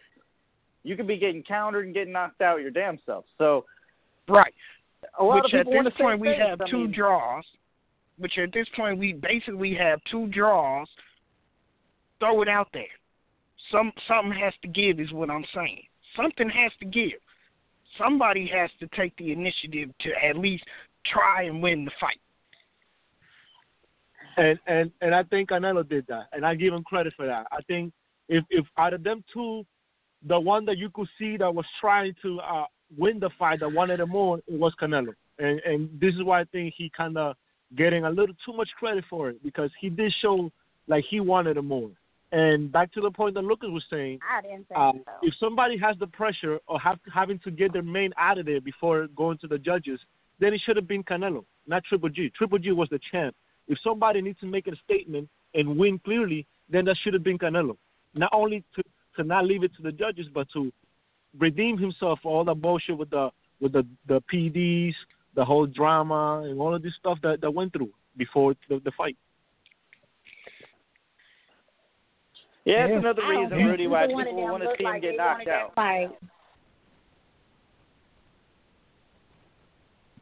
you 0.84 0.96
could 0.96 1.08
be 1.08 1.18
getting 1.18 1.44
countered 1.44 1.86
and 1.86 1.94
getting 1.94 2.14
knocked 2.14 2.42
out 2.42 2.62
your 2.62 2.72
damn 2.72 3.00
self. 3.06 3.26
So 3.38 3.66
Right. 4.28 4.54
a 5.20 5.24
lot 5.24 5.44
which 5.44 5.54
of 5.54 5.60
at 5.60 5.66
people 5.68 5.84
this 5.84 5.94
point 5.94 6.20
we 6.20 6.30
things. 6.30 6.42
have 6.42 6.62
I 6.62 6.70
two 6.70 6.84
mean, 6.86 6.92
draws. 6.92 7.46
Which 8.18 8.38
at 8.38 8.52
this 8.54 8.68
point 8.76 9.00
we 9.00 9.14
basically 9.14 9.74
have 9.76 10.00
two 10.10 10.28
draws. 10.28 10.88
Throw 12.20 12.42
it 12.42 12.48
out 12.48 12.68
there. 12.74 12.84
Some 13.72 13.92
something 14.08 14.38
has 14.40 14.54
to 14.62 14.68
give 14.68 15.00
is 15.00 15.12
what 15.12 15.30
I'm 15.30 15.46
saying. 15.54 15.84
Something 16.16 16.50
has 16.50 16.72
to 16.80 16.86
give. 16.86 17.20
Somebody 17.98 18.48
has 18.48 18.70
to 18.80 18.88
take 18.96 19.16
the 19.18 19.32
initiative 19.32 19.90
to 20.02 20.12
at 20.24 20.38
least 20.38 20.64
try 21.06 21.44
and 21.44 21.62
win 21.62 21.86
the 21.86 21.92
fight. 22.00 22.20
And 24.38 24.60
and 24.68 24.92
and 25.02 25.16
I 25.16 25.24
think 25.24 25.50
Canelo 25.50 25.88
did 25.88 26.06
that, 26.08 26.28
and 26.32 26.46
I 26.46 26.56
give 26.56 26.74
him 26.74 26.84
credit 26.84 27.14
for 27.16 27.26
that. 27.26 27.48
I 27.52 27.62
think 27.68 27.94
if 28.30 28.44
if 28.50 28.66
out 28.78 28.94
of 28.94 29.04
them 29.04 29.24
two, 29.34 29.66
the 30.28 30.40
one 30.40 30.66
that 30.66 30.78
you 30.78 30.90
could 30.90 31.08
see 31.18 31.38
that 31.38 31.54
was 31.54 31.66
trying 31.80 32.16
to 32.22 32.40
uh, 32.40 32.66
win 32.98 33.20
the 33.20 33.30
fight, 33.38 33.60
that 33.60 33.72
wanted 33.72 34.00
it 34.00 34.06
more, 34.06 34.40
it 34.48 34.60
was 34.60 34.74
Canelo, 34.82 35.14
and 35.40 35.60
and 35.62 35.90
this 36.00 36.14
is 36.16 36.24
why 36.24 36.42
I 36.42 36.46
think 36.46 36.74
he 36.78 36.92
kind 36.96 37.18
of 37.18 37.36
getting 37.76 38.06
a 38.06 38.10
little 38.10 38.36
too 38.46 38.54
much 38.54 38.70
credit 38.78 39.04
for 39.10 39.30
it 39.30 39.44
because 39.44 39.72
he 39.80 39.90
did 39.90 40.14
show 40.22 40.52
like 40.88 41.04
he 41.10 41.20
wanted 41.20 41.58
it 41.58 41.62
more. 41.62 41.90
And 42.32 42.72
back 42.72 42.92
to 42.94 43.02
the 43.02 43.12
point 43.12 43.36
that 43.36 43.44
Lucas 43.44 43.70
was 43.72 43.84
saying, 43.92 44.20
I 44.28 44.42
didn't 44.42 44.68
think 44.68 44.80
um, 44.80 45.02
so. 45.06 45.12
if 45.22 45.36
somebody 45.40 45.78
has 45.78 45.96
the 46.00 46.08
pressure 46.08 46.60
of 46.68 46.82
have, 46.82 46.98
having 47.14 47.38
to 47.40 47.52
get 47.52 47.74
their 47.74 47.84
main 47.84 48.12
out 48.18 48.40
of 48.40 48.48
there 48.48 48.60
before 48.60 49.06
going 49.16 49.38
to 49.40 49.48
the 49.48 49.60
judges, 49.60 50.00
then 50.40 50.52
it 50.52 50.62
should 50.66 50.76
have 50.76 50.88
been 50.88 51.04
Canelo, 51.04 51.46
not 51.68 51.84
Triple 51.84 52.10
G. 52.10 52.32
Triple 52.36 52.58
G 52.58 52.72
was 52.72 52.90
the 52.90 53.00
champ. 53.12 53.36
If 53.68 53.78
somebody 53.84 54.22
needs 54.22 54.40
to 54.42 54.46
make 54.46 54.68
a 54.68 54.76
statement 54.84 55.30
and 55.54 55.78
win 55.78 56.00
clearly, 56.00 56.46
then 56.70 56.86
that 56.86 56.98
should 57.04 57.14
have 57.14 57.24
been 57.24 57.38
Canelo. 57.38 57.78
Not 58.14 58.32
only 58.34 58.64
to 58.76 58.84
to 59.16 59.24
not 59.24 59.46
leave 59.46 59.64
it 59.64 59.72
to 59.76 59.82
the 59.84 59.92
judges, 59.92 60.28
but 60.34 60.48
to 60.54 60.72
redeem 61.40 61.78
himself 61.78 62.20
for 62.24 62.36
all 62.36 62.44
the 62.44 62.54
bullshit 62.56 62.98
with 62.98 63.10
the 63.10 63.30
with 63.62 63.72
the 63.74 63.86
the 64.08 64.22
PEDs, 64.32 64.96
the 65.36 65.46
whole 65.46 65.66
drama, 65.66 66.44
and 66.46 66.60
all 66.60 66.74
of 66.76 66.82
this 66.84 66.94
stuff 67.00 67.18
that 67.24 67.42
that 67.42 67.52
went 67.52 67.72
through 67.74 67.90
before 68.18 68.56
the, 68.70 68.80
the 68.84 68.92
fight. 68.98 69.18
Yeah, 72.66 72.88
Yeah. 72.88 72.98
another 73.00 73.22
reason, 73.28 73.50
think 73.50 73.70
Rudy, 73.70 73.88
why 73.88 74.04
either 74.06 74.14
one 74.14 74.22
of 74.22 74.28
people 74.30 74.44
want 74.44 74.64
to 74.64 74.70
look 74.70 74.78
see 74.78 74.84
him 74.84 74.92
like 74.92 75.02
get 75.02 75.18
knocked 75.18 75.48
out. 75.48 75.76
Fight. 75.76 76.10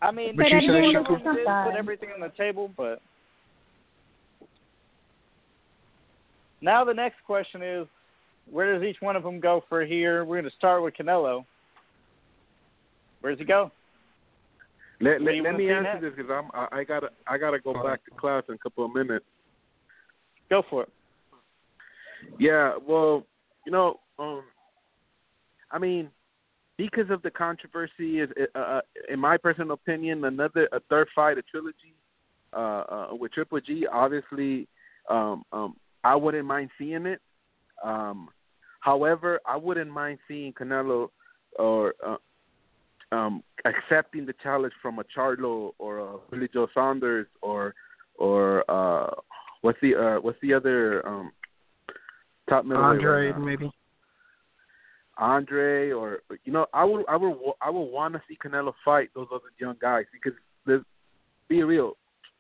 I 0.02 0.12
mean, 0.12 0.36
But 0.36 0.44
they 0.46 0.50
you 0.56 0.62
do 0.62 0.68
said 0.68 0.82
what 0.82 1.22
Shakur- 1.22 1.66
they 1.66 1.72
put 1.72 1.78
everything 1.78 2.10
on 2.12 2.20
the 2.22 2.30
table, 2.36 2.72
but 2.76 3.02
now 6.62 6.84
the 6.84 6.94
next 6.94 7.18
question 7.26 7.62
is, 7.62 7.88
where 8.50 8.74
does 8.74 8.84
each 8.84 9.02
one 9.02 9.16
of 9.16 9.24
them 9.24 9.40
go 9.40 9.64
for 9.70 9.86
here? 9.86 10.26
We're 10.26 10.42
going 10.42 10.50
to 10.50 10.58
start 10.58 10.84
with 10.84 10.94
Canelo. 10.96 11.46
Where 13.22 13.32
does 13.32 13.40
he 13.40 13.46
go? 13.46 13.72
let, 15.02 15.22
let, 15.22 15.36
let 15.44 15.56
me 15.56 15.70
answer 15.70 15.84
next? 15.84 16.02
this 16.02 16.14
because 16.16 16.32
I'm 16.32 16.50
I, 16.54 16.80
I 16.80 16.84
gotta 16.84 17.10
I 17.28 17.38
gotta 17.38 17.60
go 17.60 17.74
back 17.74 18.06
to 18.06 18.12
class 18.12 18.44
in 18.50 18.56
a 18.56 18.58
couple 18.58 18.86
of 18.86 18.94
minutes. 18.94 19.26
Go 20.50 20.64
for 20.70 20.84
it. 20.84 20.90
Yeah, 22.40 22.74
well, 22.88 23.26
you 23.66 23.72
know, 23.72 24.00
um, 24.20 24.44
I 25.72 25.80
mean, 25.80 26.10
because 26.78 27.10
of 27.10 27.22
the 27.24 27.32
controversy, 27.32 28.20
is 28.20 28.30
uh, 28.54 28.58
uh, 28.58 28.82
in 29.10 29.20
my 29.20 29.38
personal 29.38 29.74
opinion, 29.74 30.24
another 30.24 30.70
a 30.72 30.80
third 30.82 31.08
fight, 31.16 31.38
a 31.38 31.42
trilogy, 31.42 31.96
uh, 32.54 32.58
uh, 32.58 33.08
with 33.12 33.32
Triple 33.32 33.60
G. 33.62 33.88
Obviously, 33.92 34.68
um, 35.10 35.44
um, 35.52 35.76
I 36.04 36.16
wouldn't 36.16 36.46
mind 36.46 36.70
seeing 36.78 37.06
it. 37.06 37.22
Um, 37.84 38.30
however, 38.80 39.40
I 39.46 39.58
wouldn't 39.58 39.92
mind 39.92 40.20
seeing 40.28 40.54
Canelo 40.54 41.10
or 41.58 41.94
uh, 42.06 42.18
um, 43.12 43.44
accepting 43.66 44.26
the 44.26 44.34
challenge 44.42 44.74
from 44.82 45.00
a 45.00 45.04
Charlo 45.16 45.72
or 45.80 46.00
a 46.00 46.18
Billy 46.30 46.50
Joe 46.54 46.68
Saunders 46.74 47.28
or 47.42 47.74
or 48.18 48.70
uh, 48.70 49.10
what's 49.62 49.80
the 49.82 49.96
uh, 49.96 50.22
what's 50.22 50.40
the 50.42 50.54
other 50.54 51.06
um, 51.08 51.32
top 52.50 52.66
middleweight 52.66 52.98
Andrade 52.98 53.38
maybe. 53.38 53.72
Andre 55.18 55.92
or 55.92 56.20
you 56.46 56.54
know 56.54 56.66
I 56.74 56.84
would 56.84 57.06
I 57.08 57.16
would 57.16 57.38
I 57.62 57.70
would 57.70 57.82
want 57.82 58.14
to 58.14 58.22
see 58.28 58.38
Canelo 58.44 58.74
fight 58.84 59.10
those 59.14 59.28
other 59.32 59.52
young 59.60 59.76
guys 59.82 60.06
because 60.12 60.38
be 61.48 61.64
real, 61.64 61.98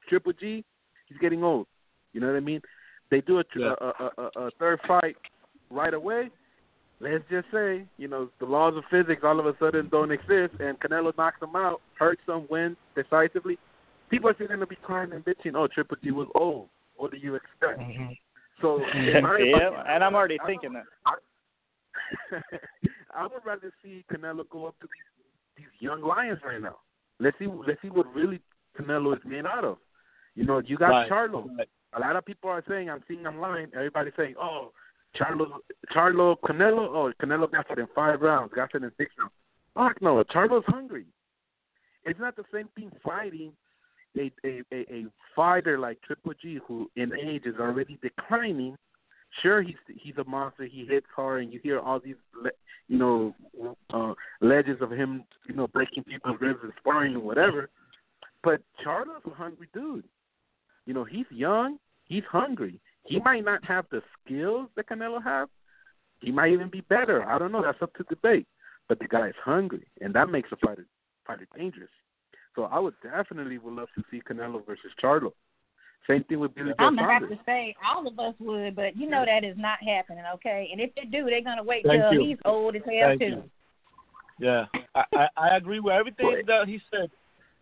Triple 0.07 0.33
G 0.33 0.63
he's 1.07 1.17
getting 1.19 1.43
old. 1.43 1.67
You 2.13 2.21
know 2.21 2.27
what 2.27 2.35
I 2.35 2.41
mean? 2.41 2.61
They 3.11 3.21
do 3.21 3.39
a, 3.39 3.43
Yeah. 3.55 3.73
a, 3.79 3.85
a, 3.85 4.11
a, 4.17 4.45
a 4.47 4.51
third 4.57 4.79
fight 4.87 5.15
right 5.69 5.93
away. 5.93 6.31
Let's 6.99 7.23
just 7.29 7.47
say 7.51 7.85
you 7.97 8.07
know 8.07 8.29
the 8.39 8.45
laws 8.45 8.75
of 8.77 8.83
physics 8.89 9.21
all 9.23 9.39
of 9.39 9.45
a 9.45 9.53
sudden 9.59 9.89
don't 9.91 10.11
exist 10.11 10.53
and 10.59 10.79
Canelo 10.79 11.15
knocks 11.17 11.41
him 11.41 11.55
out, 11.55 11.81
hurts 11.99 12.21
him, 12.27 12.47
wins 12.49 12.77
decisively. 12.95 13.57
People 14.09 14.29
are 14.29 14.35
still 14.35 14.47
going 14.47 14.59
to 14.59 14.67
be 14.67 14.75
crying 14.77 15.11
and 15.13 15.23
bitching. 15.25 15.55
Oh, 15.55 15.67
Triple 15.67 15.97
G 16.03 16.11
was 16.11 16.27
old. 16.35 16.67
What 16.97 17.11
do 17.11 17.17
you 17.17 17.35
expect? 17.35 17.79
Mhm. 17.79 18.17
So 18.61 18.79
yeah, 18.95 19.17
opinion, 19.17 19.73
and 19.87 20.03
I'm 20.03 20.13
already 20.15 20.39
I- 20.39 20.45
thinking 20.45 20.73
that. 20.73 20.83
I 23.15 23.23
would 23.23 23.43
rather 23.45 23.71
see 23.83 24.05
Canelo 24.11 24.47
go 24.49 24.65
up 24.67 24.79
to 24.79 24.87
these 24.87 25.65
these 25.65 25.81
young 25.81 26.01
lions 26.01 26.39
right 26.45 26.61
now. 26.61 26.77
Let's 27.19 27.37
see 27.39 27.47
let's 27.67 27.81
see 27.81 27.89
what 27.89 28.13
really 28.15 28.39
Canelo 28.79 29.13
is 29.15 29.21
made 29.25 29.45
out 29.45 29.63
of. 29.65 29.77
You 30.35 30.45
know, 30.45 30.59
you 30.59 30.77
got 30.77 30.89
Right. 30.89 31.09
Charlo. 31.11 31.47
Right. 31.57 31.67
A 31.93 31.99
lot 31.99 32.15
of 32.15 32.25
people 32.25 32.49
are 32.49 32.63
saying 32.67 32.89
I'm 32.89 33.03
seeing 33.07 33.25
online, 33.25 33.69
everybody's 33.75 34.13
saying, 34.17 34.35
Oh, 34.41 34.71
Charlo 35.19 35.47
Charlo 35.93 36.37
Canelo 36.39 36.87
oh 36.87 37.11
Canelo 37.21 37.51
got 37.51 37.69
it 37.69 37.79
in 37.79 37.87
five 37.93 38.21
rounds, 38.21 38.53
got 38.55 38.73
it 38.73 38.83
in 38.83 38.91
six 38.97 39.11
rounds. 39.19 39.33
Fuck 39.75 40.01
no, 40.01 40.23
Charlo's 40.23 40.63
hungry. 40.67 41.05
It's 42.05 42.19
not 42.19 42.35
the 42.35 42.45
same 42.53 42.69
thing 42.75 42.91
fighting 43.03 43.51
a, 44.17 44.31
a 44.45 44.61
a 44.71 44.79
a 44.93 45.05
fighter 45.35 45.77
like 45.77 46.01
Triple 46.01 46.33
G, 46.41 46.59
who 46.67 46.89
in 46.95 47.11
age 47.13 47.43
is 47.45 47.55
already 47.59 47.97
declining, 48.01 48.77
sure 49.41 49.61
he's 49.61 49.75
he's 49.87 50.17
a 50.17 50.23
monster. 50.23 50.65
He 50.65 50.85
hits 50.85 51.07
hard, 51.15 51.43
and 51.43 51.53
you 51.53 51.59
hear 51.61 51.79
all 51.79 51.99
these 51.99 52.15
you 52.87 52.97
know 52.97 53.35
uh, 53.93 54.13
legends 54.41 54.81
of 54.81 54.91
him, 54.91 55.23
you 55.47 55.55
know, 55.55 55.67
breaking 55.67 56.03
people's 56.03 56.37
ribs 56.39 56.59
and 56.63 56.73
sparring 56.79 57.15
and 57.15 57.23
whatever. 57.23 57.69
But 58.43 58.61
Charlo's 58.83 59.21
a 59.25 59.29
hungry 59.33 59.67
dude. 59.73 60.05
You 60.85 60.93
know, 60.93 61.03
he's 61.03 61.25
young. 61.29 61.77
He's 62.05 62.23
hungry. 62.29 62.79
He 63.03 63.19
might 63.19 63.45
not 63.45 63.63
have 63.65 63.85
the 63.91 64.01
skills 64.23 64.67
that 64.75 64.89
Canelo 64.89 65.23
has. 65.23 65.47
He 66.21 66.31
might 66.31 66.51
even 66.51 66.69
be 66.69 66.81
better. 66.81 67.25
I 67.25 67.39
don't 67.39 67.51
know. 67.51 67.63
That's 67.63 67.81
up 67.81 67.93
to 67.95 68.03
debate. 68.03 68.47
But 68.87 68.99
the 68.99 69.07
guy 69.07 69.29
is 69.29 69.35
hungry, 69.43 69.87
and 70.01 70.13
that 70.13 70.29
makes 70.29 70.49
a 70.51 70.57
fighter 70.57 70.85
fighter 71.25 71.47
dangerous. 71.57 71.89
So 72.55 72.63
I 72.63 72.79
would 72.79 72.95
definitely 73.01 73.57
would 73.57 73.73
love 73.73 73.87
to 73.95 74.03
see 74.11 74.21
Canelo 74.21 74.65
versus 74.65 74.91
Charlo. 75.01 75.31
Same 76.09 76.23
thing 76.25 76.39
with 76.39 76.53
Billy 76.55 76.71
Joe 76.71 76.75
I'm 76.79 76.95
gonna 76.95 77.13
have 77.13 77.29
to 77.29 77.39
say 77.45 77.75
all 77.85 78.07
of 78.07 78.19
us 78.19 78.33
would, 78.39 78.75
but 78.75 78.97
you 78.97 79.09
know 79.09 79.23
that 79.25 79.43
is 79.43 79.55
not 79.57 79.77
happening, 79.81 80.23
okay? 80.35 80.67
And 80.71 80.81
if 80.81 80.93
they 80.95 81.03
do, 81.03 81.25
they're 81.25 81.43
gonna 81.43 81.63
wait 81.63 81.85
Thank 81.85 82.01
till 82.01 82.13
you. 82.13 82.25
he's 82.25 82.37
old 82.43 82.75
as 82.75 82.81
hell 82.85 83.09
Thank 83.09 83.21
too. 83.21 83.25
you. 83.27 83.43
Yeah, 84.39 84.65
I, 84.95 85.03
I 85.13 85.27
I 85.37 85.57
agree 85.57 85.79
with 85.79 85.93
everything 85.93 86.41
that 86.47 86.67
he 86.67 86.81
said, 86.89 87.11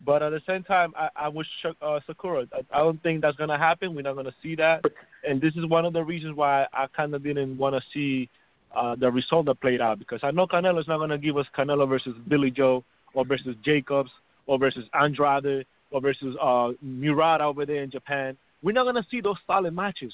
but 0.05 0.23
at 0.23 0.29
the 0.29 0.41
same 0.47 0.63
time, 0.63 0.93
I 0.95 1.09
I 1.15 1.27
wish 1.27 1.47
uh, 1.81 1.99
Sakura. 2.07 2.45
I, 2.53 2.77
I 2.77 2.79
don't 2.79 3.01
think 3.03 3.21
that's 3.21 3.37
gonna 3.37 3.57
happen. 3.57 3.95
We're 3.95 4.01
not 4.01 4.15
gonna 4.15 4.35
see 4.41 4.55
that, 4.55 4.83
and 5.27 5.41
this 5.41 5.55
is 5.55 5.65
one 5.65 5.85
of 5.85 5.93
the 5.93 6.03
reasons 6.03 6.35
why 6.35 6.65
I 6.73 6.87
kind 6.95 7.13
of 7.13 7.23
didn't 7.23 7.57
want 7.57 7.75
to 7.75 7.81
see 7.93 8.29
uh 8.75 8.95
the 8.95 9.11
result 9.11 9.47
that 9.47 9.59
played 9.61 9.81
out 9.81 9.99
because 9.99 10.19
I 10.23 10.31
know 10.31 10.47
Canelo's 10.47 10.87
not 10.87 10.99
gonna 10.99 11.17
give 11.17 11.37
us 11.37 11.45
Canelo 11.57 11.87
versus 11.87 12.15
Billy 12.27 12.51
Joe 12.51 12.83
or 13.13 13.25
versus 13.25 13.55
Jacobs 13.63 14.11
or 14.47 14.57
versus 14.57 14.85
Andrade 14.93 15.65
or 15.91 16.01
versus 16.01 16.35
uh 16.41 16.71
Murata 16.81 17.43
over 17.43 17.65
there 17.65 17.83
in 17.83 17.91
Japan. 17.91 18.37
We're 18.61 18.73
not 18.73 18.85
gonna 18.85 19.05
see 19.09 19.21
those 19.21 19.37
solid 19.47 19.73
matches. 19.73 20.13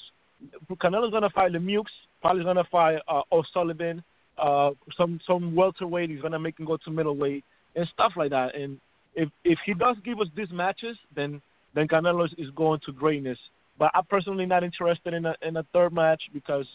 Canelo's 0.70 1.12
gonna 1.12 1.30
fight 1.30 1.52
the 1.52 1.58
Lemieux, 1.58 1.84
probably 2.20 2.44
gonna 2.44 2.64
fight 2.64 2.98
uh, 3.08 3.22
O'Sullivan, 3.32 4.02
uh, 4.38 4.70
some 4.96 5.20
some 5.26 5.54
welterweight. 5.54 6.10
He's 6.10 6.20
gonna 6.20 6.38
make 6.38 6.58
him 6.58 6.66
go 6.66 6.76
to 6.76 6.90
middleweight 6.90 7.44
and 7.74 7.86
stuff 7.92 8.12
like 8.16 8.30
that. 8.30 8.54
And 8.54 8.80
if 9.16 9.28
if 9.44 9.58
he 9.66 9.74
does 9.74 9.96
give 10.04 10.20
us 10.20 10.28
these 10.36 10.50
matches, 10.52 10.96
then 11.14 11.40
then 11.74 11.88
Canelo 11.88 12.24
is- 12.26 12.34
is 12.38 12.50
going 12.50 12.80
to 12.86 12.92
greatness. 12.92 13.38
But 13.78 13.90
I'm 13.94 14.04
personally 14.04 14.46
not 14.46 14.62
interested 14.62 15.12
in 15.14 15.26
a 15.26 15.34
in 15.42 15.56
a 15.56 15.64
third 15.72 15.92
match 15.92 16.22
because 16.32 16.66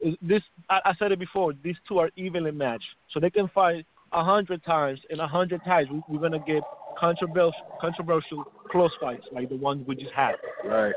is- 0.00 0.16
this 0.22 0.42
I, 0.70 0.80
I 0.86 0.94
said 0.94 1.12
it 1.12 1.18
before. 1.18 1.52
These 1.62 1.76
two 1.86 1.98
are 1.98 2.10
evenly 2.16 2.52
matched, 2.52 2.90
so 3.10 3.20
they 3.20 3.30
can 3.30 3.48
fight 3.48 3.84
a 4.12 4.24
hundred 4.24 4.64
times. 4.64 5.00
And 5.10 5.20
a 5.20 5.26
hundred 5.26 5.62
times 5.64 5.88
we, 5.90 6.02
we're 6.08 6.20
gonna 6.20 6.44
get 6.46 6.62
controversial 6.98 7.52
controversial 7.80 8.44
close 8.70 8.92
fights 9.00 9.26
like 9.32 9.48
the 9.48 9.56
ones 9.56 9.86
we 9.86 9.96
just 9.96 10.12
had. 10.14 10.34
Right, 10.64 10.94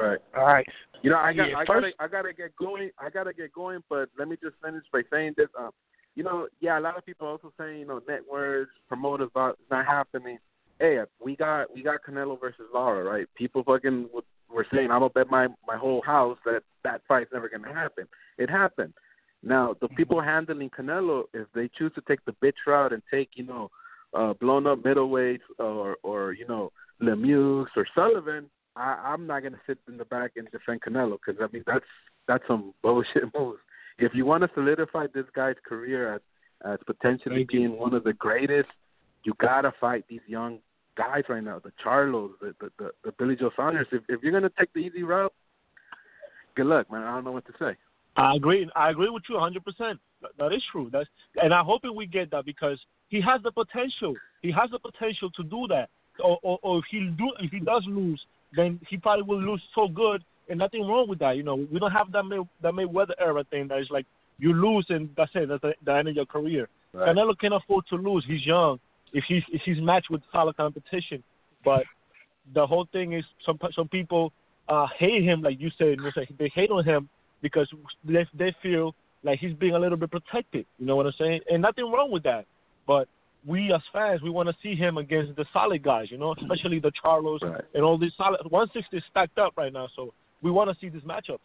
right. 0.00 0.18
All 0.36 0.46
right. 0.46 0.66
You 1.02 1.10
know, 1.10 1.16
I 1.16 1.32
got, 1.32 1.48
Yeah, 1.48 1.56
I 1.56 1.64
gotta, 1.64 1.90
I 1.98 2.08
gotta 2.08 2.32
get 2.34 2.54
going. 2.56 2.90
I 2.98 3.08
gotta 3.08 3.32
get 3.32 3.52
going. 3.54 3.82
But 3.88 4.10
let 4.18 4.28
me 4.28 4.36
just 4.42 4.56
finish 4.62 4.84
by 4.92 5.02
saying 5.10 5.34
this. 5.36 5.48
Um, 5.58 5.70
you 6.20 6.24
know, 6.24 6.48
yeah, 6.60 6.78
a 6.78 6.80
lot 6.80 6.98
of 6.98 7.06
people 7.06 7.26
also 7.26 7.50
saying, 7.58 7.78
you 7.78 7.86
know, 7.86 8.02
networks, 8.06 8.72
promoters, 8.88 9.30
about 9.34 9.52
it's 9.52 9.70
not 9.70 9.86
happening. 9.86 10.36
Hey, 10.78 10.98
we 11.18 11.34
got, 11.34 11.74
we 11.74 11.82
got 11.82 12.00
Canelo 12.06 12.38
versus 12.38 12.66
Lara, 12.74 13.02
right? 13.02 13.26
People 13.36 13.64
fucking 13.64 14.10
were 14.52 14.66
saying, 14.70 14.90
I'm 14.90 15.00
gonna 15.00 15.08
bet 15.08 15.30
my 15.30 15.46
my 15.66 15.78
whole 15.78 16.02
house 16.02 16.36
that 16.44 16.60
that 16.84 17.00
fight's 17.08 17.32
never 17.32 17.48
gonna 17.48 17.72
happen. 17.72 18.04
It 18.36 18.50
happened. 18.50 18.92
Now, 19.42 19.74
the 19.80 19.88
people 19.88 20.20
handling 20.20 20.68
Canelo, 20.68 21.24
if 21.32 21.46
they 21.54 21.70
choose 21.78 21.92
to 21.94 22.02
take 22.06 22.22
the 22.26 22.34
bitch 22.44 22.66
route 22.66 22.92
and 22.92 23.02
take, 23.10 23.30
you 23.36 23.46
know, 23.46 23.70
uh, 24.12 24.34
blown 24.34 24.66
up 24.66 24.82
middleweights 24.82 25.40
or, 25.58 25.96
or 26.02 26.34
you 26.34 26.46
know, 26.46 26.70
Lemieux 27.02 27.64
or 27.74 27.86
Sullivan, 27.94 28.50
I, 28.76 28.98
I'm 29.06 29.26
not 29.26 29.42
gonna 29.42 29.60
sit 29.66 29.78
in 29.88 29.96
the 29.96 30.04
back 30.04 30.32
and 30.36 30.46
defend 30.50 30.82
Canelo 30.82 31.16
because 31.24 31.40
I 31.42 31.50
mean 31.50 31.64
that's 31.66 31.86
that's 32.28 32.44
some 32.46 32.74
bullshit 32.82 33.24
moves. 33.34 33.60
If 34.00 34.14
you 34.14 34.24
want 34.24 34.42
to 34.42 34.50
solidify 34.54 35.08
this 35.14 35.26
guy's 35.34 35.56
career 35.66 36.14
as 36.14 36.20
as 36.62 36.78
potentially 36.86 37.36
Thank 37.36 37.52
you. 37.52 37.60
being 37.60 37.78
one 37.78 37.94
of 37.94 38.04
the 38.04 38.12
greatest, 38.12 38.68
you 39.24 39.32
gotta 39.40 39.72
fight 39.80 40.04
these 40.08 40.20
young 40.26 40.58
guys 40.96 41.24
right 41.28 41.42
now, 41.42 41.58
the 41.58 41.72
Charlos, 41.84 42.30
the 42.40 42.54
the 42.60 42.70
the, 42.78 42.90
the 43.04 43.12
Billy 43.12 43.36
Joe 43.36 43.50
Saunders. 43.56 43.86
If 43.92 44.02
if 44.08 44.22
you're 44.22 44.32
gonna 44.32 44.50
take 44.58 44.72
the 44.72 44.80
easy 44.80 45.02
route, 45.02 45.32
good 46.56 46.66
luck, 46.66 46.90
man. 46.90 47.02
I 47.02 47.14
don't 47.14 47.24
know 47.24 47.32
what 47.32 47.46
to 47.46 47.52
say. 47.58 47.76
I 48.16 48.34
agree. 48.34 48.68
I 48.74 48.90
agree 48.90 49.08
with 49.08 49.22
you 49.28 49.36
100. 49.36 49.64
percent 49.64 50.00
That 50.38 50.52
is 50.52 50.62
true. 50.72 50.88
That's 50.92 51.08
and 51.42 51.54
I 51.54 51.62
hope 51.62 51.82
we 51.94 52.06
get 52.06 52.30
that 52.32 52.44
because 52.44 52.78
he 53.08 53.20
has 53.20 53.42
the 53.42 53.52
potential. 53.52 54.14
He 54.42 54.50
has 54.52 54.70
the 54.70 54.78
potential 54.78 55.30
to 55.30 55.42
do 55.42 55.66
that. 55.68 55.90
Or, 56.22 56.38
or, 56.42 56.58
or 56.62 56.78
if 56.78 56.84
he 56.90 57.10
do, 57.16 57.32
if 57.40 57.50
he 57.50 57.60
does 57.60 57.82
lose, 57.86 58.20
then 58.54 58.78
he 58.88 58.98
probably 58.98 59.22
will 59.22 59.40
lose 59.40 59.62
so 59.74 59.88
good, 59.88 60.22
and 60.50 60.58
nothing 60.58 60.86
wrong 60.86 61.08
with 61.08 61.18
that. 61.20 61.36
You 61.36 61.42
know, 61.42 61.66
we 61.72 61.78
don't 61.78 61.90
have 61.92 62.12
that 62.12 62.24
May, 62.24 62.40
that 62.62 62.72
Mayweather 62.74 63.14
era 63.18 63.44
thing 63.50 63.68
that 63.68 63.78
is 63.78 63.88
like 63.90 64.06
you 64.38 64.52
lose 64.52 64.86
and 64.88 65.08
that's 65.16 65.30
it. 65.34 65.48
That's 65.48 65.62
the, 65.62 65.74
the 65.84 65.94
end 65.94 66.08
of 66.08 66.16
your 66.16 66.26
career. 66.26 66.68
Right. 66.92 67.08
Canelo 67.16 67.38
can 67.38 67.52
afford 67.52 67.84
to 67.90 67.96
lose. 67.96 68.24
He's 68.26 68.44
young. 68.44 68.78
If 69.12 69.24
he's 69.28 69.42
if 69.52 69.62
he's 69.64 69.80
matched 69.80 70.10
with 70.10 70.22
solid 70.32 70.56
competition, 70.56 71.22
but 71.64 71.84
the 72.54 72.66
whole 72.66 72.86
thing 72.92 73.12
is 73.12 73.24
some 73.46 73.58
some 73.74 73.88
people 73.88 74.32
uh 74.68 74.86
hate 74.98 75.22
him, 75.22 75.42
like 75.42 75.60
you 75.60 75.70
said. 75.78 75.98
They 76.38 76.50
hate 76.54 76.70
on 76.70 76.84
him 76.84 77.08
because 77.42 77.68
they 78.04 78.26
they 78.34 78.54
feel 78.62 78.94
like 79.22 79.38
he's 79.38 79.52
being 79.54 79.74
a 79.74 79.78
little 79.78 79.98
bit 79.98 80.10
protected. 80.10 80.66
You 80.78 80.86
know 80.86 80.96
what 80.96 81.06
I'm 81.06 81.12
saying? 81.18 81.40
And 81.50 81.62
nothing 81.62 81.90
wrong 81.90 82.10
with 82.10 82.22
that. 82.24 82.46
But 82.86 83.08
we 83.46 83.72
as 83.72 83.82
fans, 83.92 84.22
we 84.22 84.30
want 84.30 84.48
to 84.48 84.54
see 84.62 84.74
him 84.74 84.98
against 84.98 85.36
the 85.36 85.44
solid 85.52 85.82
guys. 85.82 86.10
You 86.10 86.18
know, 86.18 86.34
especially 86.40 86.78
the 86.78 86.92
Charlos 87.02 87.40
Right. 87.42 87.64
and 87.74 87.82
all 87.82 87.98
these 87.98 88.12
solid. 88.16 88.40
160 88.50 88.96
is 88.96 89.02
stacked 89.10 89.38
up 89.38 89.54
right 89.56 89.72
now, 89.72 89.88
so 89.96 90.12
we 90.42 90.50
want 90.50 90.70
to 90.70 90.76
see 90.80 90.88
these 90.88 91.02
matchups. 91.02 91.38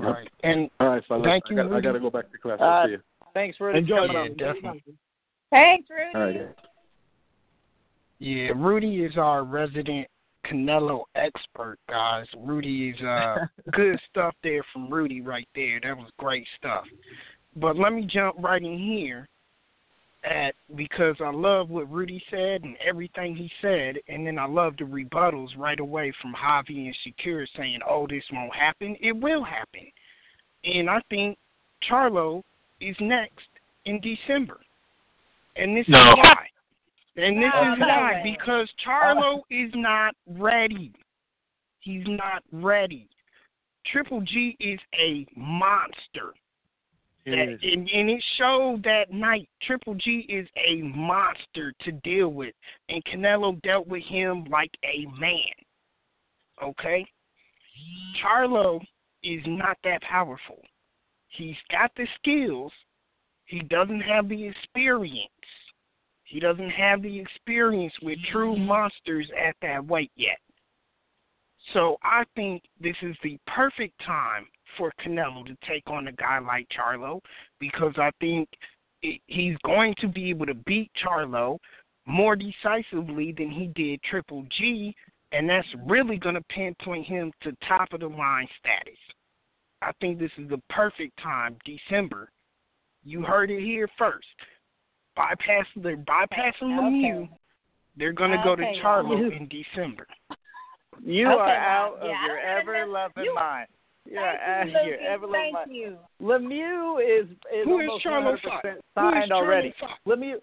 All 0.00 0.06
right. 0.06 0.28
And 0.42 0.70
All 0.80 0.88
right, 0.88 1.02
fellas. 1.06 1.24
Thank 1.24 1.44
you, 1.50 1.60
I, 1.60 1.62
gotta, 1.64 1.76
I 1.76 1.80
gotta 1.80 2.00
go 2.00 2.10
back 2.10 2.30
to 2.32 2.38
class. 2.38 2.58
Uh, 2.60 2.64
I'll 2.64 2.86
see 2.86 2.92
you. 2.92 3.00
Thanks, 3.34 3.60
Rudy. 3.60 3.78
Enjoy, 3.78 4.04
Yeah, 4.04 4.28
definitely. 4.36 4.82
Thanks, 5.50 5.88
Rudy. 5.90 6.14
All 6.14 6.20
right. 6.20 6.54
Yeah, 8.18 8.52
Rudy 8.54 9.02
is 9.04 9.16
our 9.16 9.44
resident 9.44 10.06
Canelo 10.46 11.02
expert, 11.14 11.78
guys. 11.88 12.26
Rudy 12.38 12.90
is 12.90 13.00
uh 13.04 13.36
good 13.72 13.98
stuff 14.10 14.34
there 14.42 14.62
from 14.72 14.92
Rudy 14.92 15.20
right 15.20 15.48
there. 15.54 15.80
That 15.82 15.96
was 15.96 16.10
great 16.18 16.46
stuff. 16.56 16.84
But 17.56 17.76
let 17.76 17.92
me 17.92 18.06
jump 18.10 18.36
right 18.38 18.62
in 18.62 18.78
here 18.78 19.28
at 20.24 20.54
because 20.76 21.16
I 21.20 21.30
love 21.30 21.70
what 21.70 21.90
Rudy 21.90 22.22
said 22.30 22.62
and 22.62 22.76
everything 22.84 23.34
he 23.34 23.50
said, 23.60 23.96
and 24.08 24.26
then 24.26 24.38
I 24.38 24.46
love 24.46 24.76
the 24.78 24.84
rebuttals 24.84 25.48
right 25.56 25.80
away 25.80 26.12
from 26.20 26.34
Javi 26.34 26.86
and 26.86 26.96
Shakir 27.04 27.46
saying, 27.56 27.80
"Oh, 27.88 28.06
this 28.06 28.24
won't 28.32 28.54
happen." 28.54 28.96
It 29.00 29.12
will 29.12 29.42
happen, 29.42 29.90
and 30.64 30.88
I 30.88 31.00
think 31.10 31.38
Charlo 31.88 32.42
is 32.80 32.96
next 33.00 33.48
in 33.84 34.00
December, 34.00 34.60
and 35.56 35.76
this 35.76 35.88
No. 35.88 35.98
is 36.10 36.14
why. 36.16 36.48
And 37.16 37.36
this 37.36 37.52
No, 37.52 37.72
is 37.72 37.78
no 37.78 37.86
why 37.88 38.12
way. 38.12 38.22
because 38.24 38.72
Charlo 38.84 39.42
is 39.50 39.70
not 39.74 40.14
ready. 40.26 40.92
He's 41.80 42.06
not 42.06 42.42
ready. 42.52 43.08
Triple 43.84 44.20
G 44.22 44.56
is 44.60 44.80
a 44.94 45.26
monster. 45.36 46.32
It 47.24 47.60
and, 47.62 47.88
and 47.88 48.10
it 48.10 48.24
showed 48.36 48.82
that 48.84 49.12
night. 49.12 49.48
Triple 49.62 49.94
G 49.94 50.26
is 50.28 50.48
a 50.56 50.82
monster 50.82 51.72
to 51.84 51.92
deal 51.92 52.28
with, 52.28 52.54
and 52.88 53.02
Canelo 53.04 53.60
dealt 53.62 53.86
with 53.86 54.02
him 54.04 54.44
like 54.50 54.70
a 54.84 55.06
man. 55.20 55.38
Okay? 56.62 57.06
Charlo 58.22 58.80
is 59.22 59.42
not 59.46 59.76
that 59.84 60.02
powerful. 60.02 60.60
He's 61.28 61.56
got 61.70 61.92
the 61.96 62.06
skills, 62.18 62.72
he 63.46 63.60
doesn't 63.60 64.00
have 64.00 64.28
the 64.28 64.46
experience. 64.48 65.28
He 66.24 66.40
doesn't 66.40 66.70
have 66.70 67.02
the 67.02 67.20
experience 67.20 67.92
with 68.00 68.18
true 68.30 68.54
mm-hmm. 68.54 68.64
monsters 68.64 69.30
at 69.38 69.54
that 69.60 69.84
weight 69.84 70.10
yet. 70.16 70.38
So 71.74 71.98
I 72.02 72.24
think 72.34 72.62
this 72.80 72.96
is 73.02 73.14
the 73.22 73.38
perfect 73.46 73.94
time 74.04 74.46
for 74.76 74.92
Canelo 75.04 75.44
to 75.46 75.56
take 75.68 75.88
on 75.88 76.08
a 76.08 76.12
guy 76.12 76.38
like 76.38 76.66
Charlo 76.68 77.20
because 77.60 77.94
I 77.96 78.10
think 78.20 78.48
he's 79.26 79.56
going 79.64 79.94
to 80.00 80.08
be 80.08 80.30
able 80.30 80.46
to 80.46 80.54
beat 80.54 80.90
Charlo 81.04 81.58
more 82.06 82.36
decisively 82.36 83.32
than 83.36 83.50
he 83.50 83.66
did 83.74 84.02
Triple 84.02 84.44
G, 84.58 84.94
and 85.32 85.48
that's 85.48 85.68
really 85.86 86.16
going 86.18 86.34
to 86.34 86.42
pinpoint 86.50 87.06
him 87.06 87.32
to 87.42 87.56
top 87.68 87.92
of 87.92 88.00
the 88.00 88.08
line 88.08 88.48
status. 88.58 88.98
I 89.80 89.92
think 90.00 90.18
this 90.18 90.30
is 90.38 90.48
the 90.48 90.60
perfect 90.70 91.20
time, 91.22 91.56
December. 91.64 92.28
You 93.04 93.22
heard 93.22 93.50
it 93.50 93.60
here 93.60 93.88
first. 93.98 94.26
Bypass 95.16 95.66
they're 95.76 95.96
bypassing 95.96 96.62
Lemieux. 96.62 97.28
They're 97.96 98.12
going 98.12 98.30
to 98.30 98.40
go 98.44 98.56
to 98.56 98.62
Okay. 98.62 98.80
Charlo 98.82 99.36
in 99.36 99.48
December. 99.48 100.06
You 101.04 101.26
Okay, 101.26 101.34
are 101.34 101.46
now, 101.48 101.84
out 101.86 101.98
of 102.00 102.10
your 102.26 102.38
ever 102.38 102.86
loving 102.86 103.34
mind. 103.34 103.66
You 104.10 104.18
are 104.18 104.36
Thank 104.64 104.70
you, 104.74 104.80
your 104.80 104.90
Lucas. 104.90 105.06
ever 105.08 105.26
loving 105.26 105.40
Thank 105.40 105.54
mind. 105.54 105.72
you. 105.74 105.96
Lemieux 106.20 107.20
is 107.22 107.30
is 107.30 107.64
Who 107.64 107.80
is 107.80 107.88
almost 107.88 108.04
Charlo 108.04 108.36
100% 108.36 108.40
fight? 108.42 108.62
Who 108.64 108.68
is 108.70 108.82
signed 108.94 109.30
Charlo 109.30 109.34
already. 109.36 109.74
fight? 109.80 109.90
Lemieux, 110.06 110.40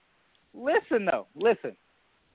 listen 0.53 1.05
though, 1.05 1.27
listen. 1.35 1.75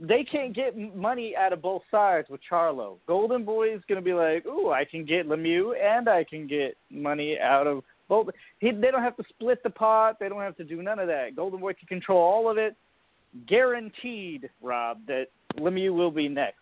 they 0.00 0.24
can't 0.24 0.54
get 0.54 0.76
money 0.96 1.34
out 1.36 1.52
of 1.52 1.62
both 1.62 1.82
sides 1.90 2.28
with 2.28 2.40
Charlo. 2.50 2.96
Golden 3.06 3.44
Boy 3.44 3.72
is 3.74 3.80
going 3.88 4.00
to 4.00 4.04
be 4.04 4.12
like, 4.12 4.44
"Ooh, 4.46 4.70
I 4.70 4.84
can 4.84 5.04
get 5.04 5.26
Lemieux 5.28 5.72
and 5.80 6.08
I 6.08 6.24
can 6.24 6.46
get 6.46 6.76
money 6.90 7.38
out 7.38 7.66
of 7.66 7.82
both." 8.08 8.28
He, 8.58 8.70
they 8.72 8.90
don't 8.90 9.02
have 9.02 9.16
to 9.16 9.24
split 9.30 9.62
the 9.62 9.70
pot. 9.70 10.16
They 10.20 10.28
don't 10.28 10.40
have 10.42 10.56
to 10.58 10.64
do 10.64 10.82
none 10.82 10.98
of 10.98 11.06
that. 11.08 11.36
Golden 11.36 11.60
Boy 11.60 11.72
can 11.74 11.86
control 11.88 12.18
all 12.20 12.50
of 12.50 12.58
it. 12.58 12.76
Guaranteed, 13.48 14.48
Rob, 14.62 14.98
that 15.06 15.26
Lemieux 15.56 15.92
will 15.94 16.10
be 16.10 16.28
next. 16.28 16.58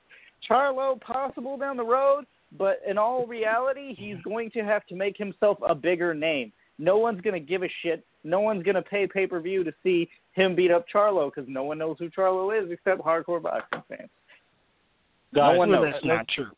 Charlo 0.49 1.01
possible 1.01 1.57
down 1.57 1.77
the 1.77 1.85
road, 1.85 2.25
but 2.59 2.81
in 2.87 2.99
all 2.99 3.27
reality, 3.27 3.95
he's 3.97 4.21
going 4.25 4.51
to 4.51 4.61
have 4.61 4.87
to 4.87 4.95
make 4.95 5.17
himself 5.17 5.59
a 5.67 5.75
bigger 5.75 6.15
name. 6.15 6.53
No 6.79 6.99
one's 6.99 7.21
going 7.21 7.35
to 7.35 7.47
give 7.47 7.63
a 7.63 7.69
shit. 7.83 8.05
No 8.25 8.41
one's 8.41 8.63
going 8.63 8.75
to 8.75 8.83
pay 8.83 9.07
pay 9.07 9.27
per 9.27 9.41
view 9.41 9.65
to 9.65 9.73
see 9.83 10.09
him 10.33 10.55
beat 10.55 10.71
up 10.71 10.87
Charlo 10.93 11.33
because 11.33 11.49
no 11.49 11.65
one 11.65 11.79
knows 11.79 11.97
who 11.99 12.09
Charlo 12.11 12.57
is 12.57 12.71
except 12.71 13.03
hardcore 13.03 13.43
boxing 13.43 13.83
fans. 13.89 14.11
Guys, 15.35 15.53
no 15.53 15.59
one 15.59 15.71
knows. 15.71 15.93
That's 15.93 16.05
not 16.05 16.29
true. 16.29 16.51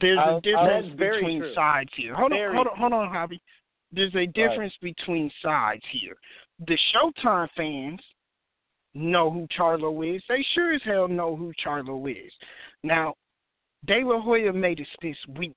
There's 0.00 0.18
I'll- 0.18 0.38
a 0.38 0.40
difference 0.40 0.94
between 0.96 1.40
true. 1.40 1.54
sides 1.54 1.90
here. 1.96 2.14
Hold 2.14 2.32
Very 2.32 2.48
on, 2.48 2.54
hold 2.54 2.66
on, 2.68 2.76
hold 2.78 2.92
on, 2.92 3.08
Javi. 3.12 3.40
There's 3.92 4.14
a 4.14 4.26
difference 4.26 4.74
between 4.82 5.30
sides 5.42 5.82
here. 5.90 6.16
The 6.66 6.76
Showtime 6.92 7.48
fans 7.56 8.00
know 8.94 9.30
who 9.30 9.46
Charlo 9.56 10.16
is. 10.16 10.22
They 10.28 10.42
sure 10.54 10.74
as 10.74 10.82
hell 10.84 11.06
know 11.08 11.36
who 11.36 11.52
Charlo 11.64 12.10
is. 12.10 12.32
Now, 12.82 13.14
De 13.86 14.02
La 14.02 14.20
Hoya 14.20 14.52
made 14.52 14.80
us 14.80 14.86
this 15.00 15.16
week. 15.38 15.54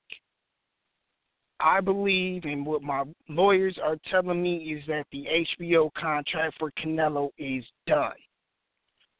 I 1.59 1.81
believe, 1.81 2.45
and 2.45 2.65
what 2.65 2.81
my 2.81 3.03
lawyers 3.27 3.77
are 3.83 3.97
telling 4.09 4.41
me 4.41 4.57
is 4.57 4.83
that 4.87 5.05
the 5.11 5.25
HBO 5.61 5.89
contract 5.93 6.55
for 6.57 6.71
Canelo 6.71 7.29
is 7.37 7.65
done. 7.85 8.13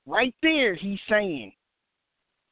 Right 0.05 0.33
there, 0.41 0.73
he's 0.73 0.99
saying, 1.09 1.51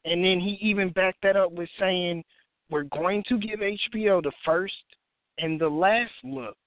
and 0.04 0.24
then 0.24 0.40
he 0.40 0.58
even 0.62 0.90
backed 0.90 1.22
that 1.24 1.38
up 1.38 1.52
with 1.52 1.70
saying, 1.80 2.24
we're 2.70 2.84
going 2.84 3.24
to 3.30 3.38
give 3.38 3.60
HBO 3.60 4.22
the 4.22 4.32
first 4.44 4.74
and 5.38 5.60
the 5.60 5.70
last 5.70 6.12
look, 6.24 6.58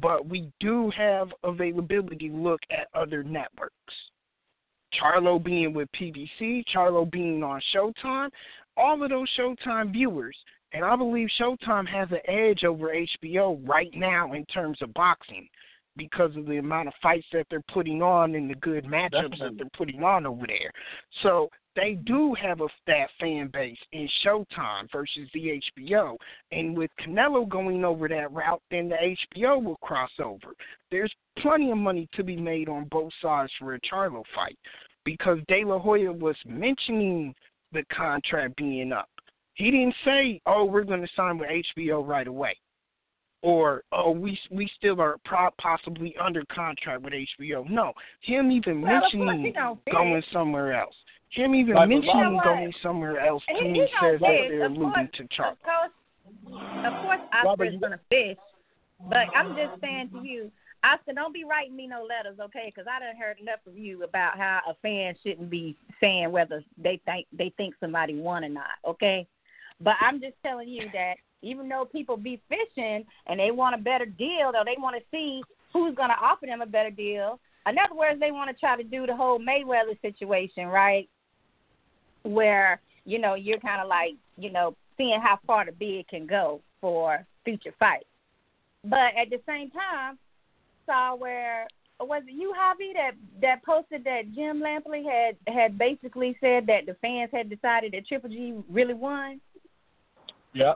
but 0.00 0.26
we 0.26 0.50
do 0.60 0.90
have 0.96 1.28
availability 1.44 2.28
look 2.28 2.60
at 2.70 2.88
other 2.94 3.22
networks. 3.22 3.72
Charlo 5.00 5.42
being 5.42 5.72
with 5.72 5.88
PBC, 5.98 6.64
Charlo 6.74 7.10
being 7.10 7.42
on 7.42 7.60
Showtime, 7.74 8.28
all 8.76 9.02
of 9.02 9.10
those 9.10 9.28
Showtime 9.38 9.92
viewers, 9.92 10.36
and 10.72 10.84
I 10.84 10.96
believe 10.96 11.28
Showtime 11.40 11.86
has 11.88 12.08
an 12.10 12.20
edge 12.26 12.64
over 12.64 12.94
HBO 12.94 13.60
right 13.68 13.90
now 13.94 14.32
in 14.32 14.44
terms 14.46 14.78
of 14.82 14.94
boxing 14.94 15.48
because 15.96 16.34
of 16.36 16.46
the 16.46 16.56
amount 16.56 16.88
of 16.88 16.94
fights 17.02 17.26
that 17.32 17.46
they're 17.50 17.62
putting 17.72 18.02
on 18.02 18.34
and 18.34 18.48
the 18.48 18.54
good 18.56 18.84
matchups 18.84 19.38
that 19.38 19.52
they're 19.56 19.66
putting 19.76 20.02
on 20.02 20.24
over 20.26 20.46
there. 20.46 20.70
So 21.22 21.50
they 21.76 21.98
do 22.04 22.34
have 22.34 22.60
a 22.60 22.68
that 22.86 23.08
fan 23.20 23.50
base 23.52 23.78
in 23.92 24.08
Showtime 24.24 24.90
versus 24.90 25.28
the 25.34 25.60
HBO. 25.78 26.16
And 26.50 26.76
with 26.76 26.90
Canelo 27.00 27.48
going 27.48 27.84
over 27.84 28.08
that 28.08 28.32
route, 28.32 28.62
then 28.70 28.88
the 28.88 29.16
HBO 29.36 29.62
will 29.62 29.78
cross 29.82 30.10
over. 30.22 30.54
There's 30.90 31.12
plenty 31.38 31.70
of 31.70 31.78
money 31.78 32.08
to 32.14 32.22
be 32.22 32.36
made 32.36 32.68
on 32.68 32.88
both 32.90 33.12
sides 33.20 33.52
for 33.58 33.74
a 33.74 33.80
Charlo 33.80 34.22
fight 34.34 34.58
because 35.04 35.38
De 35.48 35.64
La 35.64 35.78
Hoya 35.78 36.12
was 36.12 36.36
mentioning 36.46 37.34
the 37.72 37.84
contract 37.94 38.56
being 38.56 38.92
up. 38.92 39.08
He 39.54 39.70
didn't 39.70 39.94
say, 40.04 40.40
"Oh, 40.46 40.64
we're 40.64 40.84
going 40.84 41.02
to 41.02 41.08
sign 41.14 41.38
with 41.38 41.48
HBO 41.50 42.06
right 42.06 42.26
away," 42.26 42.56
or 43.42 43.82
"Oh, 43.92 44.10
we 44.10 44.38
we 44.50 44.68
still 44.76 45.00
are 45.00 45.18
pro- 45.24 45.50
possibly 45.60 46.14
under 46.22 46.44
contract 46.46 47.02
with 47.02 47.12
HBO." 47.12 47.68
No, 47.68 47.92
him 48.20 48.50
even 48.50 48.80
Well, 48.82 48.96
of 48.96 49.00
course 49.02 49.12
he 49.12 49.18
mentioning 49.18 49.54
going 49.90 50.22
somewhere 50.32 50.72
else. 50.74 50.94
Him 51.30 51.54
even 51.54 51.74
Right, 51.74 51.80
but 51.84 51.88
mentioning 51.88 52.18
You 52.18 52.30
know 52.30 52.40
going 52.44 52.72
somewhere 52.82 53.18
else 53.20 53.42
to 53.46 53.54
He- 53.54 53.68
me 53.70 53.80
says 54.00 54.20
gonna 54.20 54.32
that 54.32 54.48
they're 54.48 54.64
Of 54.66 54.72
alluding 54.72 54.90
course- 54.92 55.10
to 55.14 55.24
Charlo. 55.28 55.50
Of 55.52 55.62
course, 55.62 55.90
of 56.84 56.92
course, 57.02 57.20
Oscar's 57.32 57.80
gonna 57.80 58.00
fish. 58.10 58.36
But 59.08 59.26
I'm 59.34 59.56
just 59.56 59.80
saying 59.80 60.10
to 60.10 60.22
you, 60.22 60.50
Oscar, 60.84 61.12
don't 61.12 61.32
be 61.32 61.44
writing 61.44 61.76
me 61.76 61.86
no 61.86 62.02
letters, 62.02 62.38
okay? 62.40 62.72
Because 62.74 62.88
I 62.90 62.98
done 62.98 63.16
heard 63.16 63.38
enough 63.38 63.60
of 63.66 63.76
you 63.76 64.02
about 64.02 64.36
how 64.36 64.60
a 64.68 64.74
fan 64.82 65.14
shouldn't 65.22 65.50
be 65.50 65.76
saying 66.00 66.30
whether 66.32 66.64
they 66.76 67.00
think 67.04 67.26
they 67.32 67.52
think 67.56 67.74
somebody 67.78 68.18
won 68.18 68.44
or 68.44 68.48
not, 68.48 68.82
okay? 68.86 69.26
But 69.80 69.94
I'm 70.00 70.20
just 70.20 70.34
telling 70.42 70.68
you 70.68 70.86
that 70.92 71.14
even 71.42 71.68
though 71.68 71.84
people 71.84 72.16
be 72.16 72.40
fishing 72.48 73.04
and 73.26 73.38
they 73.38 73.50
want 73.50 73.74
a 73.74 73.78
better 73.78 74.06
deal, 74.06 74.52
or 74.54 74.64
they 74.64 74.76
want 74.78 74.96
to 74.96 75.02
see 75.10 75.42
who's 75.72 75.94
going 75.94 76.10
to 76.10 76.16
offer 76.16 76.46
them 76.46 76.62
a 76.62 76.66
better 76.66 76.90
deal. 76.90 77.38
In 77.66 77.76
other 77.78 77.94
words, 77.94 78.20
they 78.20 78.30
want 78.30 78.50
to 78.50 78.60
try 78.60 78.76
to 78.76 78.82
do 78.82 79.06
the 79.06 79.14
whole 79.14 79.38
Mayweather 79.38 80.00
situation, 80.02 80.66
right? 80.66 81.08
Where 82.22 82.80
you 83.04 83.18
know 83.18 83.34
you're 83.34 83.58
kind 83.58 83.80
of 83.80 83.88
like 83.88 84.12
you 84.36 84.50
know 84.50 84.76
seeing 84.96 85.20
how 85.20 85.38
far 85.46 85.64
the 85.64 85.72
bid 85.72 86.08
can 86.08 86.26
go 86.26 86.60
for 86.80 87.24
future 87.44 87.74
fights. 87.78 88.04
But 88.84 89.16
at 89.20 89.30
the 89.30 89.40
same 89.46 89.70
time, 89.70 90.18
saw 90.86 91.14
where 91.14 91.66
was 92.00 92.22
it 92.26 92.32
you, 92.32 92.52
Javi, 92.56 92.92
that 92.94 93.12
that 93.40 93.64
posted 93.64 94.04
that 94.04 94.32
Jim 94.34 94.60
Lampley 94.60 95.04
had 95.04 95.36
had 95.52 95.78
basically 95.78 96.36
said 96.40 96.66
that 96.66 96.86
the 96.86 96.94
fans 96.94 97.30
had 97.32 97.50
decided 97.50 97.92
that 97.92 98.06
Triple 98.06 98.30
G 98.30 98.54
really 98.68 98.94
won. 98.94 99.40
Yeah. 100.52 100.74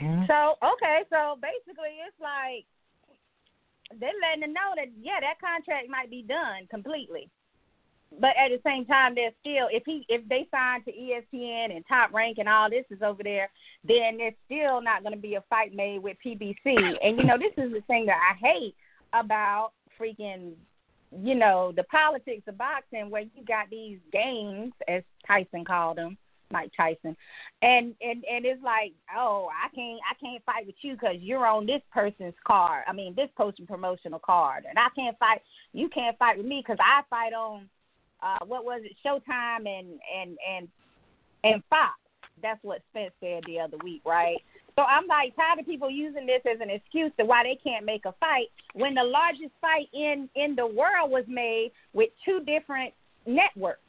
Mhm. 0.00 0.26
So 0.26 0.56
okay, 0.62 1.02
so 1.10 1.38
basically 1.40 2.00
it's 2.06 2.20
like 2.20 2.64
they're 4.00 4.10
letting 4.20 4.40
them 4.40 4.52
know 4.52 4.72
that 4.76 4.88
yeah, 5.00 5.20
that 5.20 5.40
contract 5.40 5.88
might 5.88 6.10
be 6.10 6.22
done 6.22 6.66
completely. 6.68 7.28
But 8.20 8.36
at 8.36 8.50
the 8.50 8.60
same 8.64 8.86
time, 8.86 9.14
they're 9.14 9.34
still 9.40 9.68
if 9.70 9.82
he 9.86 10.04
if 10.08 10.26
they 10.28 10.46
sign 10.50 10.84
to 10.84 10.90
E 10.90 11.14
ESPN 11.14 11.74
and 11.74 11.84
Top 11.86 12.12
Rank 12.12 12.38
and 12.38 12.48
all 12.48 12.70
this 12.70 12.84
is 12.90 13.02
over 13.02 13.22
there, 13.22 13.50
then 13.86 14.18
there's 14.18 14.34
still 14.46 14.80
not 14.80 15.02
going 15.02 15.14
to 15.14 15.20
be 15.20 15.34
a 15.34 15.44
fight 15.50 15.74
made 15.74 15.98
with 15.98 16.16
PBC. 16.24 16.96
And 17.02 17.18
you 17.18 17.24
know 17.24 17.38
this 17.38 17.52
is 17.56 17.72
the 17.72 17.82
thing 17.86 18.06
that 18.06 18.18
I 18.18 18.36
hate 18.36 18.74
about 19.14 19.72
freaking 19.98 20.54
you 21.22 21.34
know 21.34 21.72
the 21.76 21.84
politics 21.84 22.42
of 22.48 22.58
boxing 22.58 23.10
where 23.10 23.22
you 23.22 23.44
got 23.46 23.70
these 23.70 23.98
games 24.12 24.72
as 24.88 25.02
Tyson 25.26 25.64
called 25.64 25.98
them, 25.98 26.18
Mike 26.50 26.72
Tyson, 26.76 27.16
and 27.62 27.94
and 28.00 28.24
and 28.30 28.44
it's 28.44 28.62
like 28.62 28.92
oh 29.16 29.48
I 29.52 29.74
can't 29.74 30.00
I 30.10 30.14
can't 30.20 30.44
fight 30.44 30.66
with 30.66 30.74
you 30.82 30.94
because 30.94 31.16
you're 31.20 31.46
on 31.46 31.66
this 31.66 31.82
person's 31.92 32.34
card. 32.44 32.84
I 32.88 32.92
mean 32.92 33.14
this 33.14 33.30
person 33.36 33.66
promotional 33.66 34.18
card, 34.18 34.64
and 34.68 34.78
I 34.78 34.88
can't 34.96 35.18
fight. 35.18 35.42
You 35.72 35.88
can't 35.88 36.18
fight 36.18 36.36
with 36.36 36.46
me 36.46 36.62
because 36.66 36.78
I 36.80 37.02
fight 37.08 37.32
on 37.32 37.68
uh 38.22 38.44
what 38.46 38.64
was 38.64 38.82
it 38.84 38.96
Showtime 39.04 39.68
and 39.68 40.00
and 40.18 40.36
and 40.48 40.68
and 41.44 41.62
Fox. 41.70 41.92
That's 42.42 42.62
what 42.62 42.82
Spence 42.90 43.12
said 43.20 43.44
the 43.46 43.60
other 43.60 43.76
week, 43.84 44.02
right? 44.04 44.38
So 44.76 44.82
I'm 44.82 45.06
like 45.06 45.36
tired 45.36 45.60
of 45.60 45.66
people 45.66 45.90
using 45.90 46.26
this 46.26 46.42
as 46.50 46.60
an 46.60 46.70
excuse 46.70 47.12
to 47.18 47.24
why 47.24 47.44
they 47.44 47.58
can't 47.62 47.84
make 47.84 48.04
a 48.06 48.14
fight 48.18 48.48
when 48.74 48.94
the 48.94 49.04
largest 49.04 49.52
fight 49.60 49.88
in 49.92 50.28
in 50.34 50.56
the 50.56 50.66
world 50.66 51.10
was 51.10 51.24
made 51.28 51.70
with 51.92 52.10
two 52.24 52.40
different 52.40 52.92
networks. 53.26 53.80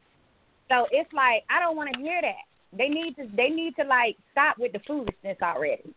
So 0.70 0.86
it's 0.92 1.12
like 1.12 1.44
I 1.50 1.60
don't 1.60 1.76
want 1.76 1.94
to 1.94 2.00
hear 2.00 2.22
that. 2.22 2.46
They 2.78 2.90
need 2.90 3.16
to 3.18 3.28
they 3.36 3.50
need 3.50 3.76
to 3.78 3.86
like 3.86 4.18
stop 4.32 4.58
with 4.60 4.74
the 4.74 4.80
foolishness 4.86 5.38
already. 5.42 5.94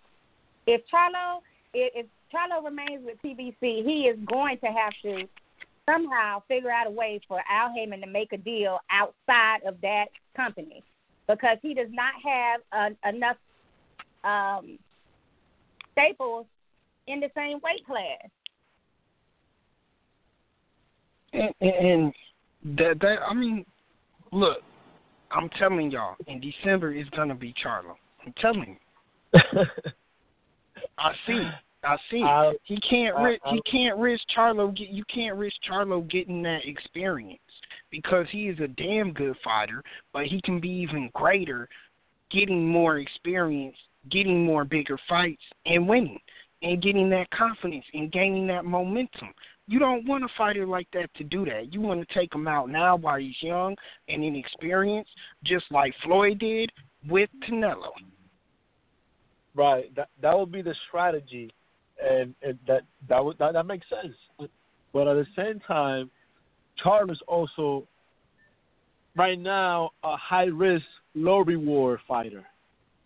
If 0.67 0.83
Charlo 0.93 1.41
if, 1.75 1.93
if 1.95 2.07
Charlo 2.33 2.65
remains 2.65 3.05
with 3.05 3.19
PBC, 3.23 3.85
he 3.85 4.09
is 4.09 4.19
going 4.27 4.59
to 4.59 4.67
have 4.67 4.93
to 5.03 5.29
somehow 5.89 6.43
figure 6.49 6.71
out 6.71 6.87
a 6.87 6.91
way 6.91 7.21
for 7.29 7.41
Al 7.51 7.73
Haymon 7.75 8.01
to 8.01 8.07
make 8.07 8.33
a 8.33 8.37
deal 8.39 8.79
outside 8.91 9.59
of 9.67 9.81
that 9.83 10.07
company 10.37 10.83
because 11.27 11.59
he 11.63 11.75
does 11.75 11.89
not 11.91 12.13
have 12.25 12.61
uh, 12.73 13.09
enough 13.09 13.37
um, 14.25 14.79
staples 15.93 16.47
in 17.07 17.21
the 17.21 17.29
same 17.35 17.59
weight 17.63 17.85
class. 17.87 18.31
And, 21.33 21.55
and, 21.61 21.87
and 21.87 22.13
that 22.79 22.99
that 23.01 23.17
I 23.29 23.35
mean, 23.35 23.65
look, 24.33 24.59
I'm 25.31 25.49
telling 25.59 25.91
y'all, 25.91 26.17
in 26.27 26.41
December 26.41 26.93
is 26.93 27.09
gonna 27.11 27.35
be 27.35 27.55
Charlo. 27.65 27.95
I'm 28.27 28.33
telling 28.41 28.77
you. 29.35 29.41
I 30.99 31.13
see. 31.27 31.33
it. 31.35 31.55
I 31.85 31.97
see. 32.11 32.23
I- 32.23 32.55
He 32.65 32.81
can't 32.81 33.17
I- 33.17 33.23
risk. 33.23 33.43
I- 33.45 33.55
He 33.55 33.63
can't 33.71 33.99
risk 33.99 34.23
Charlo. 34.37 34.75
Get 34.77 34.89
you 34.89 35.05
can't 35.13 35.37
risk 35.37 35.57
Charlo 35.71 36.09
getting 36.11 36.43
that 36.43 36.61
experience 36.65 37.41
because 37.91 38.27
he 38.31 38.49
is 38.49 38.59
a 38.61 38.69
damn 38.69 39.13
good 39.13 39.37
fighter, 39.45 39.83
but 40.13 40.27
he 40.27 40.41
can 40.43 40.61
be 40.61 40.69
even 40.69 41.11
greater, 41.15 41.69
getting 42.31 42.67
more 42.67 42.99
experience, 42.99 43.77
getting 44.11 44.45
more 44.45 44.65
bigger 44.65 44.99
fights, 45.09 45.43
and 45.67 45.89
winning, 45.89 46.21
and 46.63 46.83
getting 46.83 47.11
that 47.11 47.31
confidence 47.31 47.85
and 47.95 48.11
gaining 48.13 48.47
that 48.49 48.65
momentum. 48.65 49.29
You 49.67 49.79
don't 49.79 50.09
want 50.09 50.25
a 50.25 50.29
fighter 50.37 50.67
like 50.67 50.89
that 50.95 51.13
to 51.17 51.25
do 51.25 51.45
that. 51.45 51.73
You 51.75 51.81
want 51.81 52.07
to 52.07 52.15
take 52.15 52.35
him 52.35 52.49
out 52.49 52.71
now 52.71 52.97
while 52.97 53.19
he's 53.19 53.37
young 53.43 53.77
and 54.09 54.25
inexperienced, 54.25 55.11
just 55.45 55.67
like 55.71 55.93
Floyd 56.03 56.39
did 56.39 56.73
with 57.09 57.29
Canelo. 57.47 57.91
Right. 59.55 59.95
That 59.95 60.09
that 60.23 60.39
would 60.39 60.53
be 60.53 60.63
the 60.63 60.75
strategy, 60.89 61.53
and, 62.03 62.35
and 62.43 62.59
that 62.67 62.83
that 63.09 63.23
would 63.23 63.39
that, 63.39 63.53
that 63.53 63.67
makes 63.67 63.87
sense. 63.91 64.15
But 64.93 65.07
at 65.07 65.15
the 65.15 65.27
same 65.37 65.61
time, 65.61 66.11
Charles 66.83 67.21
also 67.29 67.87
right 69.17 69.39
now 69.39 69.91
a 70.03 70.17
high 70.17 70.45
risk, 70.45 70.87
low 71.15 71.41
reward 71.41 72.01
fighter, 72.09 72.45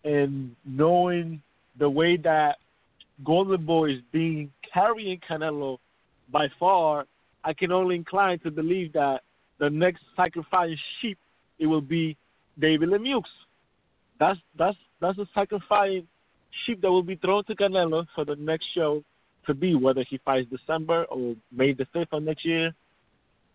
and 0.03 0.55
knowing 0.65 1.41
the 1.79 1.89
way 1.89 2.17
that 2.17 2.57
Golden 3.23 3.65
Boy 3.65 3.91
is 3.91 3.99
being 4.11 4.51
carrying 4.73 5.19
Canelo 5.29 5.77
by 6.31 6.47
far, 6.59 7.05
I 7.43 7.53
can 7.53 7.71
only 7.71 7.95
incline 7.95 8.39
to 8.39 8.51
believe 8.51 8.93
that 8.93 9.21
the 9.59 9.69
next 9.69 10.01
sacrificing 10.15 10.77
sheep 11.01 11.17
it 11.59 11.67
will 11.67 11.81
be 11.81 12.17
David 12.59 12.89
Lemieux. 12.89 13.23
That's 14.19 14.39
that's 14.57 14.77
that's 14.99 15.17
a 15.19 15.27
sacrificing 15.33 16.07
sheep 16.65 16.81
that 16.81 16.91
will 16.91 17.03
be 17.03 17.15
thrown 17.15 17.43
to 17.45 17.55
Canelo 17.55 18.05
for 18.15 18.25
the 18.25 18.35
next 18.35 18.65
show 18.73 19.03
to 19.45 19.53
be 19.53 19.75
whether 19.75 20.03
he 20.09 20.19
fights 20.19 20.49
December 20.49 21.05
or 21.05 21.35
May 21.51 21.73
the 21.73 21.85
fifth 21.93 22.13
of 22.13 22.23
next 22.23 22.45
year. 22.45 22.73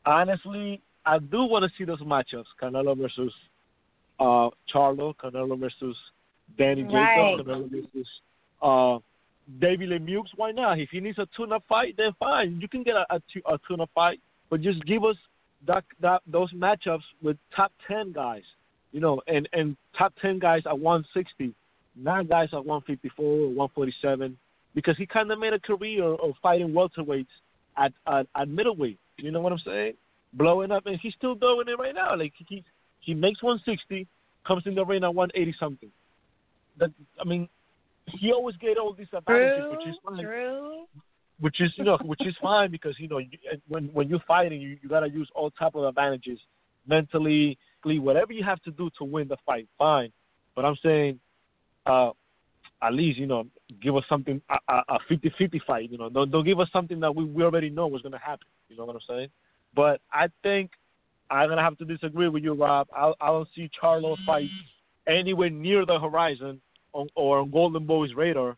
Honestly, 0.05 0.81
I 1.05 1.19
do 1.19 1.45
want 1.45 1.65
to 1.65 1.71
see 1.77 1.85
those 1.85 2.01
matchups: 2.01 2.47
Canelo 2.61 2.97
versus 2.97 3.33
uh, 4.21 4.51
Charlo, 4.73 5.15
Canelo 5.17 5.59
versus 5.59 5.97
Danny 6.57 6.83
Right. 6.85 7.37
Jacobs, 7.39 8.09
uh, 8.63 8.99
David 9.61 9.91
Lemieux. 9.91 10.25
Why 10.37 10.51
not? 10.51 10.79
If 10.79 10.91
he 10.91 11.01
needs 11.01 11.19
a 11.19 11.27
tune-up 11.37 11.65
fight, 11.69 11.95
then 11.97 12.13
fine. 12.19 12.59
You 12.61 12.69
can 12.69 12.83
get 12.83 12.97
a, 12.97 13.07
a, 13.11 13.21
a 13.47 13.59
tune-up 13.67 13.91
fight, 13.95 14.21
but 14.51 14.61
just 14.61 14.85
give 14.85 15.05
us 15.05 15.17
that 15.67 15.85
that 16.01 16.23
those 16.27 16.53
matchups 16.53 17.03
with 17.23 17.37
top 17.55 17.73
ten 17.87 18.13
guys, 18.13 18.43
you 18.93 19.01
know, 19.01 19.21
and 19.27 19.49
and 19.53 19.77
top 19.97 20.13
ten 20.21 20.39
guys 20.39 20.63
at 20.67 20.79
160, 20.79 21.55
not 21.97 22.29
guys 22.29 22.49
at 22.53 22.65
154 22.65 23.25
or 23.25 23.49
147, 23.49 24.37
because 24.75 24.97
he 24.97 25.07
kind 25.07 25.31
of 25.31 25.39
made 25.39 25.53
a 25.53 25.59
career 25.59 26.05
of 26.05 26.35
fighting 26.43 26.69
welterweights 26.69 27.27
at, 27.77 27.93
at 28.07 28.27
at 28.35 28.49
middleweight. 28.49 28.99
You 29.17 29.31
know 29.31 29.41
what 29.41 29.53
I'm 29.53 29.59
saying? 29.59 29.95
Blowing 30.35 30.71
up, 30.71 30.87
and 30.87 30.99
he's 31.01 31.15
still 31.15 31.35
doing 31.35 31.69
it 31.69 31.79
right 31.79 31.95
now. 31.95 32.17
Like 32.17 32.35
he 32.47 32.63
he 33.01 33.15
makes 33.15 33.43
160, 33.43 34.07
comes 34.47 34.65
in 34.67 34.75
the 34.75 34.85
ring 34.85 35.05
at 35.05 35.15
180 35.15 35.57
something. 35.59 35.91
That 36.79 36.91
I 37.21 37.25
mean, 37.25 37.49
he 38.07 38.33
always 38.33 38.57
get 38.57 38.79
all 38.79 38.93
these 38.93 39.09
advantages, 39.13 39.65
which 39.71 39.89
is 39.89 39.97
fine. 40.05 40.17
which 41.41 41.61
is 41.61 41.71
you 41.77 41.85
know 41.85 41.99
which 42.03 42.25
is 42.27 42.35
fine 42.43 42.71
because 42.71 42.95
you 42.99 43.09
know 43.09 43.21
when 43.69 43.87
when 43.93 44.09
you're 44.09 44.23
fighting 44.27 44.61
you 44.61 44.77
you 44.83 44.89
gotta 44.89 45.09
use 45.09 45.29
all 45.35 45.51
type 45.51 45.75
of 45.75 45.85
advantages 45.85 46.39
mentally 46.87 47.59
whatever 47.85 48.33
you 48.33 48.45
have 48.45 48.61
to 48.63 48.71
do 48.73 48.91
to 48.99 49.05
win 49.05 49.29
the 49.29 49.37
fight 49.47 49.67
fine. 49.79 50.13
But 50.55 50.65
I'm 50.65 50.77
saying 50.83 51.21
uh 51.87 52.11
at 52.83 52.93
least 52.93 53.19
you 53.19 53.27
know 53.27 53.47
give 53.83 53.97
us 53.97 54.05
something 54.09 54.41
a, 54.51 54.73
a, 54.73 54.83
a 54.89 54.99
50-50 55.11 55.61
fight 55.67 55.91
you 55.91 55.99
know. 55.99 56.09
Don't 56.09 56.31
don't 56.31 56.45
give 56.45 56.61
us 56.61 56.69
something 56.73 57.01
that 57.01 57.15
we 57.15 57.25
we 57.25 57.43
already 57.43 57.71
know 57.71 57.87
was 57.87 58.03
gonna 58.03 58.19
happen 58.19 58.47
you 58.69 58.77
know 58.77 58.85
what 58.85 58.97
I'm 58.97 59.03
saying? 59.09 59.29
But 59.75 60.01
I 60.13 60.29
think 60.43 60.73
I'm 61.31 61.49
gonna 61.49 61.63
have 61.63 61.79
to 61.79 61.85
disagree 61.85 62.29
with 62.29 62.43
you 62.43 62.55
Rob. 62.55 62.89
I 62.95 63.13
I 63.21 63.29
don't 63.29 63.49
see 63.55 63.71
Charlo 63.81 64.17
fight 64.27 64.49
anywhere 65.07 65.51
near 65.51 65.87
the 65.87 65.99
horizon 65.99 66.61
on, 66.99 67.09
or 67.15 67.39
on 67.41 67.51
Golden 67.51 67.87
Boy's 67.87 68.15
radar 68.15 68.57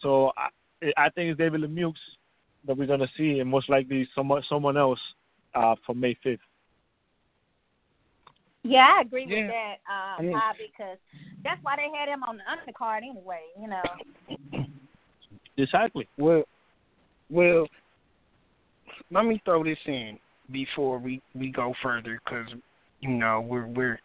so 0.00 0.32
I 0.36 0.48
I 0.96 1.08
think 1.10 1.30
it's 1.30 1.38
David 1.38 1.60
Lemieux 1.60 1.94
that 2.66 2.76
we're 2.76 2.86
gonna 2.86 3.06
see, 3.16 3.38
and 3.40 3.48
most 3.48 3.68
likely 3.70 4.08
someone 4.14 4.42
someone 4.48 4.76
else 4.76 4.98
uh, 5.54 5.76
for 5.86 5.94
May 5.94 6.14
fifth. 6.22 6.40
Yeah, 8.64 8.88
I 8.98 9.00
agree 9.02 9.26
Yeah. 9.28 9.42
with 9.42 9.50
that, 9.50 9.76
uh, 9.88 10.16
I 10.18 10.22
mean- 10.22 10.32
Bobby, 10.32 10.70
because 10.76 10.98
that's 11.44 11.62
why 11.62 11.76
they 11.76 11.88
had 11.96 12.08
him 12.08 12.22
on 12.24 12.36
the 12.38 12.44
undercard 12.44 12.98
anyway. 12.98 13.42
You 13.60 13.68
know. 13.68 14.66
Exactly. 15.56 16.08
Well, 16.16 16.44
well, 17.30 17.68
let 19.10 19.24
me 19.24 19.40
throw 19.44 19.62
this 19.64 19.78
in 19.86 20.18
before 20.50 20.98
we 20.98 21.20
we 21.34 21.50
go 21.50 21.74
further, 21.82 22.20
because 22.24 22.48
you 23.00 23.10
know 23.10 23.40
we're 23.40 23.66
we're 23.66 24.00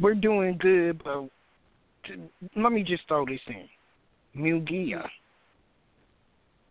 we're 0.00 0.14
doing 0.14 0.56
good, 0.58 1.02
but 1.04 1.28
t- 2.06 2.14
let 2.56 2.72
me 2.72 2.82
just 2.82 3.06
throw 3.08 3.24
this 3.26 3.40
in. 3.48 3.68
Munguia, 4.36 5.06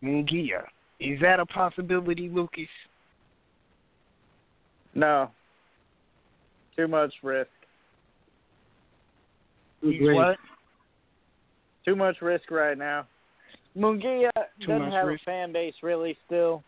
Munguia, 0.03 0.63
is 0.99 1.19
that 1.21 1.39
a 1.39 1.45
possibility, 1.45 2.29
Lucas? 2.29 2.67
No. 4.93 5.29
Too 6.75 6.87
much 6.87 7.13
risk. 7.23 7.49
He's 9.81 9.99
what? 10.01 10.37
Too 11.85 11.95
much 11.95 12.21
risk 12.21 12.49
right 12.51 12.77
now. 12.77 13.07
Munguia 13.77 14.29
doesn't 14.59 14.91
have 14.91 15.07
risk. 15.07 15.21
a 15.23 15.25
fan 15.25 15.53
base 15.53 15.73
really 15.81 16.17
still. 16.25 16.63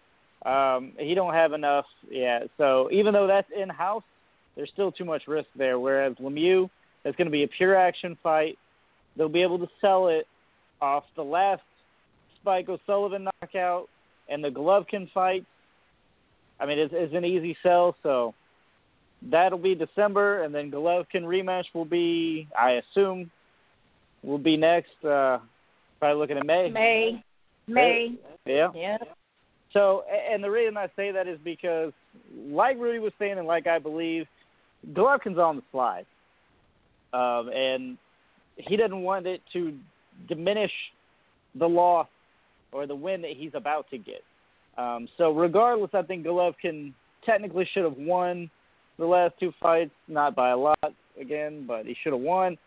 Um, 0.45 0.93
he 0.97 1.13
don't 1.13 1.33
have 1.33 1.53
enough 1.53 1.85
yeah. 2.09 2.39
So 2.57 2.89
even 2.91 3.13
though 3.13 3.27
that's 3.27 3.47
in 3.55 3.69
house, 3.69 4.03
there's 4.55 4.69
still 4.73 4.91
too 4.91 5.05
much 5.05 5.23
risk 5.27 5.47
there. 5.55 5.79
Whereas 5.79 6.15
Lemieux, 6.15 6.69
it's 7.05 7.15
going 7.17 7.27
to 7.27 7.31
be 7.31 7.43
a 7.43 7.47
pure 7.47 7.75
action 7.75 8.17
fight. 8.21 8.57
They'll 9.15 9.29
be 9.29 9.43
able 9.43 9.59
to 9.59 9.67
sell 9.81 10.07
it 10.07 10.27
off 10.81 11.03
the 11.15 11.23
last 11.23 11.61
Spike 12.41 12.67
O'Sullivan 12.69 13.27
knockout 13.41 13.89
and 14.29 14.43
the 14.43 14.49
Golovkin 14.49 15.11
fight. 15.11 15.45
I 16.59 16.65
mean, 16.65 16.79
it's, 16.79 16.93
it's 16.95 17.13
an 17.13 17.25
easy 17.25 17.57
sell. 17.63 17.95
So 18.03 18.33
that'll 19.31 19.57
be 19.57 19.75
December, 19.75 20.43
and 20.43 20.53
then 20.53 20.71
Golovkin 20.71 21.23
rematch 21.23 21.65
will 21.73 21.85
be, 21.85 22.47
I 22.57 22.81
assume, 22.81 23.31
will 24.23 24.37
be 24.37 24.57
next. 24.57 24.91
Uh, 25.03 25.39
probably 25.99 26.19
looking 26.19 26.37
at 26.37 26.45
May. 26.45 26.69
May, 26.69 27.23
May, 27.67 28.15
Yeah. 28.45 28.69
yeah. 28.75 28.97
So, 29.71 30.03
and 30.31 30.43
the 30.43 30.51
reason 30.51 30.77
I 30.77 30.87
say 30.95 31.11
that 31.11 31.27
is 31.27 31.39
because, 31.43 31.93
like 32.47 32.77
Rudy 32.77 32.99
was 32.99 33.13
saying, 33.17 33.37
and 33.39 33.47
like 33.47 33.65
I 33.67 33.79
believe, 33.79 34.27
Golovkin's 34.91 35.39
on 35.39 35.55
the 35.57 35.63
slide, 35.71 36.05
um, 37.13 37.49
and 37.53 37.97
he 38.57 38.75
doesn't 38.75 39.01
want 39.01 39.25
it 39.27 39.41
to 39.53 39.73
diminish 40.27 40.71
the 41.55 41.67
loss 41.67 42.07
or 42.71 42.87
the 42.87 42.95
win 42.95 43.21
that 43.21 43.31
he's 43.37 43.51
about 43.53 43.89
to 43.91 43.97
get. 43.97 44.23
Um, 44.77 45.07
so, 45.17 45.31
regardless, 45.31 45.91
I 45.93 46.01
think 46.01 46.25
Golovkin 46.25 46.93
technically 47.25 47.67
should 47.73 47.83
have 47.83 47.97
won 47.97 48.49
the 48.97 49.05
last 49.05 49.35
two 49.39 49.53
fights, 49.61 49.91
not 50.07 50.35
by 50.35 50.49
a 50.49 50.57
lot 50.57 50.93
again, 51.19 51.65
but 51.67 51.85
he 51.85 51.95
should 52.03 52.13
have 52.13 52.21
won. 52.21 52.57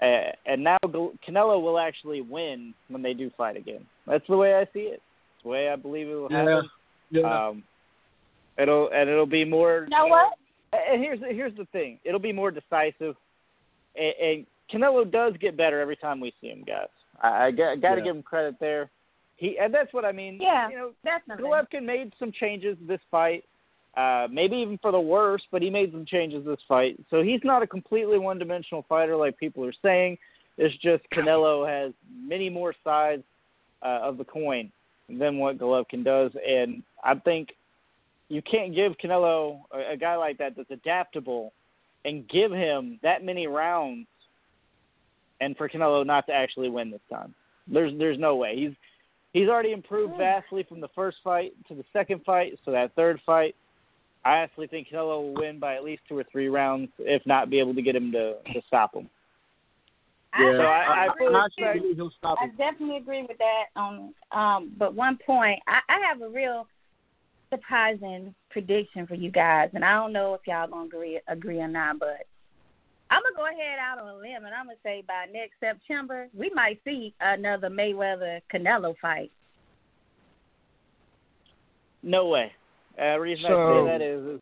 Uh, 0.00 0.30
and 0.46 0.62
now 0.62 0.76
Canelo 0.84 1.60
will 1.60 1.78
actually 1.78 2.20
win 2.20 2.72
when 2.88 3.02
they 3.02 3.14
do 3.14 3.30
fight 3.36 3.56
again. 3.56 3.84
That's 4.06 4.24
the 4.28 4.36
way 4.36 4.54
I 4.54 4.64
see 4.72 4.80
it. 4.80 5.02
That's 5.32 5.42
the 5.42 5.48
way 5.48 5.68
I 5.68 5.76
believe 5.76 6.08
it 6.08 6.14
will 6.14 6.28
Yeah. 6.30 6.38
happen. 6.38 6.70
Yeah. 7.10 7.48
Um, 7.48 7.64
it'll 8.58 8.90
and 8.90 9.08
it'll 9.08 9.26
be 9.26 9.44
more. 9.44 9.86
You 9.90 9.96
know 9.96 10.06
what? 10.06 10.34
And 10.72 11.02
here's 11.02 11.20
here's 11.20 11.56
the 11.56 11.64
thing. 11.66 11.98
It'll 12.04 12.20
be 12.20 12.32
more 12.32 12.50
decisive, 12.50 13.16
and, 13.98 14.14
and 14.20 14.46
Canelo 14.72 15.10
does 15.10 15.34
get 15.40 15.56
better 15.56 15.80
every 15.80 15.96
time 15.96 16.20
we 16.20 16.32
see 16.40 16.48
him, 16.48 16.64
guys. 16.66 16.88
I, 17.22 17.46
I 17.46 17.50
got, 17.50 17.80
got 17.80 17.94
to 17.94 18.00
Yeah. 18.00 18.04
give 18.04 18.16
him 18.16 18.22
credit 18.22 18.56
there. 18.60 18.90
He 19.36 19.56
and 19.58 19.72
that's 19.72 19.92
what 19.92 20.04
I 20.04 20.12
mean. 20.12 20.38
Yeah. 20.40 20.68
You 20.68 20.76
know, 20.76 20.90
Definitely. 21.04 21.44
Golovkin 21.44 21.84
made 21.84 22.12
some 22.18 22.32
changes 22.32 22.76
this 22.86 23.00
fight, 23.10 23.44
uh, 23.96 24.26
maybe 24.30 24.56
even 24.56 24.78
for 24.78 24.90
the 24.92 25.00
worse, 25.00 25.42
but 25.52 25.62
he 25.62 25.70
made 25.70 25.92
some 25.92 26.04
changes 26.04 26.44
this 26.44 26.58
fight. 26.66 26.98
So 27.10 27.22
he's 27.22 27.40
not 27.44 27.62
a 27.62 27.66
completely 27.66 28.18
one-dimensional 28.18 28.84
fighter 28.88 29.16
like 29.16 29.38
people 29.38 29.64
are 29.64 29.72
saying. 29.82 30.18
It's 30.56 30.76
just 30.82 31.04
Canelo 31.14 31.66
has 31.68 31.92
many 32.12 32.50
more 32.50 32.74
sides 32.82 33.22
uh, 33.82 34.00
of 34.02 34.18
the 34.18 34.24
coin 34.24 34.72
than 35.08 35.38
what 35.38 35.56
Golovkin 35.56 36.04
does, 36.04 36.32
and 36.46 36.82
I 37.04 37.14
think 37.14 37.50
you 38.28 38.42
can't 38.42 38.74
give 38.74 38.92
Canelo 39.02 39.60
a, 39.72 39.92
a 39.92 39.96
guy 39.96 40.16
like 40.16 40.36
that 40.38 40.54
that's 40.56 40.70
adaptable 40.70 41.52
and 42.04 42.28
give 42.28 42.52
him 42.52 42.98
that 43.02 43.24
many 43.24 43.46
rounds, 43.46 44.06
and 45.40 45.56
for 45.56 45.68
Canelo 45.68 46.04
not 46.06 46.26
to 46.26 46.32
actually 46.32 46.68
win 46.70 46.90
this 46.90 47.00
time. 47.10 47.34
There's 47.66 47.96
there's 47.98 48.18
no 48.18 48.36
way. 48.36 48.56
He's 48.56 48.72
he's 49.32 49.48
already 49.48 49.72
improved 49.72 50.16
vastly 50.16 50.64
from 50.68 50.80
the 50.80 50.88
first 50.94 51.18
fight 51.22 51.52
to 51.68 51.74
the 51.74 51.84
second 51.92 52.22
fight. 52.24 52.58
So 52.64 52.70
that 52.72 52.94
third 52.94 53.20
fight, 53.26 53.54
I 54.24 54.38
actually 54.38 54.68
think 54.68 54.88
Canelo 54.88 55.22
will 55.22 55.34
win 55.34 55.58
by 55.58 55.74
at 55.74 55.84
least 55.84 56.02
two 56.08 56.16
or 56.16 56.24
three 56.32 56.48
rounds, 56.48 56.90
if 56.98 57.22
not 57.26 57.50
be 57.50 57.58
able 57.58 57.74
to 57.74 57.82
get 57.82 57.94
him 57.94 58.10
to 58.12 58.34
to 58.52 58.62
stop 58.66 58.94
him. 58.94 59.08
yeah. 60.38 60.52
So 60.52 60.62
I- 60.62 60.84
I 60.84 61.04
I, 61.04 61.08
fully 61.18 61.34
I 61.34 61.44
actually 61.44 61.64
expect- 61.64 61.96
he'll 61.96 62.10
stop 62.18 62.38
I 62.40 62.46
definitely 62.48 62.96
agree 62.96 63.22
with 63.22 63.38
that. 63.38 63.64
On 63.76 64.14
um, 64.32 64.72
but 64.78 64.94
one 64.94 65.18
point, 65.26 65.60
I, 65.66 65.80
I 65.88 65.98
have 66.08 66.22
a 66.22 66.28
real 66.28 66.66
surprising 67.50 68.34
prediction 68.50 69.06
for 69.06 69.14
you 69.14 69.30
guys, 69.30 69.70
and 69.74 69.84
I 69.84 69.92
don't 69.94 70.12
know 70.12 70.34
if 70.34 70.40
y'all 70.46 70.68
gonna 70.68 70.86
agree 70.86 71.20
agree 71.28 71.60
or 71.60 71.68
not, 71.68 71.98
but 71.98 72.26
I'm 73.10 73.22
gonna 73.22 73.36
go 73.36 73.46
ahead 73.46 73.78
out 73.78 73.98
on 73.98 74.08
a 74.08 74.16
limb, 74.16 74.44
and 74.44 74.54
I'm 74.54 74.66
gonna 74.66 74.76
say 74.82 75.02
by 75.06 75.26
next 75.32 75.54
September 75.60 76.28
we 76.34 76.50
might 76.54 76.80
see 76.84 77.14
another 77.20 77.68
Mayweather 77.70 78.40
Canelo 78.52 78.94
fight. 79.00 79.30
No 82.02 82.28
way. 82.28 82.52
Uh, 83.00 83.18
reason 83.18 83.46
I 83.46 83.48
say 83.48 83.84
that 83.86 84.02
is 84.02 84.36
is 84.36 84.40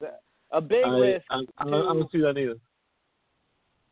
a 0.50 0.60
big 0.60 0.84
I, 0.84 0.88
risk. 0.88 1.24
I, 1.30 1.40
I, 1.58 1.64
to- 1.64 1.70
don't- 1.70 1.88
I 1.88 1.92
don't 1.94 2.10
see 2.12 2.20
that 2.20 2.38
either. 2.38 2.56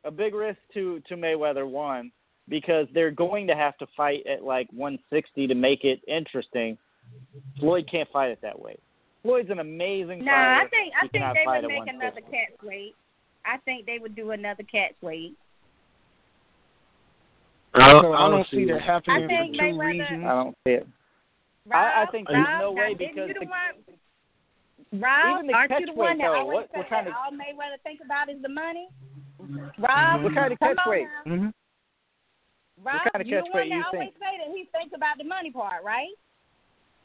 a 0.05 0.11
big 0.11 0.35
risk 0.35 0.59
to 0.75 1.01
to 1.09 1.17
Mayweather 1.17 1.69
one 1.69 2.11
because 2.49 2.87
they're 2.93 3.11
going 3.11 3.47
to 3.47 3.55
have 3.55 3.77
to 3.79 3.87
fight 3.97 4.27
at 4.27 4.45
like 4.45 4.69
160 4.73 5.47
to 5.47 5.55
make 5.55 5.85
it 5.85 6.01
interesting. 6.07 6.77
Floyd 7.59 7.89
can't 7.91 8.09
fight 8.11 8.31
it 8.31 8.39
that 8.43 8.59
way. 8.59 8.77
Floyd's 9.25 9.49
an 9.51 9.59
amazing 9.59 10.22
Nah, 10.22 10.31
fighter. 10.31 10.61
I 10.61 10.68
think 10.68 10.93
I 10.95 11.01
He 11.03 11.09
think 11.09 11.25
they 11.35 11.47
would 11.49 11.68
make 11.68 11.89
another 11.89 12.20
160. 12.20 12.31
cat's 12.31 12.62
weight. 12.62 12.95
I 13.47 13.57
think 13.64 13.87
they 13.87 13.99
would 13.99 14.14
do 14.14 14.31
another 14.33 14.62
catch 14.64 14.93
weight. 15.01 15.33
I 17.75 17.91
I 17.91 17.93
don't, 17.93 18.14
I 18.14 18.29
don't 18.31 18.47
see 18.53 18.64
that 18.66 18.83
happening 18.83 19.25
I 19.25 19.27
think 19.27 19.57
for 19.57 19.62
two 19.62 19.66
Mayweather- 19.75 19.91
reasons. 19.91 20.25
I 20.25 20.33
don't 20.35 20.57
see 20.64 20.72
it. 20.79 20.87
Rob, 21.66 21.81
I- 21.81 22.03
I 22.03 22.07
think 22.12 22.29
Rob, 22.29 22.37
there's 22.37 22.61
no 22.61 22.72
way 22.72 22.95
because 22.95 23.16
you 23.16 23.35
the 23.35 23.41
the- 23.41 23.47
one, 23.47 23.75
Rob, 25.03 25.35
Even 25.35 25.47
the 25.49 25.53
aren't 25.55 25.70
you 25.72 25.81
the 25.81 25.87
catch 25.87 25.97
one 25.97 26.07
weight, 26.07 26.18
that 26.18 26.25
though, 26.29 26.39
always 26.39 26.55
what- 26.55 26.70
say 26.72 26.79
what 26.79 26.89
kind 26.89 27.07
that 27.07 27.11
of- 27.11 27.16
all 27.16 27.33
Mayweather 27.33 27.81
think 27.83 28.01
about 28.05 28.29
is 28.29 28.41
the 28.43 28.49
money? 28.49 28.89
Rob, 29.79 30.22
What 30.22 30.35
kind 30.35 30.53
of 30.53 30.59
come 30.61 30.77
catch 30.77 30.87
on 30.87 30.91
weight? 30.91 31.09
now. 31.09 31.22
hmm 31.37 31.49
Rob, 32.85 33.03
kind 33.11 33.20
of 33.22 33.27
you 33.27 33.35
the 33.37 33.43
catch 33.43 33.51
one 33.51 33.53
weight 33.62 33.68
that 33.70 33.75
you 33.77 33.85
always 33.85 34.01
think? 34.01 34.14
say 34.20 34.39
that 34.39 34.49
he 34.55 34.64
thinks 34.66 34.95
about 34.95 35.16
the 35.18 35.25
money 35.25 35.51
part, 35.51 35.83
right? 35.83 36.14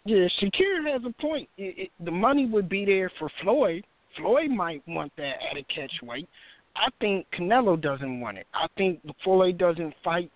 Yeah, 0.10 0.28
Shakira 0.42 0.92
has 0.92 1.04
a 1.06 1.22
point. 1.22 1.48
It, 1.56 1.78
it, 1.78 1.90
the 2.04 2.10
money 2.10 2.48
would 2.48 2.68
be 2.68 2.84
there 2.84 3.12
for 3.20 3.30
Floyd. 3.44 3.86
Floyd 4.18 4.50
might 4.50 4.82
want 4.88 5.12
that 5.18 5.36
at 5.52 5.56
a 5.56 5.64
catch 5.66 5.92
weight. 6.02 6.28
I 6.76 6.88
think 7.00 7.28
Canelo 7.38 7.80
doesn't 7.80 8.20
want 8.20 8.40
it. 8.40 8.48
I 8.56 8.66
think 8.76 9.02
Floyd 9.24 9.60
doesn't 9.60 9.94
fight 10.04 10.32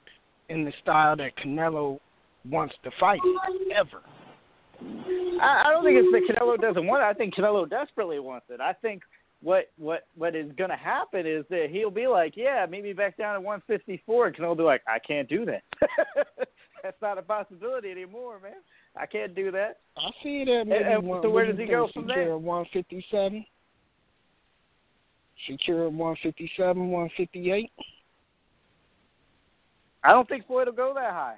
in 0.50 0.64
the 0.64 0.72
style 0.84 1.16
that 1.18 1.32
Canelo 1.44 2.00
wants 2.48 2.76
to 2.84 2.92
fight 3.00 3.20
ever. 3.76 4.04
I, 5.42 5.64
I 5.66 5.72
don't 5.72 5.84
think 5.84 5.98
it's 5.98 6.12
that 6.12 6.36
Canelo 6.36 6.62
doesn't 6.62 6.86
want 6.86 7.02
it. 7.02 7.06
I 7.06 7.14
think 7.14 7.34
Canelo 7.34 7.68
desperately 7.68 8.20
wants 8.20 8.46
it. 8.50 8.62
I 8.62 8.74
think 8.74 9.02
what 9.42 9.72
what 9.80 10.06
what 10.16 10.36
is 10.36 10.52
going 10.56 10.70
to 10.70 10.76
happen 10.76 11.26
is 11.26 11.46
that 11.50 11.70
he'll 11.72 11.90
be 11.90 12.06
like, 12.06 12.34
yeah, 12.38 12.64
me 12.70 12.94
back 12.94 13.18
down 13.18 13.34
at 13.34 13.42
154, 13.42 14.28
and 14.28 14.36
Canelo 14.36 14.50
will 14.50 14.56
be 14.56 14.62
like, 14.62 14.84
I 14.88 15.00
can't 15.00 15.28
do 15.28 15.46
that. 15.46 15.64
That's 16.84 17.02
not 17.02 17.18
a 17.18 17.22
possibility 17.22 17.90
anymore, 17.90 18.42
man. 18.42 18.58
I 18.98 19.06
can't 19.06 19.34
do 19.34 19.52
that. 19.52 19.80
I 19.98 20.10
see 20.22 20.44
that. 20.44 20.62
at 20.62 20.68
maybe 20.68 20.84
and 20.84 21.08
one, 21.08 21.24
so 21.24 21.30
where 21.30 21.46
do 21.46 21.54
does 21.54 21.62
he 21.62 21.66
go 21.66 21.90
from 21.94 22.04
Shakira 22.04 22.16
there? 22.16 22.34
at 22.34 22.42
157? 22.42 23.46
Shakira 25.50 25.88
at 25.88 25.94
157, 25.94 26.90
158? 26.90 27.72
I 30.04 30.12
don't 30.12 30.28
think 30.28 30.46
Floyd 30.46 30.68
will 30.68 30.74
go 30.74 30.92
that 30.94 31.14
high. 31.14 31.38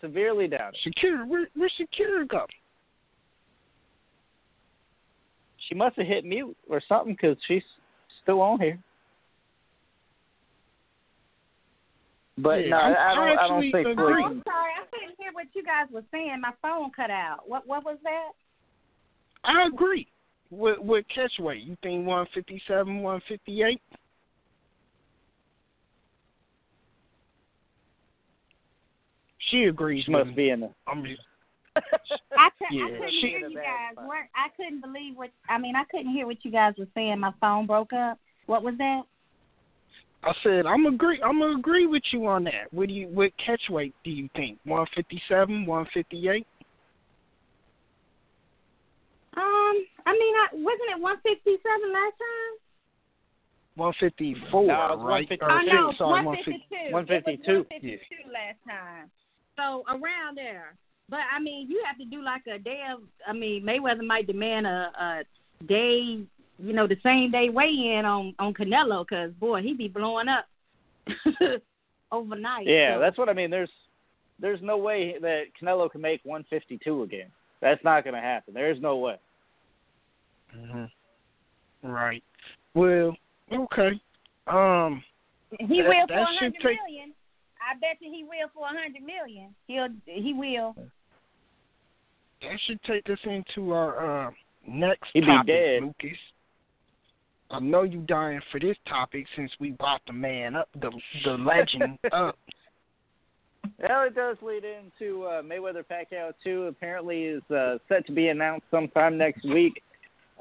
Severely 0.00 0.46
it. 0.46 0.76
Shakira, 0.86 1.26
where, 1.26 1.48
where 1.56 1.70
Shakira 1.70 2.28
go? 2.28 2.46
She 5.68 5.74
must 5.74 5.96
have 5.96 6.06
hit 6.06 6.24
mute 6.24 6.56
or 6.68 6.80
something 6.88 7.14
because 7.14 7.36
she's 7.48 7.62
still 8.22 8.40
on 8.40 8.60
here. 8.60 8.78
But 12.36 12.64
Yeah, 12.64 12.70
no, 12.70 12.76
I'm- 12.78 12.96
I 12.96 13.10
I 13.10 13.14
don't. 13.14 13.38
I 13.38 13.48
don't 13.48 13.72
think 13.72 13.86
agree. 13.88 14.22
Oh, 14.22 14.26
I'm 14.26 14.42
sorry, 14.42 14.72
I 14.80 14.84
couldn't 14.90 15.16
hear 15.18 15.32
what 15.32 15.46
you 15.54 15.62
guys 15.62 15.86
were 15.92 16.04
saying. 16.10 16.40
My 16.40 16.52
phone 16.60 16.90
cut 16.90 17.10
out. 17.10 17.48
What 17.48 17.66
what 17.66 17.84
was 17.84 17.98
that? 18.02 18.32
I 19.44 19.66
agree 19.66 20.08
with 20.50 20.78
with 20.80 21.06
catch 21.14 21.38
weight. 21.38 21.62
You 21.62 21.76
think 21.82 22.06
157, 22.06 23.02
158? 23.02 23.80
She 29.50 29.64
agrees 29.64 30.04
She 30.04 30.10
must 30.10 30.34
be 30.34 30.50
in 30.50 30.60
the. 30.60 30.70
I'm 30.86 31.04
just, 31.04 31.20
I, 31.76 32.48
cou- 32.58 32.64
Yeah, 32.70 32.84
I 32.86 32.90
couldn't 32.90 33.10
she- 33.20 33.28
hear 33.28 33.48
you 33.48 33.56
guys. 33.56 33.92
spot. 33.92 34.06
I 34.34 34.48
couldn't 34.56 34.80
believe 34.80 35.16
what 35.16 35.30
I 35.48 35.58
mean. 35.58 35.76
I 35.76 35.84
couldn't 35.90 36.12
hear 36.12 36.26
what 36.26 36.44
you 36.44 36.50
guys 36.50 36.74
were 36.78 36.88
saying. 36.94 37.18
My 37.20 37.32
phone 37.40 37.66
broke 37.66 37.92
up. 37.92 38.18
What 38.46 38.62
was 38.62 38.74
that? 38.78 39.02
I 40.24 40.32
said 40.42 40.66
I'm 40.66 40.86
agree. 40.86 41.20
I'm 41.22 41.38
gonna 41.38 41.58
agree 41.58 41.86
with 41.86 42.02
you 42.10 42.26
on 42.26 42.44
that. 42.44 42.72
What 42.72 42.88
do 42.88 42.94
you 42.94 43.08
what 43.08 43.32
catch 43.44 43.60
weight 43.68 43.94
do 44.04 44.10
you 44.10 44.28
think? 44.34 44.58
157, 44.64 45.66
158? 45.66 46.46
Um, 49.36 49.42
I 50.06 50.12
mean, 50.12 50.34
I 50.36 50.46
wasn't 50.52 50.90
it 50.96 51.00
one 51.00 51.16
fifty 51.22 51.56
seven 51.62 51.92
last 51.92 52.14
time? 52.16 52.54
154, 53.76 54.66
No, 54.66 54.72
right? 55.02 55.28
152. 55.28 55.44
Or, 55.44 55.50
I 55.50 55.64
know, 55.64 55.92
sorry, 55.98 56.24
one 56.24 56.38
150 56.38 56.92
152. 56.92 56.94
One 56.94 57.06
fifty 57.06 57.98
two 58.08 58.30
last 58.32 58.58
time. 58.66 59.10
So 59.56 59.84
around 59.88 60.36
there. 60.36 60.74
But 61.10 61.20
I 61.34 61.40
mean, 61.40 61.68
you 61.68 61.82
have 61.86 61.98
to 61.98 62.04
do 62.04 62.22
like 62.22 62.46
a 62.46 62.58
day 62.58 62.82
of. 62.92 63.00
I 63.26 63.32
mean, 63.32 63.64
Mayweather 63.64 64.06
might 64.06 64.26
demand 64.26 64.66
a, 64.66 64.90
a 64.98 65.22
day, 65.66 66.20
you 66.58 66.72
know, 66.72 66.86
the 66.86 66.96
same 67.02 67.30
day 67.30 67.48
weigh 67.48 67.96
in 67.98 68.04
on 68.04 68.34
on 68.38 68.54
Canelo 68.54 69.04
because 69.08 69.32
boy, 69.32 69.62
he 69.62 69.74
be 69.74 69.88
blowing 69.88 70.28
up 70.28 70.46
overnight. 72.12 72.66
Yeah, 72.66 72.96
so. 72.96 73.00
that's 73.00 73.18
what 73.18 73.28
I 73.28 73.32
mean. 73.32 73.50
There's, 73.50 73.70
there's 74.40 74.60
no 74.62 74.76
way 74.76 75.16
that 75.20 75.44
Canelo 75.60 75.90
can 75.90 76.00
make 76.00 76.20
152 76.24 77.02
again. 77.02 77.26
That's 77.60 77.82
not 77.84 78.04
going 78.04 78.14
to 78.14 78.20
happen. 78.20 78.54
There 78.54 78.70
is 78.70 78.80
no 78.80 78.96
way. 78.98 79.16
Mhm. 80.56 80.90
Right. 81.82 82.22
Well, 82.74 83.16
okay. 83.52 84.00
Um, 84.46 85.02
He 85.58 85.80
That- 85.82 85.88
will 85.88 86.06
that 86.06 86.08
for 86.08 86.14
a 86.14 86.26
should 86.34 86.38
hundred 86.40 86.54
take- 86.62 86.78
million. 86.86 87.12
I 87.60 87.74
bet 87.78 87.96
you 88.00 88.10
he 88.12 88.24
will 88.24 88.48
for 88.54 88.64
a 88.66 88.68
hundred 88.68 89.02
million. 89.02 89.54
He'll 89.66 89.88
he 90.04 90.34
will. 90.34 90.74
that 92.42 92.60
should 92.66 92.82
take 92.82 93.08
us 93.08 93.18
into 93.24 93.72
our 93.72 94.26
uh, 94.28 94.30
next 94.66 95.08
He'd 95.14 95.20
be 95.22 95.26
topic, 95.26 95.46
dead. 95.46 95.82
Lucas. 95.82 96.18
I 97.50 97.60
know 97.60 97.82
you 97.82 98.00
dying 98.00 98.40
for 98.50 98.58
this 98.58 98.76
topic 98.88 99.26
since 99.36 99.50
we 99.60 99.72
brought 99.72 100.00
the 100.06 100.12
man 100.12 100.56
up, 100.56 100.68
the 100.80 100.90
the 101.24 101.32
legend 101.32 101.98
up. 102.12 102.38
Well, 103.78 104.02
it 104.02 104.14
does 104.14 104.36
lead 104.42 104.64
into 104.64 105.24
uh, 105.24 105.42
Mayweather 105.42 105.84
Pacquiao 105.84 106.32
2. 106.42 106.64
Apparently, 106.64 107.24
is 107.24 107.42
uh, 107.50 107.78
set 107.88 108.06
to 108.06 108.12
be 108.12 108.28
announced 108.28 108.66
sometime 108.70 109.16
next 109.18 109.44
week. 109.44 109.82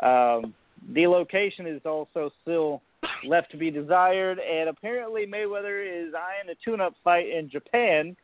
Um, 0.02 0.54
the 0.94 1.08
location 1.08 1.68
is 1.68 1.82
also 1.86 2.32
still 2.42 2.82
left 3.26 3.52
to 3.52 3.58
be 3.58 3.72
desired, 3.72 4.40
and 4.40 4.70
apparently 4.70 5.26
Mayweather 5.26 5.86
is 5.86 6.14
eyeing 6.14 6.50
a 6.50 6.56
tune-up 6.64 6.94
fight 7.04 7.30
in 7.30 7.50
Japan. 7.50 8.16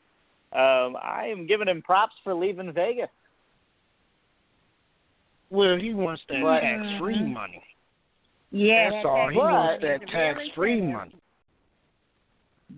Um, 0.52 0.98
I 1.02 1.28
am 1.32 1.48
giving 1.48 1.68
him 1.68 1.82
props 1.82 2.16
for 2.24 2.34
leaving 2.34 2.74
Vegas. 2.74 3.10
Well, 5.50 5.78
he 5.78 5.94
wants 5.94 6.22
that 6.30 6.60
tax 6.62 7.00
free 7.00 7.24
money. 7.24 7.64
Yeah, 8.52 8.90
That's 8.92 9.06
all. 9.06 9.30
He 9.30 9.36
But- 9.36 9.82
that 9.82 10.08
tax 10.08 10.40
free 10.56 10.82
money. 10.82 11.16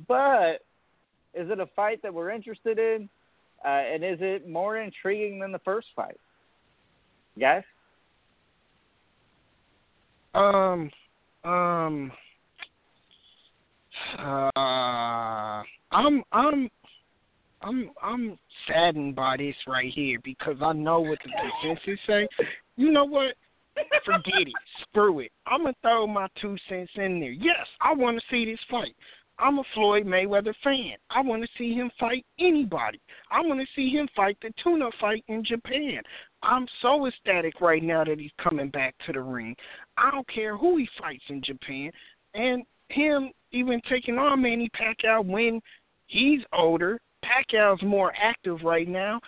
But 0.08 0.64
is 1.34 1.50
it 1.50 1.60
a 1.60 1.66
fight 1.68 2.02
that 2.02 2.14
we're 2.14 2.30
interested 2.30 2.78
in? 2.80 3.10
Uh, 3.64 3.68
and 3.68 4.04
is 4.04 4.18
it 4.22 4.48
more 4.48 4.78
intriguing 4.78 5.40
than 5.40 5.52
the 5.52 5.60
first 5.60 5.88
fight? 5.96 6.20
Guys? 7.40 7.64
Um, 10.34 10.90
um, 11.44 12.12
uh, 14.18 14.52
I'm, 14.56 16.24
I'm, 16.32 16.70
I'm, 17.62 17.92
I'm 18.02 18.40
saddened 18.68 19.16
by 19.16 19.38
this 19.38 19.56
right 19.68 19.92
here 19.94 20.20
because 20.24 20.56
I 20.62 20.74
know 20.74 21.02
what 21.02 21.20
the 21.24 21.32
consensus 21.62 22.00
say. 22.08 22.28
You 22.78 22.92
know 22.92 23.06
what? 23.06 23.36
Forget 24.06 24.42
it. 24.42 24.54
Screw 24.82 25.20
it. 25.20 25.32
I'm 25.46 25.64
gonna 25.64 25.76
throw 25.82 26.08
my 26.08 26.28
two 26.42 26.58
cents 26.68 26.92
in 26.96 27.20
there. 27.20 27.32
Yes, 27.32 27.68
I 27.82 27.94
want 27.94 28.18
to 28.18 28.24
see 28.30 28.46
this 28.46 28.60
fight. 28.70 28.96
I'm 29.40 29.58
a 29.58 29.64
Floyd 29.74 30.06
Mayweather 30.06 30.54
fan. 30.64 30.94
I 31.10 31.22
want 31.22 31.42
to 31.42 31.50
see 31.58 31.74
him 31.74 31.90
fight 32.00 32.26
anybody. 32.40 33.02
I 33.32 33.42
want 33.42 33.60
to 33.60 33.66
see 33.76 33.90
him 33.90 34.08
fight 34.16 34.38
the 34.42 34.52
tuna 34.64 34.90
fight 35.00 35.24
in 35.30 35.44
Japan. 35.44 36.02
I'm 36.44 36.68
so 36.82 37.08
ecstatic 37.08 37.60
right 37.60 37.82
now 37.82 38.04
that 38.04 38.20
he's 38.20 38.32
coming 38.38 38.70
back 38.70 38.96
to 39.06 39.14
the 39.14 39.22
ring. 39.22 39.56
I 39.98 40.12
don't 40.12 40.28
care 40.28 40.58
who 40.58 40.78
he 40.78 40.88
fights 41.00 41.24
in 41.30 41.42
Japan. 41.42 41.92
And 42.36 42.64
him 42.90 43.32
even 43.52 43.82
taking 43.90 44.18
on 44.18 44.42
Manny 44.42 44.70
Pacquiao 44.80 45.26
when 45.26 45.60
he's 46.08 46.42
older. 46.54 47.00
Pacquiao's 47.26 47.82
more 47.82 48.14
active 48.22 48.60
right 48.64 48.88
now. 48.88 49.20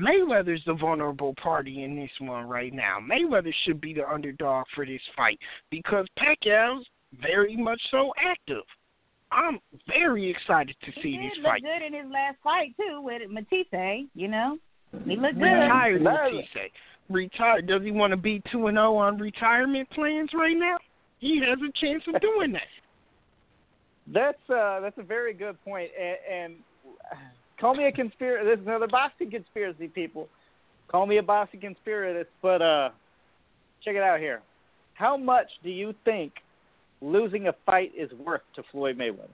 Mayweather's 0.00 0.62
the 0.66 0.74
vulnerable 0.74 1.34
party 1.34 1.84
in 1.84 1.96
this 1.96 2.10
one 2.20 2.48
right 2.48 2.72
now. 2.72 2.98
Mayweather 3.00 3.52
should 3.64 3.80
be 3.80 3.92
the 3.92 4.08
underdog 4.08 4.66
for 4.74 4.86
this 4.86 5.00
fight 5.16 5.38
because 5.70 6.06
Pacquiao's 6.18 6.86
very 7.20 7.56
much 7.56 7.80
so 7.90 8.12
active. 8.18 8.62
I'm 9.32 9.60
very 9.86 10.28
excited 10.30 10.74
to 10.84 10.90
He 10.92 11.02
see 11.02 11.16
did 11.16 11.30
this 11.30 11.36
look 11.38 11.46
fight. 11.46 11.62
good 11.62 11.86
in 11.86 11.92
his 11.92 12.10
last 12.12 12.38
fight 12.42 12.74
too 12.76 13.00
with 13.02 13.22
Matthysse. 13.30 14.08
You 14.14 14.28
know, 14.28 14.58
he 15.04 15.16
looked 15.16 15.34
good. 15.34 15.42
Retired 15.44 16.02
Matthysse. 16.02 16.70
Retired. 17.08 17.66
Does 17.66 17.82
he 17.82 17.90
want 17.90 18.12
to 18.12 18.16
be 18.16 18.42
two 18.50 18.66
and 18.68 18.76
zero 18.76 18.96
on 18.96 19.18
retirement 19.18 19.88
plans 19.90 20.30
right 20.34 20.56
now? 20.56 20.78
He 21.18 21.40
has 21.46 21.58
a 21.58 21.70
chance 21.84 22.02
of 22.12 22.20
doing 22.20 22.52
that. 22.52 22.62
That's 24.12 24.50
uh, 24.50 24.80
that's 24.80 24.98
a 24.98 25.04
very 25.04 25.32
good 25.32 25.62
point, 25.64 25.88
and, 25.96 26.16
and 26.32 26.54
call 27.60 27.74
me 27.74 27.86
a 27.86 27.92
conspiracy. 27.92 28.48
This 28.48 28.60
is 28.60 28.66
another 28.66 28.88
boxing 28.88 29.30
conspiracy, 29.30 29.88
people. 29.88 30.28
Call 30.88 31.06
me 31.06 31.18
a 31.18 31.22
boxing 31.22 31.60
conspiracist, 31.60 32.26
but 32.42 32.62
uh, 32.62 32.90
check 33.84 33.94
it 33.94 34.02
out 34.02 34.18
here. 34.18 34.42
How 34.94 35.16
much 35.16 35.46
do 35.62 35.70
you 35.70 35.94
think 36.04 36.32
losing 37.00 37.48
a 37.48 37.54
fight 37.64 37.92
is 37.96 38.10
worth 38.12 38.42
to 38.56 38.62
Floyd 38.70 38.98
Mayweather? 38.98 39.28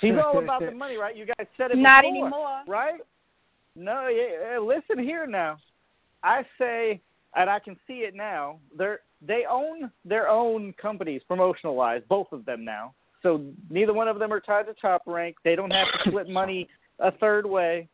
He's 0.00 0.12
all 0.22 0.38
about 0.42 0.60
the 0.60 0.70
money, 0.76 0.96
right? 0.96 1.16
You 1.16 1.26
guys 1.26 1.46
said 1.56 1.70
it 1.70 1.78
Not 1.78 2.02
before, 2.02 2.18
anymore. 2.20 2.62
right? 2.66 3.00
No, 3.76 4.08
yeah. 4.08 4.52
yeah, 4.52 4.58
Listen 4.58 5.02
here 5.02 5.26
now. 5.26 5.56
I 6.22 6.42
say 6.58 7.00
and 7.36 7.50
I 7.50 7.58
can 7.58 7.76
see 7.86 7.98
it 7.98 8.14
now. 8.14 8.58
They're 8.76 9.00
they 9.26 9.44
own 9.50 9.90
their 10.04 10.28
own 10.28 10.74
companies 10.80 11.22
promotional 11.26 11.74
wise, 11.74 12.02
both 12.08 12.28
of 12.32 12.44
them 12.44 12.64
now. 12.64 12.94
So 13.24 13.42
neither 13.70 13.94
one 13.94 14.06
of 14.06 14.18
them 14.18 14.32
are 14.32 14.38
tied 14.38 14.66
to 14.66 14.74
top 14.74 15.02
rank. 15.06 15.36
They 15.44 15.56
don't 15.56 15.70
have 15.70 15.86
to 15.92 15.98
split 16.10 16.28
money 16.28 16.68
a 17.00 17.10
third 17.10 17.46
way. 17.46 17.88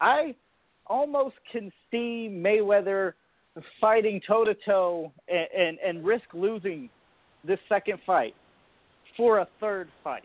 I 0.00 0.34
almost 0.86 1.36
can 1.52 1.70
see 1.90 2.28
Mayweather 2.32 3.12
fighting 3.80 4.20
toe 4.26 4.44
to 4.44 4.54
toe 4.66 5.12
and 5.28 5.78
and 5.84 6.04
risk 6.04 6.24
losing 6.32 6.88
this 7.44 7.58
second 7.68 7.98
fight 8.06 8.34
for 9.16 9.38
a 9.38 9.48
third 9.60 9.88
fight. 10.02 10.24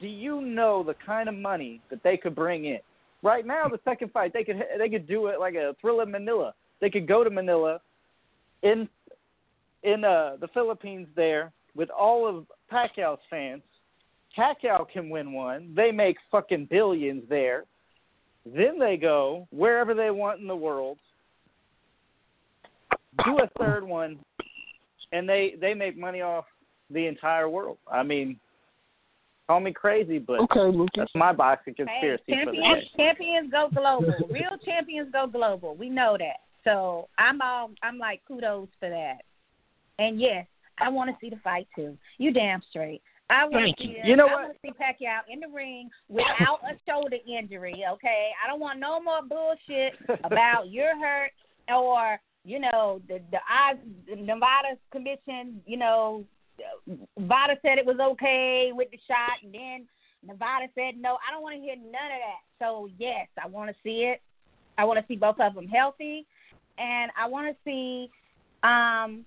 Do 0.00 0.06
you 0.06 0.42
know 0.42 0.84
the 0.84 0.94
kind 1.04 1.28
of 1.28 1.34
money 1.34 1.80
that 1.90 2.02
they 2.04 2.16
could 2.16 2.34
bring 2.34 2.66
in? 2.66 2.78
Right 3.22 3.44
now, 3.44 3.66
the 3.66 3.80
second 3.84 4.12
fight 4.12 4.32
they 4.32 4.44
could 4.44 4.62
they 4.78 4.88
could 4.88 5.08
do 5.08 5.26
it 5.26 5.40
like 5.40 5.54
a 5.54 5.74
Thrilla 5.82 6.08
Manila. 6.08 6.54
They 6.80 6.90
could 6.90 7.08
go 7.08 7.24
to 7.24 7.30
Manila 7.30 7.80
in 8.62 8.88
in 9.82 10.04
uh, 10.04 10.36
the 10.40 10.48
Philippines 10.54 11.08
there 11.16 11.52
with 11.78 11.88
all 11.90 12.28
of 12.28 12.44
Pacquiao's 12.70 13.20
fans. 13.30 13.62
Pacquiao 14.36 14.86
can 14.92 15.08
win 15.08 15.32
one. 15.32 15.72
They 15.74 15.90
make 15.92 16.16
fucking 16.30 16.66
billions 16.70 17.22
there. 17.28 17.64
Then 18.44 18.78
they 18.78 18.96
go 18.96 19.46
wherever 19.50 19.94
they 19.94 20.10
want 20.10 20.40
in 20.40 20.46
the 20.46 20.56
world, 20.56 20.98
do 23.24 23.38
a 23.38 23.48
third 23.58 23.84
one, 23.84 24.18
and 25.12 25.28
they 25.28 25.54
they 25.60 25.74
make 25.74 25.96
money 25.96 26.20
off 26.20 26.44
the 26.90 27.06
entire 27.06 27.48
world. 27.48 27.78
I 27.90 28.02
mean, 28.02 28.38
call 29.46 29.60
me 29.60 29.72
crazy, 29.72 30.18
but 30.18 30.40
okay, 30.40 30.60
Lucas. 30.60 30.90
that's 30.96 31.10
my 31.14 31.32
boxing 31.32 31.74
conspiracy 31.74 32.22
hey, 32.26 32.44
for 32.44 32.52
the 32.52 32.56
champions, 32.56 32.84
day. 32.84 33.04
champions 33.04 33.50
go 33.50 33.68
global. 33.74 34.28
Real 34.30 34.56
champions 34.64 35.12
go 35.12 35.26
global. 35.26 35.76
We 35.76 35.90
know 35.90 36.16
that. 36.18 36.40
So 36.64 37.08
I'm 37.18 37.40
all 37.42 37.70
I'm 37.82 37.98
like 37.98 38.22
kudos 38.26 38.68
for 38.80 38.88
that. 38.88 39.18
And 39.98 40.20
yes, 40.20 40.46
I 40.80 40.88
want 40.88 41.10
to 41.10 41.16
see 41.20 41.30
the 41.30 41.40
fight 41.42 41.68
too. 41.74 41.96
You 42.18 42.32
damn 42.32 42.62
straight. 42.70 43.02
I 43.30 43.44
want 43.44 43.76
to 43.76 43.82
see 43.82 43.90
you. 43.90 43.96
You 44.04 44.16
know 44.16 44.26
I 44.26 44.32
what? 44.32 44.42
want 44.42 44.54
to 44.54 44.58
see 44.62 44.72
Pacquiao 44.72 45.20
in 45.30 45.40
the 45.40 45.48
ring 45.48 45.90
without 46.08 46.60
a 46.64 46.78
shoulder 46.88 47.16
injury. 47.26 47.84
Okay, 47.92 48.30
I 48.42 48.48
don't 48.48 48.60
want 48.60 48.80
no 48.80 49.00
more 49.00 49.20
bullshit 49.22 49.94
about 50.24 50.68
you're 50.70 50.98
hurt 50.98 51.32
or 51.68 52.18
you 52.44 52.58
know 52.58 53.02
the 53.08 53.20
the 53.30 53.38
the 54.08 54.16
Nevada 54.16 54.78
commission. 54.90 55.60
You 55.66 55.76
know, 55.76 56.24
Nevada 57.18 57.56
said 57.62 57.78
it 57.78 57.86
was 57.86 57.98
okay 58.00 58.70
with 58.72 58.90
the 58.90 58.98
shot, 59.06 59.44
and 59.44 59.52
then 59.52 59.86
Nevada 60.26 60.66
said 60.74 60.94
no. 60.98 61.18
I 61.28 61.32
don't 61.32 61.42
want 61.42 61.56
to 61.56 61.60
hear 61.60 61.76
none 61.76 61.86
of 61.86 62.20
that. 62.24 62.42
So 62.58 62.88
yes, 62.98 63.26
I 63.42 63.46
want 63.46 63.68
to 63.70 63.76
see 63.82 64.10
it. 64.10 64.22
I 64.78 64.84
want 64.84 64.98
to 64.98 65.04
see 65.06 65.16
both 65.16 65.38
of 65.40 65.54
them 65.54 65.66
healthy, 65.68 66.26
and 66.78 67.10
I 67.20 67.28
want 67.28 67.54
to 67.54 67.56
see 67.64 68.10
um, 68.62 69.24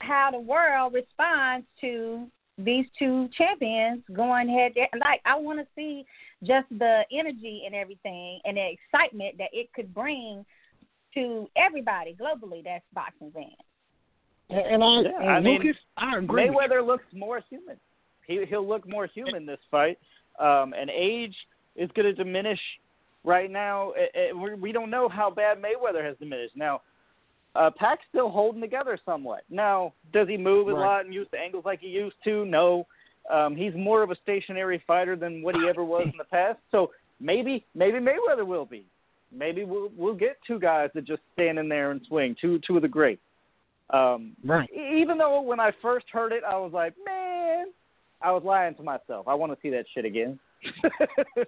how 0.00 0.30
the 0.30 0.40
world 0.40 0.94
responds 0.94 1.66
to 1.80 2.26
these 2.58 2.86
two 2.98 3.28
champions 3.36 4.02
going 4.12 4.48
head 4.48 4.74
to 4.74 4.98
like 4.98 5.20
I 5.24 5.36
want 5.36 5.58
to 5.60 5.66
see 5.74 6.04
just 6.42 6.66
the 6.70 7.02
energy 7.12 7.62
and 7.66 7.74
everything 7.74 8.40
and 8.44 8.56
the 8.56 8.72
excitement 8.72 9.36
that 9.38 9.48
it 9.52 9.72
could 9.74 9.94
bring 9.94 10.44
to 11.14 11.48
everybody 11.56 12.16
globally 12.20 12.62
that's 12.64 12.84
boxing 12.94 13.32
fans. 13.32 13.50
And, 14.48 14.82
and 14.82 14.84
I, 14.84 15.00
Yeah, 15.02 15.20
and 15.20 15.30
I 15.30 15.40
mean, 15.40 15.74
I 15.96 16.18
agree. 16.18 16.48
Mayweather 16.48 16.86
looks 16.86 17.04
more 17.14 17.42
human. 17.48 17.76
He 18.26 18.44
he'll 18.48 18.66
look 18.66 18.88
more 18.88 19.06
human 19.06 19.46
this 19.46 19.58
fight. 19.70 19.98
Um, 20.38 20.74
and 20.78 20.90
age 20.90 21.34
is 21.76 21.90
going 21.94 22.06
to 22.06 22.12
diminish 22.12 22.60
right 23.24 23.50
now. 23.50 23.92
It, 23.96 24.10
it, 24.14 24.36
we 24.36 24.54
we 24.54 24.72
don't 24.72 24.90
know 24.90 25.08
how 25.08 25.30
bad 25.30 25.58
Mayweather 25.58 26.04
has 26.04 26.16
diminished. 26.18 26.56
Now, 26.56 26.82
uh, 27.54 27.70
Pac's 27.70 28.04
still 28.08 28.30
holding 28.30 28.60
together 28.60 28.98
somewhat. 29.04 29.42
Now, 29.50 29.92
does 30.12 30.28
he 30.28 30.36
move 30.36 30.68
a 30.68 30.72
Right. 30.72 30.80
lot 30.80 31.04
and 31.04 31.14
use 31.14 31.28
the 31.30 31.38
angles 31.38 31.64
like 31.64 31.80
he 31.80 31.88
used 31.88 32.16
to? 32.24 32.44
No. 32.44 32.86
Um, 33.28 33.54
he's 33.56 33.74
more 33.74 34.02
of 34.02 34.10
a 34.10 34.16
stationary 34.16 34.82
fighter 34.86 35.16
than 35.16 35.42
what 35.42 35.54
he 35.54 35.68
ever 35.68 35.84
was 35.84 36.08
in 36.10 36.18
the 36.18 36.24
past. 36.24 36.58
So 36.70 36.90
maybe 37.20 37.64
maybe 37.74 37.98
Mayweather 37.98 38.46
will 38.46 38.64
be. 38.66 38.84
Maybe 39.32 39.64
we'll 39.64 39.90
we'll 39.96 40.14
get 40.14 40.38
two 40.46 40.58
guys 40.58 40.90
that 40.94 41.04
just 41.04 41.22
stand 41.34 41.58
in 41.58 41.68
there 41.68 41.90
and 41.90 42.00
swing. 42.06 42.34
Two 42.40 42.58
two 42.66 42.76
of 42.76 42.82
the 42.82 42.88
greats. 42.88 43.22
Um, 43.90 44.34
Right. 44.44 44.70
even 44.72 45.18
though 45.18 45.40
when 45.42 45.60
I 45.60 45.72
first 45.82 46.06
heard 46.10 46.32
it, 46.32 46.42
I 46.44 46.56
was 46.56 46.72
like, 46.72 46.94
man, 47.04 47.66
I 48.22 48.30
was 48.32 48.42
lying 48.44 48.74
to 48.76 48.82
myself. 48.82 49.26
I 49.28 49.34
want 49.34 49.52
to 49.52 49.58
see 49.60 49.70
that 49.70 49.86
shit 49.92 50.04
again. 50.04 50.38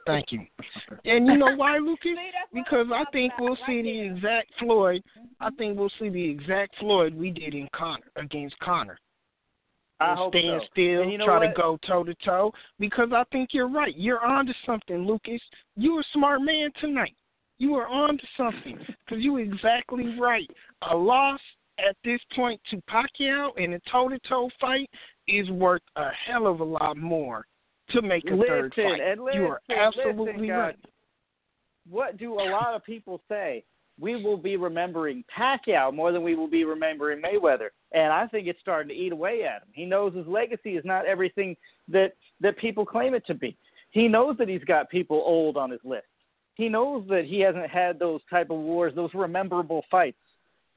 Thank 0.07 0.33
you. 0.33 0.41
And 1.05 1.27
you 1.27 1.37
know 1.37 1.55
why, 1.57 1.79
Lucas? 1.79 1.99
See, 2.05 2.15
that's 2.15 2.53
what 2.53 2.65
Because 2.65 2.87
I'm 2.87 2.93
I 2.93 3.05
talking 3.05 3.13
think 3.13 3.33
we'll 3.39 3.59
see 3.67 3.83
the 3.83 4.01
exact 4.01 4.53
Floyd. 4.59 5.03
I 5.41 5.51
think 5.51 5.79
we'll 5.79 5.91
see 5.99 6.09
the 6.09 6.31
exact 6.31 6.77
Floyd 6.79 7.15
we 7.15 7.31
did 7.31 7.55
in 7.55 7.69
Conor 7.75 8.11
against 8.17 8.59
Conor. 8.61 8.99
I 10.01 10.15
hope 10.15 10.33
stand 10.33 10.63
so. 10.63 10.69
still, 10.71 11.03
And 11.03 11.13
you 11.13 11.19
know 11.19 11.25
try 11.25 11.47
to 11.47 11.53
go 11.55 11.79
toe 11.87 12.05
to 12.05 12.15
toe. 12.25 12.53
Because 12.79 13.09
I 13.13 13.25
think 13.33 13.51
you're 13.53 13.69
right. 13.69 13.97
You're 13.97 14.25
on 14.25 14.47
to 14.47 14.55
something, 14.67 15.07
Lucas. 15.07 15.41
You're 15.77 16.01
a 16.01 16.05
smart 16.13 16.43
man 16.43 16.71
tonight. 16.81 17.15
You 17.59 17.75
are 17.77 17.89
on 17.89 18.19
to 18.19 18.25
something. 18.37 18.79
Because 19.05 19.23
you're 19.23 19.41
exactly 19.41 20.19
right. 20.19 20.49
A 20.91 20.97
loss 20.97 21.41
at 21.79 21.97
this 22.05 22.21
point 22.35 22.61
to 22.71 22.83
Pacquiao 22.91 23.57
in 23.57 23.75
a 23.75 23.81
toe 23.91 24.09
to 24.09 24.19
toe 24.29 24.51
fight 24.61 24.89
is 25.29 25.49
worth 25.51 25.83
a 25.97 26.09
hell 26.27 26.47
of 26.47 26.61
a 26.61 26.65
lot 26.65 26.97
more 26.97 27.47
to 27.93 28.03
make 28.03 28.25
a 28.27 28.37
third 28.37 28.73
Listen, 28.77 28.91
fight. 28.93 29.01
and 29.01 29.21
you 29.33 29.47
are 29.47 29.61
absolutely 29.71 30.33
listen, 30.33 30.49
right. 30.49 30.77
What 31.89 32.17
do 32.17 32.35
a 32.35 32.49
lot 32.51 32.75
of 32.75 32.85
people 32.85 33.21
say? 33.29 33.65
We 34.01 34.23
will 34.23 34.37
be 34.37 34.57
remembering 34.57 35.23
Pacquiao 35.37 35.93
more 35.93 36.13
than 36.13 36.23
we 36.23 36.35
will 36.35 36.49
be 36.49 36.65
remembering 36.65 37.23
Mayweather, 37.23 37.69
and 37.93 38.13
I 38.13 38.27
think 38.27 38.47
it's 38.47 38.61
starting 38.61 38.89
to 38.89 38.95
eat 38.95 39.13
away 39.13 39.45
at 39.45 39.63
him. 39.63 39.69
He 39.73 39.85
knows 39.85 40.15
his 40.15 40.27
legacy 40.27 40.77
is 40.77 40.85
not 40.85 41.07
everything 41.07 41.57
that 41.89 42.15
that 42.41 42.57
people 42.59 42.87
claim 42.87 43.15
it 43.15 43.27
to 43.27 43.35
be. 43.35 43.57
He 43.91 44.09
knows 44.09 44.37
that 44.39 44.49
he's 44.49 44.65
got 44.65 44.91
people 44.91 45.23
old 45.25 45.57
on 45.57 45.71
his 45.71 45.81
list. 45.85 46.07
He 46.55 46.69
knows 46.69 47.07
that 47.09 47.25
he 47.27 47.41
hasn't 47.41 47.69
had 47.69 47.99
those 47.99 48.21
type 48.31 48.51
of 48.51 48.59
wars, 48.59 48.95
those 48.95 49.13
rememberable 49.15 49.85
fights. 49.91 50.17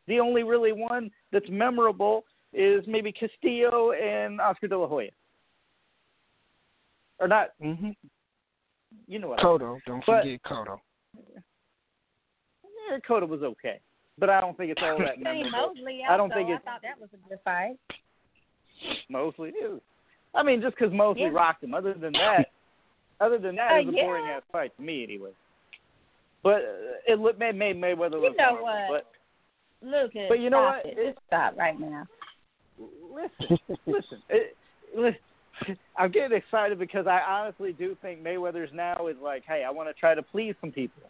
The 0.07 0.19
only 0.19 0.43
really 0.43 0.71
one 0.71 1.09
that's 1.31 1.49
memorable 1.49 2.25
is 2.53 2.83
maybe 2.87 3.11
Castillo 3.11 3.91
and 3.91 4.39
Oscar 4.39 4.67
De 4.67 4.77
La 4.77 4.87
Hoya. 4.87 5.09
Or 7.19 7.27
not, 7.27 7.49
hmm 7.61 7.91
you 9.07 9.19
know 9.19 9.29
what? 9.29 9.39
Cotto, 9.39 9.79
don't 9.85 10.03
But- 10.05 10.23
forget 10.23 10.41
Cotto. 10.43 10.79
Yeah, 12.89 12.97
Cotto 13.07 13.27
was 13.27 13.41
okay, 13.43 13.79
but 14.17 14.29
I 14.29 14.39
don't 14.41 14.55
think 14.57 14.71
it's 14.71 14.81
all 14.83 14.97
that 14.99 15.19
memorable. 15.19 15.51
Mosley 15.75 16.01
I 16.07 16.17
don't 16.17 16.31
also, 16.31 16.45
think 16.45 16.49
I 16.49 16.57
thought 16.59 16.81
that 16.83 16.99
was 16.99 17.09
a 17.13 17.29
good 17.29 17.39
fight. 17.43 17.77
Mosley 19.09 19.49
is. 19.49 19.81
I 20.33 20.43
mean, 20.43 20.61
just 20.61 20.75
because 20.77 20.93
Mosley 20.93 21.23
Yeah. 21.23 21.29
rocked 21.33 21.63
him. 21.63 21.73
Other 21.73 21.93
than 21.93 22.13
that, 22.13 22.51
other 23.19 23.37
than 23.37 23.55
that, 23.55 23.71
Uh, 23.71 23.75
it 23.79 23.85
was 23.87 23.95
a 23.95 23.97
yeah. 23.97 24.03
boring 24.03 24.25
ass 24.25 24.43
fight 24.51 24.75
to 24.75 24.81
me 24.81 25.03
anyway. 25.03 25.31
But 26.43 26.61
uh, 26.61 26.97
it 27.07 27.19
looked, 27.19 27.39
made, 27.39 27.55
made 27.55 27.77
Mayweather 27.77 28.21
You 28.21 28.35
know 28.35 28.57
horrible. 28.57 28.89
what? 28.89 29.11
Lucas, 29.81 30.25
But 30.29 30.39
you 30.39 30.49
know 30.49 30.61
stop 30.61 30.85
what? 30.85 30.97
It. 30.97 31.13
Just 31.13 31.25
stop 31.27 31.57
right 31.57 31.79
now. 31.79 32.05
Listen, 33.13 33.57
listen, 33.87 34.21
it, 34.29 34.55
listen. 34.95 35.19
I'm 35.97 36.11
getting 36.11 36.37
excited 36.37 36.79
because 36.79 37.07
I 37.07 37.21
honestly 37.27 37.73
do 37.73 37.95
think 38.01 38.23
Mayweather's 38.23 38.71
now 38.73 39.07
is 39.07 39.15
like, 39.21 39.43
hey, 39.47 39.63
I 39.65 39.71
want 39.71 39.89
to 39.89 39.93
try 39.93 40.15
to 40.15 40.21
please 40.21 40.55
some 40.61 40.71
people. 40.71 41.03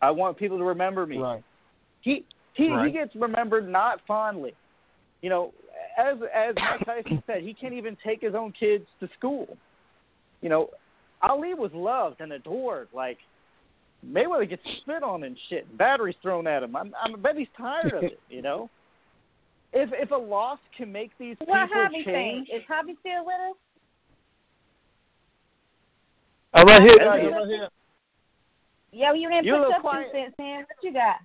I 0.00 0.10
want 0.10 0.36
people 0.36 0.58
to 0.58 0.64
remember 0.64 1.06
me. 1.06 1.18
Right. 1.18 1.42
he 2.00 2.24
he 2.54 2.70
Right. 2.70 2.86
he 2.86 2.92
gets 2.92 3.14
remembered 3.14 3.68
not 3.68 4.00
fondly. 4.06 4.54
You 5.22 5.30
know, 5.30 5.52
as 5.98 6.16
as 6.34 6.54
Mike 6.56 6.84
Tyson 6.84 7.22
said, 7.26 7.42
he 7.42 7.54
can't 7.54 7.74
even 7.74 7.96
take 8.04 8.20
his 8.20 8.34
own 8.34 8.52
kids 8.58 8.84
to 9.00 9.08
school. 9.16 9.56
You 10.40 10.48
know, 10.48 10.70
Ali 11.22 11.54
was 11.54 11.70
loved 11.72 12.20
and 12.20 12.32
adored. 12.32 12.88
Like 12.92 13.18
Mayweather 14.04 14.48
gets 14.48 14.62
spit 14.82 15.02
on 15.02 15.22
and 15.22 15.36
shit, 15.48 15.76
batteries 15.78 16.16
thrown 16.22 16.46
at 16.46 16.62
him. 16.62 16.74
I'm, 16.74 16.92
I'm 17.00 17.14
I 17.14 17.18
bet 17.18 17.36
he's 17.36 17.48
tired 17.56 17.92
of 17.92 18.02
it. 18.02 18.20
You 18.28 18.42
know, 18.42 18.68
if 19.72 19.90
if 19.92 20.10
a 20.10 20.16
loss 20.16 20.58
can 20.76 20.90
make 20.90 21.12
these 21.18 21.36
people 21.38 21.54
Javi 21.54 22.04
saying? 22.04 22.46
change, 22.46 22.48
Is 22.48 22.62
Javi 22.68 22.98
still 23.00 23.24
with 23.24 23.36
us? 23.50 23.56
I'm 26.54 26.66
right 26.66 26.82
here. 26.82 26.96
Yeah, 27.00 27.08
I'm 27.08 27.32
right 27.32 27.46
here. 27.48 27.68
Yo, 28.92 29.12
you 29.14 29.28
didn't 29.28 29.44
You 29.46 29.54
put 29.54 29.60
look 29.60 29.68
your 29.70 29.78
two 29.78 29.82
quiet. 29.82 30.08
cents 30.12 30.34
in. 30.38 30.64
What 30.66 30.82
you 30.82 30.92
got? 30.92 31.16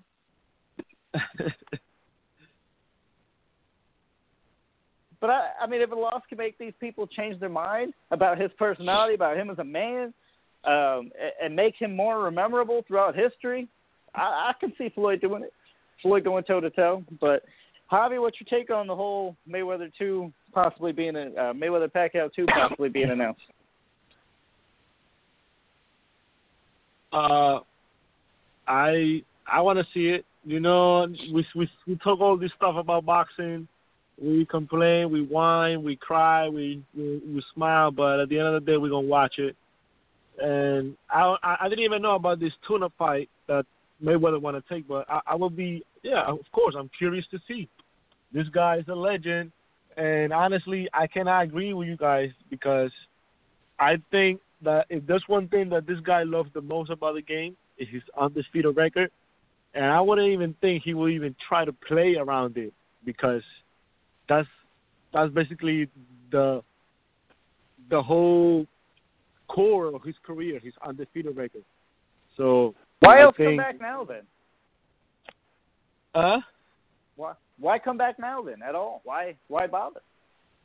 but 5.20 5.30
I 5.30 5.50
I 5.62 5.68
mean, 5.68 5.82
if 5.82 5.92
a 5.92 5.96
loss 5.96 6.22
can 6.30 6.38
make 6.38 6.58
these 6.58 6.74
people 6.80 7.08
change 7.08 7.40
their 7.40 7.50
mind 7.50 7.94
about 8.12 8.40
his 8.40 8.52
personality, 8.58 9.16
about 9.16 9.38
him 9.38 9.50
as 9.50 9.60
a 9.60 9.64
man, 9.64 10.14
um, 10.64 11.12
a- 11.20 11.44
and 11.44 11.56
make 11.56 11.76
him 11.78 11.96
more 11.96 12.30
memorable 12.32 12.84
throughout 12.88 13.16
history, 13.16 13.68
I, 14.16 14.52
I 14.52 14.54
can 14.60 14.74
see 14.78 14.90
Floyd 14.90 15.22
doing 15.22 15.44
it. 15.44 15.54
Floyd 16.02 16.24
going 16.24 16.44
toe 16.44 16.62
to 16.62 16.70
toe. 16.70 17.04
But 17.20 17.44
Javi, 17.92 18.22
what's 18.22 18.38
your 18.40 18.60
take 18.60 18.70
on 18.70 18.88
the 18.88 18.96
whole 18.96 19.36
Mayweather 19.50 19.92
two 19.98 20.32
possibly 20.54 20.92
being 20.92 21.16
a 21.16 21.30
uh, 21.32 21.54
Mayweather 21.54 21.92
Pacquiao 21.92 22.32
two 22.34 22.46
possibly 22.46 22.90
being 22.90 23.10
announced? 23.10 23.42
Uh, 27.12 27.60
I 28.68 29.24
I 29.48 29.62
want 29.62 29.80
to 29.80 29.86
see 29.94 30.08
it 30.10 30.26
You 30.44 30.60
know, 30.60 31.08
we 31.34 31.46
we 31.56 31.70
we 31.88 31.96
talk 31.98 32.20
all 32.20 32.38
this 32.38 32.52
stuff 32.56 32.76
about 32.76 33.06
boxing. 33.06 33.68
We 34.22 34.46
complain, 34.46 35.12
we 35.12 35.22
whine, 35.22 35.84
we 35.84 35.96
cry, 35.96 36.50
we 36.50 36.84
we, 36.96 37.22
we 37.28 37.44
smile, 37.54 37.92
but 37.92 38.20
at 38.20 38.30
the 38.30 38.40
end 38.40 38.48
of 38.48 38.54
the 38.54 38.72
day, 38.72 38.78
we're 38.78 38.90
gonna 38.90 39.08
watch 39.08 39.36
it. 39.38 39.56
And 40.42 40.96
I 41.10 41.36
I 41.44 41.70
didn't 41.70 41.86
even 41.86 42.02
know 42.02 42.16
about 42.16 42.40
this 42.40 42.54
tuna 42.68 42.90
fight 42.98 43.30
that 43.48 43.66
Mayweather 44.04 44.42
want 44.42 44.56
to 44.58 44.74
take, 44.74 44.88
but 44.88 45.06
I, 45.10 45.20
I 45.28 45.36
will 45.36 45.50
be 45.50 45.84
yeah, 46.04 46.24
of 46.26 46.40
course, 46.52 46.76
I'm 46.78 46.90
curious 46.98 47.26
to 47.32 47.40
see. 47.48 47.68
This 48.34 48.48
guy 48.50 48.78
is 48.78 48.88
a 48.88 48.96
legend, 48.96 49.52
and 49.98 50.32
honestly, 50.34 50.88
I 50.94 51.08
cannot 51.08 51.44
agree 51.44 51.74
with 51.74 51.88
you 51.88 51.98
guys 51.98 52.30
because 52.50 52.92
I 53.80 53.98
think 54.12 54.40
that 54.64 54.86
if 54.90 55.06
there's 55.06 55.24
one 55.28 55.48
thing 55.48 55.70
that 55.70 55.86
this 55.88 56.00
guy 56.00 56.24
loves 56.24 56.50
the 56.54 56.62
most 56.62 56.90
about 56.90 57.16
the 57.16 57.22
game 57.22 57.56
is 57.78 57.88
his 57.92 58.02
undefeated 58.20 58.76
record, 58.76 59.12
and 59.74 59.86
I 59.86 60.02
wouldn't 60.02 60.30
even 60.30 60.56
think 60.62 60.84
he 60.84 60.94
will 60.94 61.10
even 61.10 61.36
try 61.48 61.66
to 61.66 61.74
play 61.74 62.16
around 62.16 62.58
it 62.58 62.74
because 63.06 63.44
that's 64.28 64.48
that's 65.14 65.32
basically 65.34 65.88
the 66.32 66.64
the 67.90 68.02
whole 68.02 68.66
core 69.48 69.88
of 69.88 70.04
his 70.04 70.16
career, 70.24 70.60
his 70.60 70.74
undefeated 70.86 71.36
record. 71.36 71.64
So 72.36 72.76
why 73.00 73.18
I 73.18 73.22
else 73.24 73.36
think, 73.38 73.50
come 73.50 73.58
back 73.58 73.82
now 73.82 74.04
then? 74.04 74.24
Uh, 76.14 76.40
why 77.16 77.34
why 77.60 77.80
come 77.80 77.98
back 77.98 78.20
now 78.20 78.42
then 78.42 78.62
at 78.68 78.76
all? 78.76 79.02
Why 79.04 79.36
why 79.48 79.68
bother? 79.68 80.02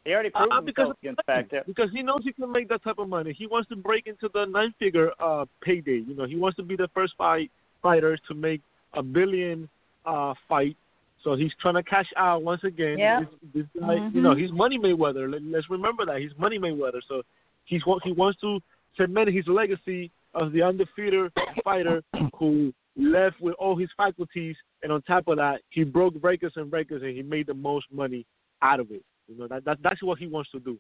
He 0.05 0.13
already 0.13 0.31
proved 0.31 0.53
uh, 0.53 0.61
because 0.61 0.95
himself 1.01 1.21
against 1.27 1.53
Pacquiao. 1.53 1.67
Because 1.67 1.91
he 1.93 2.03
knows 2.03 2.21
he 2.25 2.33
can 2.33 2.51
make 2.51 2.69
that 2.69 2.83
type 2.83 2.99
of 2.99 3.09
money. 3.09 3.35
He 3.37 3.47
wants 3.47 3.69
to 3.69 3.77
break 3.77 4.07
into 4.07 4.29
the 4.35 4.47
nine 4.47 4.75
figure 4.79 5.13
uh 5.21 5.45
payday. 5.63 6.03
You 6.07 6.15
know, 6.15 6.25
he 6.25 6.37
wants 6.37 6.57
to 6.57 6.63
be 6.63 6.77
the 6.77 6.89
first 6.95 7.15
fight 7.17 7.51
fighter 7.83 8.19
to 8.29 8.35
make 8.35 8.61
a 8.95 9.03
billion 9.03 9.69
uh 10.05 10.35
fight. 10.49 10.77
So 11.23 11.37
he's 11.37 11.53
trying 11.61 11.75
to 11.75 11.85
cash 11.85 12.09
out 12.17 12.43
once 12.43 12.65
again. 12.65 12.99
Yeah. 12.99 13.21
This, 13.21 13.29
this 13.55 13.81
guy, 13.81 13.95
mm-hmm. 13.95 14.17
you 14.17 14.23
know, 14.23 14.35
he's 14.35 14.51
Money 14.51 14.77
Mayweather. 14.77 15.31
Let, 15.31 15.43
let's 15.43 15.71
remember 15.71 16.05
that 16.07 16.19
he's 16.19 16.33
Money 16.37 16.59
Mayweather. 16.59 17.01
So 17.07 17.23
he's 17.65 17.83
he 18.03 18.13
wants 18.13 18.41
to 18.41 18.59
cement 18.97 19.33
his 19.33 19.47
legacy 19.47 20.11
as 20.41 20.51
the 20.53 20.63
undefeated 20.63 21.31
fighter 21.65 22.03
who 22.39 22.73
left 22.97 23.41
with 23.41 23.55
all 23.55 23.77
his 23.77 23.89
faculties, 23.97 24.57
and 24.83 24.93
on 24.93 25.01
top 25.03 25.29
of 25.29 25.37
that, 25.37 25.61
he 25.71 25.85
broke 25.85 26.15
records 26.23 26.55
and 26.57 26.73
records, 26.73 27.03
and 27.03 27.17
he 27.17 27.23
made 27.23 27.47
the 27.47 27.55
most 27.55 27.87
money 27.93 28.27
out 28.61 28.81
of 28.81 28.91
it. 28.91 29.03
You 29.33 29.39
know 29.39 29.49
that, 29.49 29.65
that 29.65 29.79
that's 29.83 30.03
what 30.03 30.19
he 30.19 30.27
wants 30.27 30.51
to 30.51 30.61
do. 30.61 30.79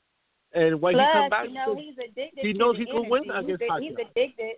And 0.54 0.80
when 0.80 0.94
Plus, 0.94 1.06
he 1.06 1.18
comes 1.18 1.30
back, 1.30 1.48
you 1.48 1.54
know, 1.54 1.74
he's 1.76 1.94
addicted 1.98 2.44
he 2.44 2.52
knows 2.52 2.76
he 2.76 2.84
can 2.84 3.08
win 3.08 3.30
against 3.30 3.62
he's, 3.62 3.88
he's 3.88 4.06
addicted. 4.10 4.52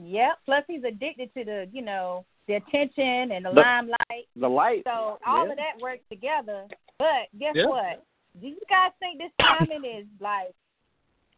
Yep. 0.00 0.38
Plus, 0.46 0.64
he's 0.68 0.84
addicted 0.84 1.34
to 1.34 1.44
the 1.44 1.68
you 1.72 1.82
know 1.82 2.24
the 2.46 2.54
attention 2.54 3.32
and 3.32 3.44
the, 3.44 3.50
The- 3.50 3.60
limelight. 3.60 4.26
The 4.36 4.48
light. 4.48 4.82
So 4.84 5.18
all 5.26 5.46
yeah. 5.46 5.52
of 5.52 5.56
that 5.56 5.82
works 5.82 6.02
together. 6.10 6.66
But 6.98 7.28
guess 7.38 7.54
Yeah. 7.54 7.66
what? 7.66 8.04
Do 8.40 8.46
you 8.46 8.56
guys 8.68 8.92
think 8.98 9.18
this 9.18 9.32
timing 9.40 9.84
is 9.84 10.06
like? 10.20 10.54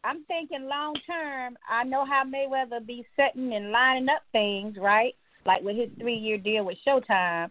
I'm 0.03 0.23
thinking 0.25 0.67
long 0.69 0.93
term. 1.07 1.57
I 1.67 1.83
know 1.83 2.05
how 2.05 2.23
Mayweather 2.23 2.85
be 2.85 3.05
setting 3.15 3.53
and 3.55 3.71
lining 3.71 4.07
up 4.07 4.21
things, 4.31 4.77
right? 4.79 5.15
Like 5.45 5.63
with 5.63 5.75
his 5.77 5.89
three 5.99 6.15
year 6.15 6.37
deal 6.37 6.63
with 6.63 6.77
Showtime. 6.85 7.49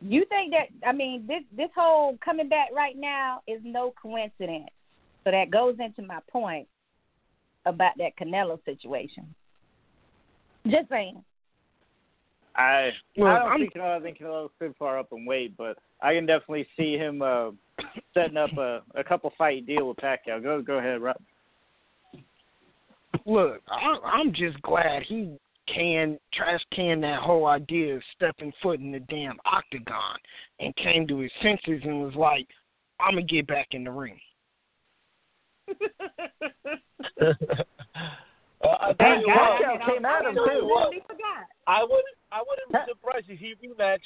You 0.00 0.24
think 0.28 0.52
that? 0.52 0.68
I 0.86 0.92
mean, 0.92 1.26
this 1.26 1.42
this 1.56 1.70
whole 1.74 2.18
coming 2.24 2.48
back 2.48 2.68
right 2.74 2.96
now 2.96 3.40
is 3.46 3.60
no 3.64 3.92
coincidence. 4.00 4.68
So 5.24 5.30
that 5.30 5.50
goes 5.50 5.76
into 5.80 6.02
my 6.02 6.18
point 6.30 6.68
about 7.64 7.92
that 7.98 8.16
Canelo 8.20 8.62
situation. 8.64 9.34
Just 10.66 10.88
saying. 10.88 11.24
I 12.54 12.90
Well, 13.16 13.28
I 13.34 13.38
don't 13.38 13.48
I'm- 13.48 13.60
think 13.60 13.74
Canelo. 13.74 13.96
I 13.96 14.02
think 14.02 14.18
Canelo's 14.18 14.50
too 14.60 14.74
far 14.78 14.98
up 14.98 15.08
in 15.12 15.24
weight, 15.26 15.56
but 15.56 15.78
I 16.02 16.14
can 16.14 16.26
definitely 16.26 16.66
see 16.76 16.96
him 16.96 17.22
uh, 17.22 17.50
setting 18.14 18.36
up 18.36 18.56
a 18.58 18.82
a 18.94 19.02
couple 19.02 19.32
fight 19.38 19.66
deal 19.66 19.88
with 19.88 19.96
Pacquiao. 19.96 20.42
Go 20.42 20.62
go 20.62 20.78
ahead, 20.78 21.00
Rob. 21.00 21.16
Look, 23.24 23.62
I, 23.68 23.96
I'm 24.04 24.32
just 24.32 24.60
glad 24.62 25.02
he 25.02 25.36
can 25.72 26.18
trash 26.32 26.60
can 26.74 27.00
that 27.00 27.20
whole 27.20 27.46
idea 27.46 27.96
of 27.96 28.02
stepping 28.14 28.52
foot 28.62 28.80
in 28.80 28.92
the 28.92 29.00
damn 29.00 29.38
octagon 29.44 30.16
and 30.60 30.74
came 30.76 31.06
to 31.08 31.18
his 31.18 31.30
senses 31.42 31.82
and 31.84 32.02
was 32.02 32.14
like, 32.14 32.46
I'm 33.00 33.14
gonna 33.14 33.22
get 33.26 33.46
back 33.46 33.68
in 33.72 33.84
the 33.84 33.90
ring. 33.90 34.18
Uh, 38.64 38.68
I 38.80 38.86
tell 38.86 38.96
Thank 38.98 39.26
you 39.26 39.34
God. 39.34 39.60
what, 39.60 39.62
Pacquiao 39.62 39.86
came 39.86 40.04
at 40.06 40.22
him, 40.24 40.32
I 40.32 40.32
too. 40.32 40.60
totally 40.64 41.02
forgot. 41.06 41.44
I 41.66 41.82
wouldn't 41.82 42.16
I 42.32 42.40
wouldn't 42.40 42.72
be 42.72 42.78
surprised 42.88 43.26
if 43.28 43.38
he 43.38 43.54
rematch 43.60 44.00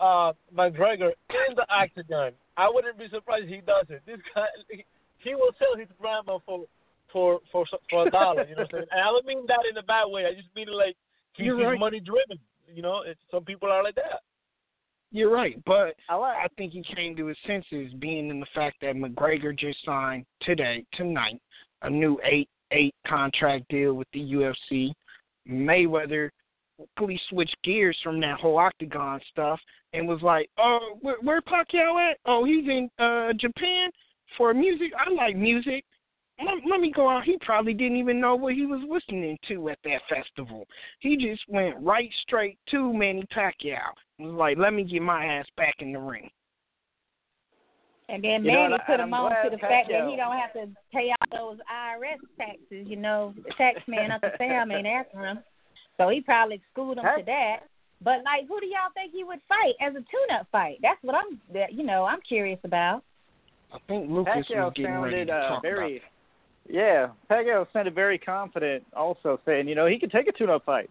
uh 0.00 0.32
McGregor 0.54 1.12
in 1.30 1.54
the 1.54 1.64
octagon. 1.70 2.32
I 2.56 2.68
wouldn't 2.68 2.98
be 2.98 3.08
surprised 3.10 3.44
if 3.44 3.50
he 3.50 3.60
does 3.60 3.86
it. 3.90 4.02
This 4.04 4.18
guy 4.34 4.46
he, 4.68 4.84
he 5.18 5.34
will 5.34 5.52
sell 5.58 5.78
his 5.78 5.88
grandma 6.00 6.38
for 6.44 6.66
for 7.12 7.40
for 7.50 7.64
for 7.90 8.06
a 8.06 8.10
dollar. 8.10 8.46
You 8.48 8.56
know 8.56 8.62
what 8.62 8.74
I'm 8.74 8.80
saying? 8.80 8.86
And 8.90 9.00
I 9.00 9.04
don't 9.04 9.26
mean 9.26 9.44
that 9.48 9.60
in 9.70 9.76
a 9.76 9.82
bad 9.82 10.06
way. 10.06 10.26
I 10.26 10.34
just 10.34 10.48
mean 10.56 10.68
it 10.68 10.72
like 10.74 10.96
he's, 11.34 11.46
You're 11.46 11.56
right. 11.56 11.78
money 11.78 12.00
driven. 12.00 12.38
You 12.72 12.82
know, 12.82 13.02
it's, 13.06 13.20
some 13.30 13.44
people 13.44 13.70
are 13.70 13.82
like 13.82 13.94
that. 13.96 14.20
You're 15.10 15.30
right, 15.30 15.62
but 15.66 15.94
I 16.08 16.14
like. 16.14 16.36
I 16.36 16.48
think 16.56 16.72
he 16.72 16.82
came 16.96 17.14
to 17.16 17.26
his 17.26 17.36
senses 17.46 17.92
being 17.98 18.30
in 18.30 18.40
the 18.40 18.46
fact 18.54 18.76
that 18.80 18.96
McGregor 18.96 19.56
just 19.56 19.84
signed 19.84 20.24
today, 20.40 20.84
tonight, 20.94 21.38
a 21.82 21.90
new 21.90 22.18
eight 22.24 22.48
eight 22.70 22.94
contract 23.06 23.68
deal 23.68 23.92
with 23.92 24.08
the 24.14 24.20
UFC. 24.20 24.92
Mayweather 25.46 26.30
quickly 26.96 27.20
switched 27.28 27.56
gears 27.62 27.96
from 28.02 28.20
that 28.20 28.40
whole 28.40 28.58
octagon 28.58 29.20
stuff 29.30 29.60
and 29.92 30.08
was 30.08 30.22
like, 30.22 30.48
"Oh, 30.58 30.96
where, 31.02 31.16
where 31.20 31.42
Pacquiao 31.42 32.10
at? 32.10 32.16
Oh, 32.24 32.44
he's 32.44 32.66
in 32.66 32.88
uh 32.98 33.34
Japan 33.34 33.90
for 34.38 34.54
music. 34.54 34.92
I 34.98 35.12
like 35.12 35.36
music. 35.36 35.84
Let, 36.38 36.54
let 36.68 36.80
me 36.80 36.92
go 36.94 37.08
out. 37.08 37.24
He 37.24 37.36
probably 37.40 37.74
didn't 37.74 37.98
even 37.98 38.20
know 38.20 38.34
what 38.34 38.54
he 38.54 38.66
was 38.66 38.80
listening 38.88 39.38
to 39.48 39.68
at 39.68 39.78
that 39.84 40.00
festival. 40.08 40.66
He 41.00 41.16
just 41.16 41.42
went 41.48 41.76
right 41.80 42.10
straight 42.22 42.58
to 42.70 42.92
Manny 42.92 43.24
Pacquiao. 43.34 43.78
Was 44.18 44.34
like, 44.34 44.58
let 44.58 44.72
me 44.72 44.84
get 44.84 45.02
my 45.02 45.24
ass 45.24 45.46
back 45.56 45.74
in 45.80 45.92
the 45.92 45.98
ring. 45.98 46.30
And 48.08 48.22
then 48.22 48.44
You 48.44 48.52
know, 48.52 48.62
Manny 48.62 48.74
and 48.74 48.82
put 48.86 49.00
him 49.00 49.14
I'm 49.14 49.24
on 49.24 49.30
to 49.30 49.36
glad 49.48 49.52
the 49.52 49.58
fact 49.58 49.88
that 49.90 50.08
he 50.08 50.16
don't 50.16 50.36
have 50.36 50.52
to 50.54 50.68
pay 50.92 51.10
out 51.10 51.28
those 51.30 51.58
IRS 51.70 52.20
taxes. 52.36 52.86
You 52.88 52.96
know, 52.96 53.34
the 53.36 53.52
tax 53.56 53.80
man 53.86 54.10
up 54.10 54.20
the 54.20 54.32
Sam 54.38 54.70
ain't 54.70 54.86
after 54.86 55.24
him, 55.24 55.38
so 55.96 56.08
he 56.08 56.20
probably 56.20 56.60
schooled 56.72 56.98
him 56.98 57.04
to 57.04 57.24
that. 57.26 57.60
But 58.02 58.24
like, 58.24 58.48
who 58.48 58.58
do 58.60 58.66
y'all 58.66 58.92
think 58.94 59.12
he 59.12 59.24
would 59.24 59.38
fight 59.48 59.74
as 59.80 59.92
a 59.92 60.00
tune-up 60.00 60.48
fight? 60.50 60.78
That's 60.82 60.98
what 61.02 61.14
I'm, 61.14 61.40
that 61.54 61.72
you 61.72 61.84
know, 61.84 62.04
I'm 62.04 62.20
curious 62.26 62.58
about. 62.64 63.02
I 63.72 63.78
think 63.88 64.10
Lucas 64.10 64.34
Pacquiao 64.50 64.64
was 64.64 64.72
getting 64.74 64.92
ready 64.96 65.16
sounded 65.18 65.26
to 65.28 65.32
uh, 65.32 65.48
talk 65.48 65.62
very. 65.62 65.96
about 65.96 66.11
Yeah, 66.68 67.08
Pacquiao 67.30 67.66
sounded 67.72 67.94
very 67.94 68.18
confident. 68.18 68.84
Also 68.96 69.40
saying, 69.44 69.68
you 69.68 69.74
know, 69.74 69.86
he 69.86 69.98
could 69.98 70.12
take 70.12 70.28
a 70.28 70.32
tune-up 70.32 70.64
fight. 70.64 70.90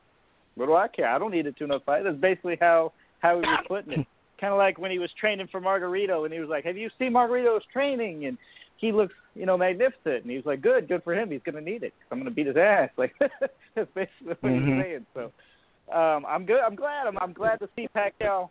What 0.56 0.66
do 0.66 0.76
I 0.76 0.88
care? 0.88 1.08
I 1.10 1.18
don't 1.18 1.32
need 1.32 1.48
a 1.48 1.52
tune-up 1.54 1.86
fight. 1.86 2.04
That's 2.04 2.18
basically 2.18 2.58
how 2.60 2.94
how 3.20 3.36
he 3.36 3.42
was 3.42 3.64
putting 3.68 3.94
it. 3.94 4.08
kind 4.42 4.52
of 4.52 4.58
like 4.58 4.80
when 4.80 4.92
he 4.92 5.00
was 5.00 5.12
training 5.20 5.48
for 5.52 5.62
Margarito, 5.62 6.26
and 6.26 6.34
he 6.34 6.40
was 6.40 6.50
like, 6.50 6.66
"Have 6.66 6.76
you 6.76 6.90
seen 7.00 7.14
Margarito's 7.14 7.62
training?" 7.72 8.26
And 8.26 8.38
he 8.78 8.92
looks, 8.92 9.14
you 9.36 9.46
know, 9.46 9.56
magnificent. 9.58 10.24
And 10.24 10.32
he 10.32 10.36
was 10.36 10.46
like, 10.46 10.62
"Good, 10.62 10.88
good 10.88 11.04
for 11.04 11.14
him. 11.14 11.32
He's 11.32 11.42
going 11.46 11.56
to 11.56 11.62
need 11.62 11.84
it. 11.84 11.94
I'm 12.12 12.18
going 12.18 12.30
to 12.30 12.36
beat 12.36 12.48
his 12.48 12.58
ass." 12.58 12.90
Like 12.98 13.14
that's 13.20 13.90
basically 13.96 14.36
what 14.42 14.52
he 14.52 14.60
Mhm. 14.60 14.76
was 14.76 14.84
saying. 14.84 15.06
So 15.14 15.96
um, 15.96 16.26
I'm 16.28 16.46
good. 16.46 16.60
I'm 16.60 16.76
glad. 16.76 17.08
I'm, 17.08 17.18
I'm 17.20 17.34
glad 17.34 17.60
to 17.60 17.70
see 17.76 17.88
Pacquiao 17.96 18.50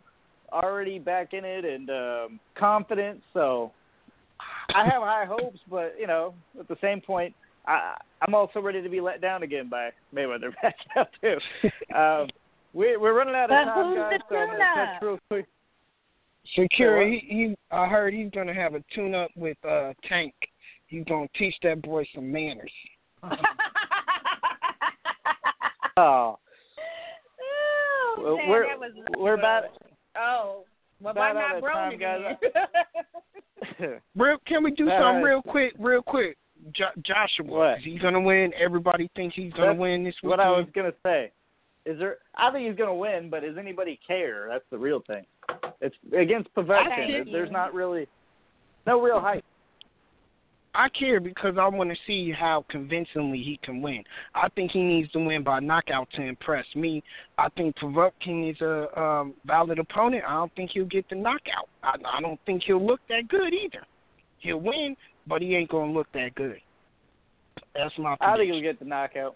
already 0.51 0.97
back 0.97 1.33
in 1.33 1.45
it 1.45 1.65
and 1.65 1.89
um, 1.89 2.39
confident. 2.55 3.21
So 3.33 3.71
I 4.73 4.83
have 4.85 5.01
high 5.01 5.25
hopes, 5.25 5.59
but 5.69 5.95
you 5.99 6.07
know, 6.07 6.33
at 6.59 6.67
the 6.67 6.77
same 6.81 7.01
point, 7.01 7.33
I, 7.67 7.95
I'm 8.21 8.33
also 8.33 8.59
ready 8.61 8.81
to 8.81 8.89
be 8.89 9.01
let 9.01 9.21
down 9.21 9.43
again 9.43 9.69
by 9.69 9.89
Mayweather 10.15 10.51
back 10.61 10.75
out 10.95 11.07
too. 11.21 11.37
um, 11.95 12.27
we're 12.73 12.99
we're 12.99 13.13
running 13.13 13.35
out 13.35 13.45
of 13.45 13.49
But 13.49 13.63
time, 13.65 13.85
who's 13.89 13.97
guys. 13.97 14.19
the 14.29 14.35
so 14.35 14.35
I'm 14.37 14.47
gonna 14.47 14.59
touch 14.75 15.01
real 15.01 15.19
quick. 15.29 15.45
Shakira, 16.57 17.09
he, 17.11 17.19
he 17.27 17.55
I 17.69 17.87
heard 17.87 18.13
he's 18.13 18.31
gonna 18.31 18.53
have 18.53 18.73
a 18.75 18.83
tune 18.95 19.13
up 19.13 19.29
with 19.35 19.57
uh 19.67 19.93
Tank. 20.07 20.33
He's 20.87 21.03
gonna 21.05 21.27
teach 21.37 21.55
that 21.63 21.81
boy 21.81 22.05
some 22.15 22.31
manners. 22.31 22.71
Oh, 25.97 26.37
oh, 27.41 28.15
Well, 28.17 28.37
man, 28.37 28.49
we're- 28.49 28.67
we're 29.17 29.33
about 29.33 29.63
Oh, 30.17 30.63
well, 31.01 31.11
about 31.11 31.35
why 31.35 31.41
not 31.41 31.55
of 31.55 31.61
bro 31.61 31.73
time, 31.73 31.93
again? 31.93 32.37
Real, 34.15 34.37
can 34.45 34.63
we 34.63 34.71
do 34.71 34.89
All 34.89 34.99
something 34.99 35.23
right. 35.23 35.29
real 35.29 35.41
quick, 35.41 35.73
real 35.79 36.01
quick? 36.01 36.37
Jo- 36.75 36.85
Joshua, 37.03 37.45
What? 37.45 37.77
is 37.79 37.83
he 37.85 37.97
gonna 37.97 38.21
win? 38.21 38.51
Everybody 38.59 39.09
thinks 39.15 39.35
he's 39.35 39.51
gonna 39.53 39.67
That's 39.67 39.79
win 39.79 40.03
this 40.03 40.15
what 40.21 40.39
I 40.39 40.49
was 40.49 40.65
weekend. 40.67 40.85
gonna 40.85 40.93
say. 41.03 41.31
Is 41.85 41.97
there? 41.97 42.17
I 42.35 42.51
think 42.51 42.67
he's 42.67 42.77
gonna 42.77 42.93
win, 42.93 43.29
but 43.31 43.41
does 43.41 43.57
anybody 43.57 43.99
care? 44.05 44.47
That's 44.49 44.63
the 44.69 44.77
real 44.77 45.01
thing. 45.07 45.25
It's 45.81 45.95
against 46.15 46.49
I 46.55 46.61
Povetkin. 46.61 47.31
There's 47.31 47.49
not 47.51 47.73
really 47.73 48.07
no 48.85 49.01
real 49.01 49.19
hype. 49.19 49.43
I 50.73 50.87
care 50.89 51.19
because 51.19 51.55
I 51.59 51.67
want 51.67 51.89
to 51.89 51.95
see 52.07 52.31
how 52.31 52.65
convincingly 52.69 53.39
he 53.39 53.59
can 53.61 53.81
win. 53.81 54.03
I 54.33 54.47
think 54.49 54.71
he 54.71 54.81
needs 54.81 55.11
to 55.11 55.19
win 55.19 55.43
by 55.43 55.59
knockout 55.59 56.07
to 56.15 56.21
impress 56.21 56.65
me. 56.75 57.03
I 57.37 57.49
think 57.49 57.75
Povetkin 57.75 58.49
is 58.49 58.61
a 58.61 58.99
um, 58.99 59.33
valid 59.45 59.79
opponent. 59.79 60.23
I 60.25 60.33
don't 60.33 60.55
think 60.55 60.71
he'll 60.73 60.85
get 60.85 61.09
the 61.09 61.15
knockout. 61.15 61.67
I, 61.83 61.95
I 62.05 62.21
don't 62.21 62.39
think 62.45 62.63
he'll 62.65 62.85
look 62.85 63.01
that 63.09 63.27
good 63.27 63.53
either. 63.53 63.85
He'll 64.39 64.61
win, 64.61 64.95
but 65.27 65.41
he 65.41 65.55
ain't 65.55 65.69
gonna 65.69 65.91
look 65.91 66.07
that 66.13 66.35
good. 66.35 66.61
That's 67.75 67.93
my. 67.97 68.15
Prediction. 68.15 68.33
I 68.33 68.37
think 68.37 68.53
he'll 68.53 68.61
get 68.61 68.79
the 68.79 68.85
knockout. 68.85 69.35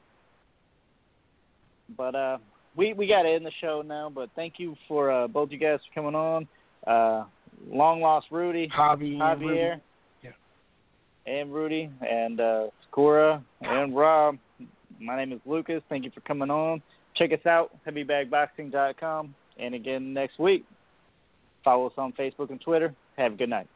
But 1.98 2.16
uh, 2.16 2.38
we 2.76 2.94
we 2.94 3.08
got 3.08 3.24
to 3.24 3.30
end 3.30 3.46
the 3.46 3.52
show 3.62 3.84
now. 3.86 4.10
But 4.14 4.30
thank 4.36 4.54
you 4.58 4.76
for 4.88 5.12
uh, 5.12 5.28
both 5.28 5.52
you 5.52 5.58
guys 5.58 5.80
for 5.88 6.02
coming 6.02 6.16
on. 6.16 6.48
Uh, 6.88 7.26
long 7.70 8.02
lost 8.02 8.28
Rudy, 8.32 8.70
Javi, 8.70 9.18
Javier, 9.18 9.40
Rudy. 9.40 9.82
And 11.26 11.54
Rudy, 11.54 11.90
and 12.02 12.40
uh, 12.40 12.68
Sakura, 12.86 13.44
and 13.62 13.96
Rob. 13.96 14.38
My 15.00 15.18
name 15.18 15.34
is 15.34 15.40
Lucas. 15.46 15.82
Thank 15.90 16.06
you 16.06 16.12
for 16.12 16.22
coming 16.22 16.50
on. 16.50 16.82
Check 17.16 17.32
us 17.34 17.46
out, 17.46 17.72
heavybagboxing.com. 17.88 19.36
And 19.58 19.76
again 19.76 20.14
next 20.14 20.40
week, 20.40 20.66
follow 21.64 21.88
us 21.88 21.94
on 21.98 22.14
Facebook 22.14 22.50
and 22.50 22.62
Twitter. 22.62 22.94
Have 23.18 23.34
a 23.34 23.36
good 23.36 23.50
night. 23.50 23.68